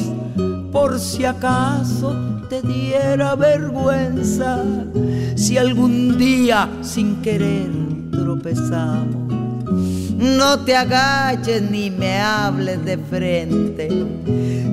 [0.70, 2.15] por si acaso
[2.49, 4.62] te diera vergüenza.
[5.35, 7.69] Si algún día sin querer
[8.12, 9.28] tropezamos
[10.19, 13.89] no te agaches ni me hables de frente.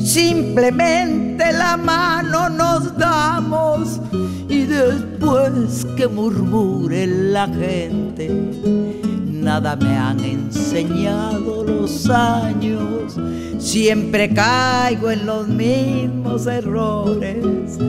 [0.06, 3.99] Simplemente la mano nos damos
[4.48, 8.30] y después que murmure la gente.
[9.26, 13.15] Nada me han enseñado los años,
[13.57, 17.80] siempre caigo en los mismos errores.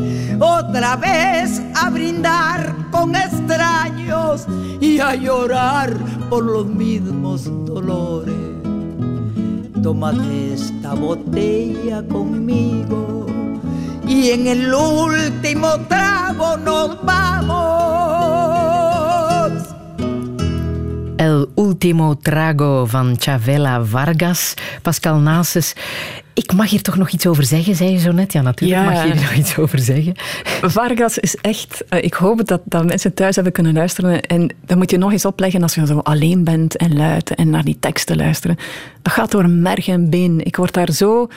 [0.41, 4.47] Otra vez a brindar con extraños
[4.81, 5.95] y a llorar
[6.31, 8.36] por los mismos dolores.
[9.87, 13.25] Tómate esta botella conmigo
[14.05, 17.57] y en el último trago nos vamos.
[21.19, 25.77] El Ultimo Trago van Chavela Vargas, Pascal Nases.
[26.37, 28.33] Ik mag hier toch nog iets over zeggen, zei je zo net.
[28.33, 30.13] Ja, natuurlijk mag je hier nog iets over zeggen.
[30.61, 31.85] Vargas is echt...
[31.89, 34.21] Eh, ik hoop dat, dat mensen thuis hebben kunnen luisteren.
[34.21, 37.51] En dan moet je nog eens opleggen als je zo alleen bent en luid en
[37.51, 38.57] naar die teksten luisteren.
[39.03, 40.45] Dat gaat door merg en been.
[40.45, 41.29] Ik word daar zo...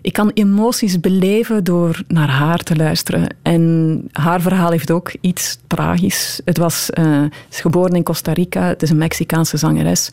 [0.00, 3.36] Ik kan emoties beleven door naar haar te luisteren.
[3.42, 6.40] En haar verhaal heeft ook iets tragisch.
[6.44, 8.62] Het was, uh, is geboren in Costa Rica.
[8.62, 10.10] Het is een Mexicaanse zangeres.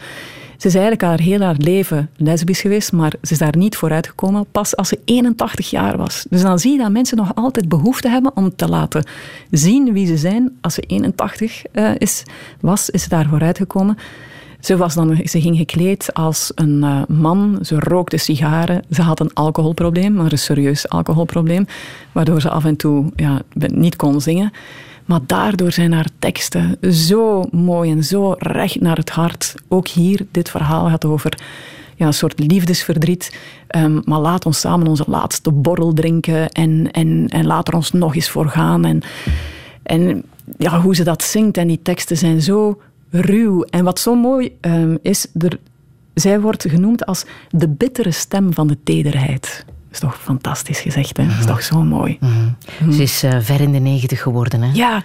[0.64, 4.08] Ze is eigenlijk haar heel haar leven lesbisch geweest, maar ze is daar niet vooruit
[4.08, 6.26] gekomen pas als ze 81 jaar was.
[6.30, 9.06] Dus dan zie je dat mensen nog altijd behoefte hebben om te laten
[9.52, 10.58] zien wie ze zijn.
[10.62, 12.24] Als ze 81 uh, eh, is,
[12.60, 13.98] was, is ze daar vooruit gekomen.
[14.60, 19.20] Ze, was dan, ze ging gekleed als een uh, man, ze rookte sigaren, ze had
[19.20, 21.66] een alcoholprobleem, maar een serieus alcoholprobleem,
[22.12, 24.52] waardoor ze af en toe ja, niet kon zingen.
[25.06, 29.56] Maar daardoor zijn haar teksten zo mooi en zo recht naar het hart.
[29.68, 31.40] Ook hier, dit verhaal gaat over
[31.96, 33.38] ja, een soort liefdesverdriet.
[33.76, 37.92] Um, maar laat ons samen onze laatste borrel drinken en, en, en laat er ons
[37.92, 38.86] nog eens voor gaan.
[38.86, 39.02] En,
[39.84, 40.24] en
[40.58, 43.64] ja, hoe ze dat zingt en die teksten zijn zo ruw.
[43.64, 45.60] En wat zo mooi um, is, er,
[46.14, 51.24] zij wordt genoemd als de bittere stem van de tederheid is toch fantastisch gezegd, hè?
[51.24, 51.48] Dat is mhm.
[51.48, 52.18] toch zo mooi.
[52.20, 52.92] Mhm.
[52.92, 54.70] Ze is uh, ver in de negentig geworden, hè?
[54.74, 55.04] Ja,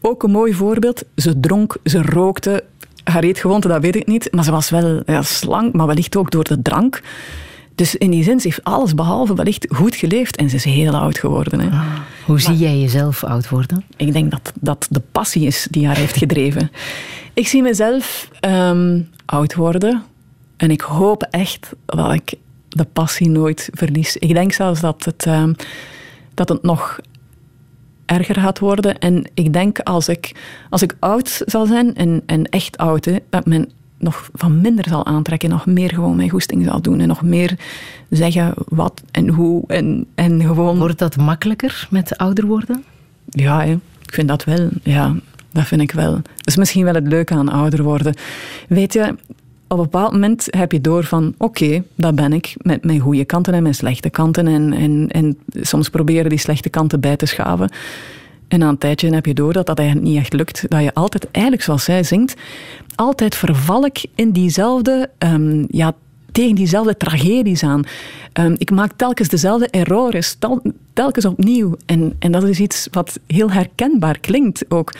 [0.00, 1.02] ook een mooi voorbeeld.
[1.16, 2.64] Ze dronk, ze rookte.
[3.04, 4.32] Haar eetgewoonte, dat weet ik niet.
[4.32, 7.02] Maar ze was wel ja, slank, maar wellicht ook door de drank.
[7.74, 10.36] Dus in die zin, ze heeft alles behalve wellicht goed geleefd.
[10.36, 11.60] En ze is heel oud geworden.
[11.60, 11.66] Hè.
[11.66, 11.86] Ah,
[12.24, 13.84] hoe zie jij jezelf oud worden?
[13.96, 16.70] Ik denk dat dat de passie is die haar heeft gedreven.
[17.34, 20.02] ik zie mezelf um, oud worden.
[20.56, 22.34] En ik hoop echt dat ik
[22.74, 24.16] de passie nooit verlies.
[24.16, 25.48] Ik denk zelfs dat het, uh,
[26.34, 27.00] dat het nog
[28.06, 28.98] erger gaat worden.
[28.98, 30.32] En ik denk als ik,
[30.70, 34.88] als ik oud zal zijn, en, en echt oud, hè, dat men nog van minder
[34.88, 37.58] zal aantrekken, nog meer gewoon mijn goesting zal doen en nog meer
[38.10, 40.78] zeggen wat en hoe en, en gewoon...
[40.78, 42.84] Wordt dat makkelijker met ouder worden?
[43.28, 43.72] Ja, hè.
[44.02, 44.68] ik vind dat wel.
[44.82, 45.14] Ja,
[45.52, 46.12] dat vind ik wel.
[46.12, 48.14] Dat is misschien wel het leuke aan ouder worden.
[48.68, 49.14] Weet je,
[49.78, 53.00] op een bepaald moment heb je door van oké, okay, dat ben ik, met mijn
[53.00, 54.46] goede kanten en mijn slechte kanten.
[54.46, 57.70] En, en, en soms proberen die slechte kanten bij te schaven.
[58.48, 60.64] En na een tijdje heb je door dat dat eigenlijk niet echt lukt.
[60.68, 62.34] Dat je altijd, eigenlijk zoals zij zingt,
[62.94, 65.94] altijd verval ik in diezelfde, um, ja,
[66.32, 67.82] tegen diezelfde tragedies aan.
[68.40, 71.76] Um, ik maak telkens dezelfde errores, tel, telkens opnieuw.
[71.86, 74.92] En, en dat is iets wat heel herkenbaar klinkt ook.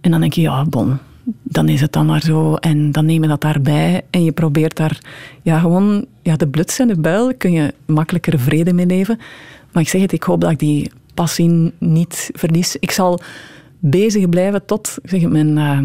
[0.00, 0.98] En dan denk je, ja, bon,
[1.42, 2.54] dan is het dan maar zo.
[2.54, 4.98] En dan neem je dat daarbij en je probeert daar
[5.42, 9.18] ja, gewoon ja, de bluts en de buil kun je makkelijker vrede mee leven.
[9.72, 12.76] Maar ik zeg het, ik hoop dat ik die passie niet verlies.
[12.76, 13.20] Ik zal
[13.78, 15.78] bezig blijven tot zeg, mijn, uh,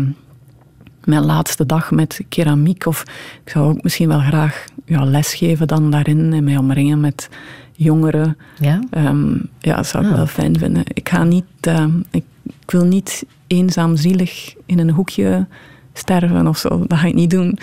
[1.03, 2.85] mijn laatste dag met keramiek.
[2.85, 3.03] Of
[3.43, 7.29] ik zou ook misschien wel graag ja, lesgeven dan daarin en mij omringen met
[7.71, 8.37] jongeren.
[8.59, 10.83] Ja, um, ja dat zou ik wel fijn vinden.
[10.93, 11.45] Ik ga niet...
[11.67, 15.47] Uh, ik, ik wil niet eenzaam, zielig in een hoekje
[15.93, 16.83] sterven of zo.
[16.87, 17.57] Dat ga ik niet doen.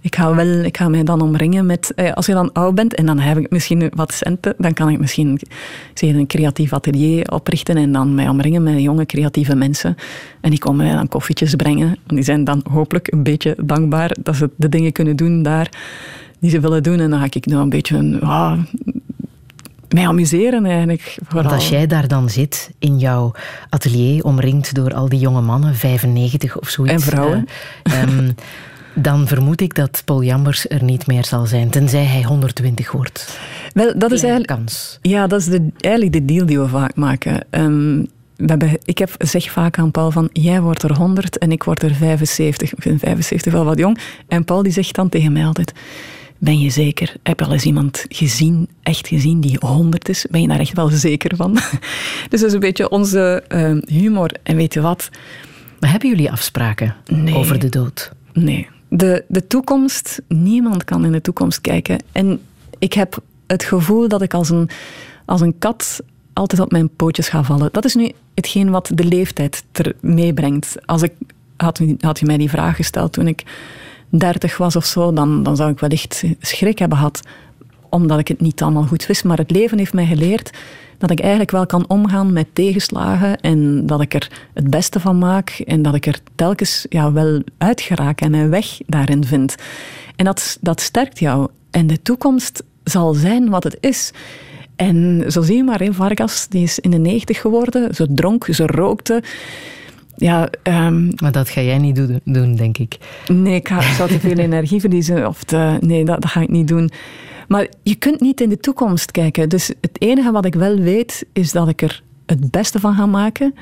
[0.00, 1.92] Ik ga, wel, ik ga mij dan omringen met...
[1.94, 4.88] Eh, als je dan oud bent en dan heb ik misschien wat centen, dan kan
[4.88, 5.40] ik misschien
[5.94, 9.96] zeg, een creatief atelier oprichten en dan mij omringen met jonge creatieve mensen.
[10.40, 11.88] En die komen mij dan koffietjes brengen.
[12.06, 15.70] En die zijn dan hopelijk een beetje dankbaar dat ze de dingen kunnen doen daar
[16.38, 17.00] die ze willen doen.
[17.00, 18.58] En dan ga ik nog een beetje een, ah,
[19.92, 21.16] mij amuseren eigenlijk.
[21.28, 23.32] Want als jij daar dan zit in jouw
[23.68, 26.94] atelier, omringd door al die jonge mannen, 95 of zoiets.
[26.94, 27.46] En vrouwen.
[27.84, 28.34] Uh, um,
[29.08, 33.38] dan vermoed ik dat Paul Jambers er niet meer zal zijn, tenzij hij 120 wordt.
[33.74, 34.58] Wel, dat is eigenlijk...
[34.58, 34.98] Kans.
[35.02, 37.46] Ja, dat is de, eigenlijk de deal die we vaak maken.
[37.50, 38.06] Um,
[38.36, 41.62] we hebben, ik heb, zeg vaak aan Paul van, jij wordt er 100 en ik
[41.62, 42.72] word er 75.
[42.72, 43.98] Ik vind 75 wel wat jong.
[44.28, 45.72] En Paul die zegt dan tegen mij altijd
[46.42, 47.14] ben je zeker?
[47.22, 50.26] Heb je al eens iemand gezien, echt gezien, die 100 is?
[50.30, 51.52] Ben je daar echt wel zeker van?
[52.30, 54.30] dus dat is een beetje onze uh, humor.
[54.42, 55.08] En weet je wat?
[55.80, 56.94] Maar hebben jullie afspraken
[57.34, 58.12] over de dood?
[58.32, 58.68] Nee.
[58.88, 62.02] De, de toekomst, niemand kan in de toekomst kijken.
[62.12, 62.40] En
[62.78, 64.68] ik heb het gevoel dat ik als een,
[65.24, 66.00] als een kat
[66.32, 67.68] altijd op mijn pootjes ga vallen.
[67.72, 70.76] Dat is nu hetgeen wat de leeftijd er meebrengt.
[70.86, 71.12] Als ik,
[71.56, 73.44] had, had je mij die vraag gesteld toen ik
[74.18, 77.20] dertig was of zo, dan, dan zou ik wellicht schrik hebben gehad,
[77.88, 79.24] omdat ik het niet allemaal goed wist.
[79.24, 80.50] Maar het leven heeft mij geleerd
[80.98, 85.18] dat ik eigenlijk wel kan omgaan met tegenslagen en dat ik er het beste van
[85.18, 89.54] maak en dat ik er telkens ja, wel uit geraak en mijn weg daarin vind.
[90.16, 91.48] En dat, dat sterkt jou.
[91.70, 94.12] En de toekomst zal zijn wat het is.
[94.76, 97.94] En zo zie je maar, Vargas die is in de negentig geworden.
[97.94, 99.22] Ze dronk, ze rookte.
[100.22, 102.96] Ja, um, maar dat ga jij niet doen, doen denk ik.
[103.26, 105.26] Nee, ik, ga, ik zou te veel energie verliezen.
[105.28, 106.90] Of te, nee, dat, dat ga ik niet doen.
[107.48, 109.48] Maar je kunt niet in de toekomst kijken.
[109.48, 113.06] Dus het enige wat ik wel weet, is dat ik er het beste van ga
[113.06, 113.54] maken.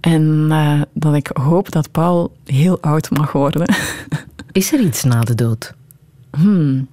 [0.00, 3.74] En uh, dat ik hoop dat Paul heel oud mag worden.
[4.52, 5.74] Is er iets na de dood?
[6.30, 6.88] Hmm.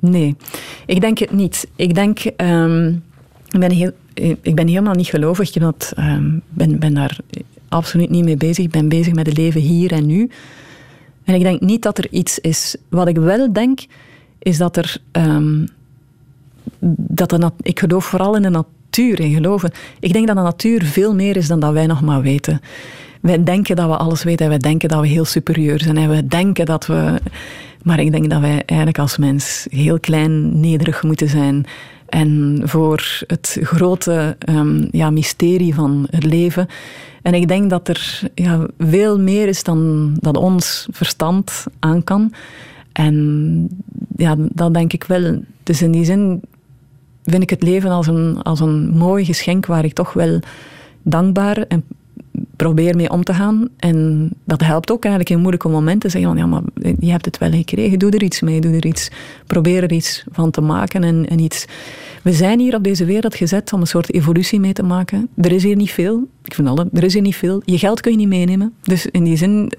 [0.00, 0.36] Nee,
[0.86, 1.68] ik denk het niet.
[1.76, 3.02] Ik denk, um,
[3.48, 3.90] ik, ben heel,
[4.42, 5.54] ik ben helemaal niet gelovig.
[5.54, 7.18] Ik dat, um, ben, ben daar
[7.70, 8.64] absoluut niet mee bezig.
[8.64, 10.30] Ik ben bezig met het leven hier en nu.
[11.24, 12.76] En ik denk niet dat er iets is.
[12.88, 13.80] Wat ik wel denk,
[14.38, 14.96] is dat er.
[15.12, 15.68] Um,
[16.80, 19.70] dat de ik geloof vooral in de natuur, in geloven.
[20.00, 22.60] Ik denk dat de natuur veel meer is dan dat wij nog maar weten.
[23.20, 26.10] Wij denken dat we alles weten en wij denken dat we heel superieur zijn en
[26.10, 27.20] we denken dat we.
[27.82, 31.66] Maar ik denk dat wij eigenlijk als mens heel klein, nederig moeten zijn.
[32.10, 36.66] En voor het grote um, ja, mysterie van het leven.
[37.22, 42.32] En ik denk dat er ja, veel meer is dan dat ons verstand aan kan.
[42.92, 43.68] En
[44.16, 45.42] ja, dat denk ik wel.
[45.62, 46.40] Dus in die zin
[47.24, 50.40] vind ik het leven als een, als een mooi geschenk waar ik toch wel
[51.02, 51.84] dankbaar en
[52.62, 53.68] probeer mee om te gaan.
[53.76, 56.10] En dat helpt ook eigenlijk in moeilijke momenten.
[56.10, 56.62] Zeggen van, ja, maar
[56.98, 57.98] je hebt het wel gekregen.
[57.98, 59.10] Doe er iets mee, doe er iets.
[59.46, 61.66] Probeer er iets van te maken en, en iets...
[62.22, 65.28] We zijn hier op deze wereld gezet om een soort evolutie mee te maken.
[65.36, 66.28] Er is hier niet veel.
[66.44, 67.62] Ik vind al, er is hier niet veel.
[67.64, 68.74] Je geld kun je niet meenemen.
[68.82, 69.72] Dus in die zin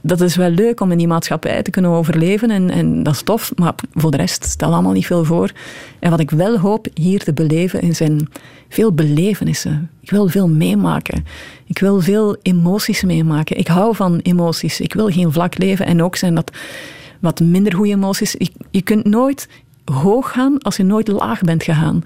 [0.00, 3.22] dat is wel leuk om in die maatschappij te kunnen overleven en, en dat is
[3.22, 5.50] tof, maar voor de rest stel allemaal niet veel voor.
[5.98, 8.28] En wat ik wel hoop hier te beleven zijn
[8.68, 9.90] veel belevenissen.
[10.00, 11.24] Ik wil veel meemaken.
[11.64, 13.58] Ik wil veel emoties meemaken.
[13.58, 14.80] Ik hou van emoties.
[14.80, 16.52] Ik wil geen vlak leven en ook zijn dat
[17.20, 18.34] wat minder goede emoties.
[18.38, 19.48] Je, je kunt nooit
[19.84, 22.02] hoog gaan als je nooit laag bent gegaan.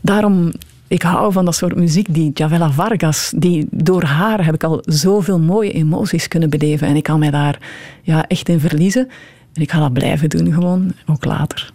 [0.00, 0.52] Daarom
[0.92, 4.82] ik hou van dat soort muziek, die Javella Vargas, die door haar heb ik al
[4.84, 6.88] zoveel mooie emoties kunnen beleven.
[6.88, 7.58] En ik kan mij daar
[8.02, 9.08] ja, echt in verliezen.
[9.52, 11.72] En ik ga dat blijven doen, gewoon, ook later.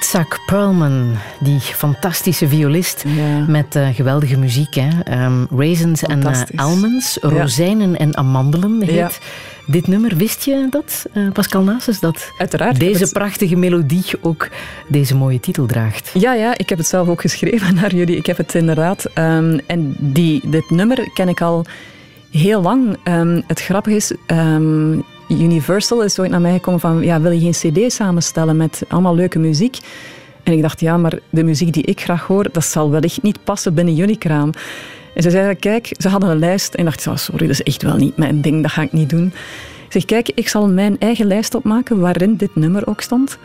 [0.00, 3.04] Itzhak Perlman, die fantastische violist
[3.46, 4.74] met uh, geweldige muziek.
[4.74, 4.88] Hè?
[5.24, 9.20] Um, raisins en uh, almonds, rozijnen en amandelen heet
[9.66, 10.16] dit nummer.
[10.16, 14.48] Wist je dat, uh, Pascal Nasus, dat Uiteraard, deze prachtige melodie ook
[14.88, 16.10] deze mooie titel draagt?
[16.14, 18.16] Ja, ja, ik heb het zelf ook geschreven naar jullie.
[18.16, 19.04] Ik heb het inderdaad.
[19.14, 21.64] Um, en die, dit nummer ken ik al
[22.30, 22.96] heel lang.
[23.04, 25.04] Um, het grappige is, um,
[25.38, 29.14] Universal is ooit naar mij gekomen van, ja, wil je geen cd samenstellen met allemaal
[29.14, 29.78] leuke muziek?
[30.42, 33.44] En ik dacht, ja, maar de muziek die ik graag hoor, dat zal wellicht niet
[33.44, 34.50] passen binnen jullie kraam.
[35.14, 36.74] En ze zeiden, kijk, ze hadden een lijst.
[36.74, 38.92] En ik dacht, oh, sorry, dat is echt wel niet mijn ding, dat ga ik
[38.92, 39.26] niet doen.
[39.86, 43.38] Ik zeg, kijk, ik zal mijn eigen lijst opmaken waarin dit nummer ook stond.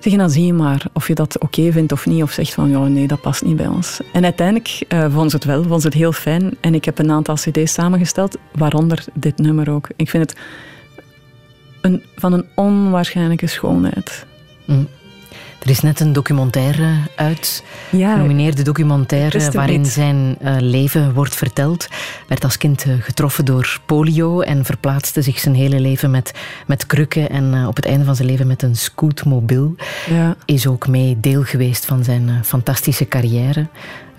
[0.00, 2.22] Zeg, dan zie je maar of je dat oké vindt of niet.
[2.22, 4.00] Of zegt van, ja, nee, dat past niet bij ons.
[4.12, 6.56] En uiteindelijk uh, vonden ze het wel, vonden ze het heel fijn.
[6.60, 9.88] En ik heb een aantal cd's samengesteld, waaronder dit nummer ook.
[9.96, 10.40] Ik vind het
[11.80, 14.26] een, van een onwaarschijnlijke schoonheid.
[14.64, 14.88] Mm.
[15.58, 21.88] Er is net een documentaire uit, ja, genomineerde documentaire, waarin zijn uh, leven wordt verteld.
[22.28, 26.32] Werd als kind uh, getroffen door polio en verplaatste zich zijn hele leven met,
[26.66, 29.74] met krukken en uh, op het einde van zijn leven met een scootmobiel.
[30.08, 30.36] Ja.
[30.44, 33.66] Is ook mee deel geweest van zijn fantastische carrière.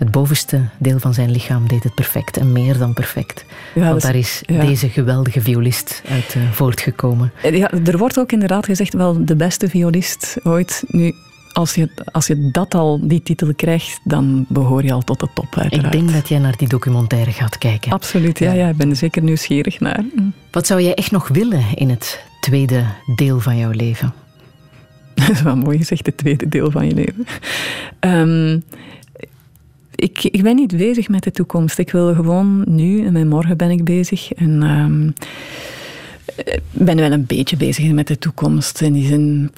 [0.00, 3.44] Het bovenste deel van zijn lichaam deed het perfect en meer dan perfect.
[3.74, 4.64] Ja, Want daar is ja.
[4.64, 7.32] deze geweldige violist uit voortgekomen.
[7.42, 10.84] Ja, er wordt ook inderdaad gezegd wel de beste violist ooit.
[10.86, 11.14] Nu,
[11.52, 15.28] als je, als je dat al, die titel krijgt, dan behoor je al tot de
[15.34, 15.94] top, uiteraard.
[15.94, 17.92] Ik denk dat jij naar die documentaire gaat kijken.
[17.92, 18.52] Absoluut, ja.
[18.52, 20.04] ja, ik ben er zeker nieuwsgierig naar.
[20.50, 22.84] Wat zou jij echt nog willen in het tweede
[23.16, 24.12] deel van jouw leven?
[25.14, 27.26] Dat is wel mooi gezegd, het tweede deel van je leven.
[28.00, 28.62] Um,
[30.00, 31.78] ik, ik ben niet bezig met de toekomst.
[31.78, 34.32] Ik wil gewoon nu, en met morgen ben ik bezig.
[34.32, 35.14] En um,
[36.70, 38.80] ben wel een beetje bezig met de toekomst.
[38.80, 39.50] In die zin...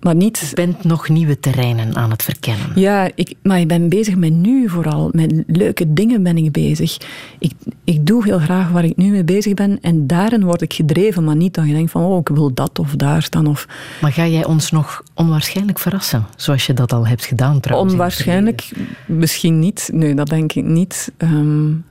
[0.00, 0.38] maar niet...
[0.38, 2.66] Je bent nog nieuwe terreinen aan het verkennen.
[2.74, 5.08] Ja, ik, maar ik ben bezig met nu vooral.
[5.12, 6.96] Met leuke dingen ben ik bezig.
[7.38, 7.52] Ik,
[7.84, 9.78] ik doe heel graag waar ik nu mee bezig ben.
[9.80, 11.24] En daarin word ik gedreven.
[11.24, 13.46] Maar niet dat je denkt van, oh, ik wil dat of daar staan.
[13.46, 13.66] Of...
[14.00, 16.26] Maar ga jij ons nog onwaarschijnlijk verrassen?
[16.36, 17.92] Zoals je dat al hebt gedaan trouwens.
[17.92, 18.70] Onwaarschijnlijk?
[19.06, 19.90] Misschien niet.
[19.92, 21.12] Nee, dat denk ik niet.
[21.18, 21.84] Um,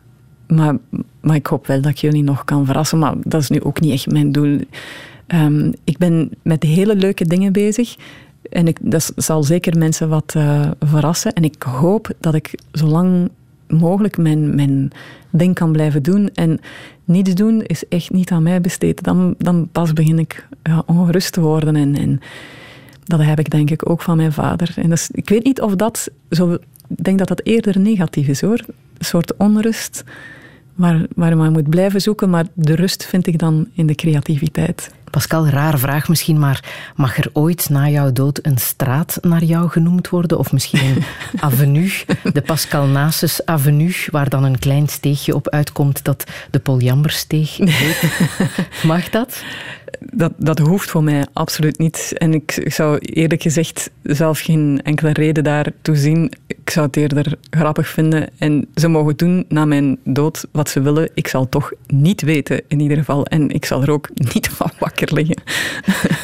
[0.47, 0.75] maar,
[1.21, 2.99] maar ik hoop wel dat ik jullie nog kan verrassen.
[2.99, 4.59] Maar dat is nu ook niet echt mijn doel.
[5.33, 7.95] Um, ik ben met hele leuke dingen bezig.
[8.49, 11.33] En ik, dat zal zeker mensen wat uh, verrassen.
[11.33, 13.29] En ik hoop dat ik zo lang
[13.67, 14.91] mogelijk mijn, mijn
[15.29, 16.29] ding kan blijven doen.
[16.33, 16.59] En
[17.05, 19.03] niets doen is echt niet aan mij besteed.
[19.03, 21.75] Dan, dan pas begin ik ja, ongerust te worden.
[21.75, 22.19] En, en
[23.03, 24.73] dat heb ik denk ik ook van mijn vader.
[24.75, 26.53] En dus, ik weet niet of dat zo...
[26.87, 28.63] Ik denk dat dat eerder negatief is hoor.
[28.97, 30.03] Een soort onrust
[30.75, 32.29] waar, waar je moet blijven zoeken.
[32.29, 34.91] Maar de rust vind ik dan in de creativiteit.
[35.09, 36.63] Pascal, raar vraag misschien, maar
[36.95, 40.37] mag er ooit na jouw dood een straat naar jou genoemd worden?
[40.37, 41.03] Of misschien een
[41.47, 41.91] avenue,
[42.33, 48.03] de Pascal Nasus Avenue, waar dan een klein steegje op uitkomt dat de Poljambersteeg heet.
[48.83, 49.43] Mag dat?
[49.99, 52.13] Dat, dat hoeft voor mij absoluut niet.
[52.17, 56.31] En ik, ik zou eerlijk gezegd zelf geen enkele reden daartoe zien.
[56.47, 58.29] Ik zou het eerder grappig vinden.
[58.37, 61.09] En ze mogen doen na mijn dood wat ze willen.
[61.13, 63.25] Ik zal toch niet weten, in ieder geval.
[63.25, 65.41] En ik zal er ook niet van wakker liggen.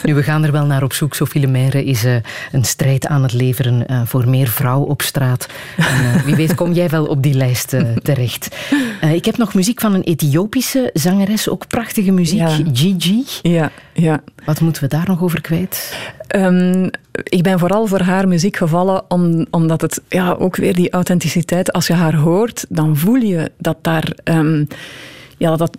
[0.03, 1.13] Nu, we gaan er wel naar op zoek.
[1.13, 2.15] Sophie Lemaire is uh,
[2.51, 5.47] een strijd aan het leveren uh, voor meer vrouw op straat.
[5.77, 8.55] En, uh, wie weet kom jij wel op die lijst terecht.
[9.13, 11.49] ik heb nog muziek van een Ethiopische zangeres.
[11.49, 12.39] Ook prachtige muziek.
[12.39, 12.59] Ja.
[12.73, 13.23] Gigi.
[13.41, 13.54] Ja,
[13.93, 14.21] ja.
[14.45, 15.97] Wat moeten we daar nog over kwijt?
[16.35, 16.89] Um,
[17.23, 21.71] ik ben vooral voor haar muziek gevallen om, omdat het ja, ook weer die authenticiteit,
[21.73, 24.11] als je haar hoort, dan voel je dat daar.
[24.23, 24.67] Um,
[25.37, 25.77] ja, dat dat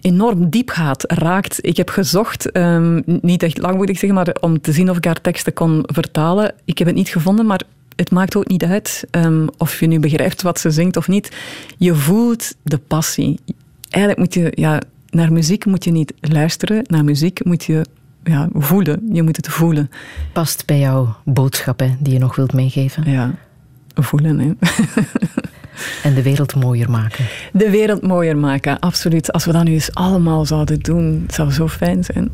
[0.00, 1.58] enorm diep gaat, raakt.
[1.60, 4.96] Ik heb gezocht, um, niet echt lang moet ik zeggen, maar om te zien of
[4.96, 6.54] ik haar teksten kon vertalen.
[6.64, 7.62] Ik heb het niet gevonden, maar
[7.96, 11.36] het maakt ook niet uit um, of je nu begrijpt wat ze zingt of niet.
[11.78, 13.38] Je voelt de passie.
[13.90, 14.80] Eigenlijk moet je, ja,
[15.14, 17.84] naar muziek moet je niet luisteren, naar muziek moet je
[18.24, 19.08] ja, voelen.
[19.12, 19.90] Je moet het voelen.
[20.32, 23.10] Past bij jouw boodschap hè, die je nog wilt meegeven?
[23.10, 23.34] Ja,
[23.94, 24.38] voelen.
[24.38, 24.52] Hè.
[26.02, 27.24] En de wereld mooier maken.
[27.52, 29.32] De wereld mooier maken, absoluut.
[29.32, 32.30] Als we dat nu eens allemaal zouden doen, het zou zo fijn zijn.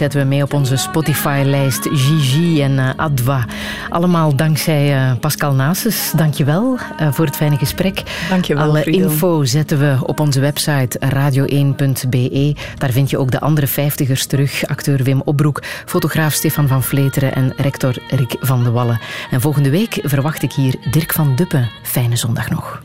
[0.00, 3.44] Zetten we mee op onze Spotify-lijst Gigi en eh, Adva.
[3.88, 6.12] Allemaal dankzij eh, Pascal Nases.
[6.16, 8.02] Dank je wel eh, voor het fijne gesprek.
[8.28, 9.10] Dank je wel, Alle Friedel.
[9.10, 12.56] info zetten we op onze website radio1.be.
[12.78, 14.66] Daar vind je ook de andere vijftigers terug.
[14.66, 19.00] Acteur Wim Opbroek, fotograaf Stefan van Vleteren en rector Rick van de Wallen.
[19.30, 21.70] En volgende week verwacht ik hier Dirk van Duppen.
[21.82, 22.82] Fijne zondag nog.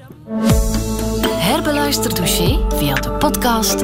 [1.29, 3.83] Herbeluister Touché via de podcast,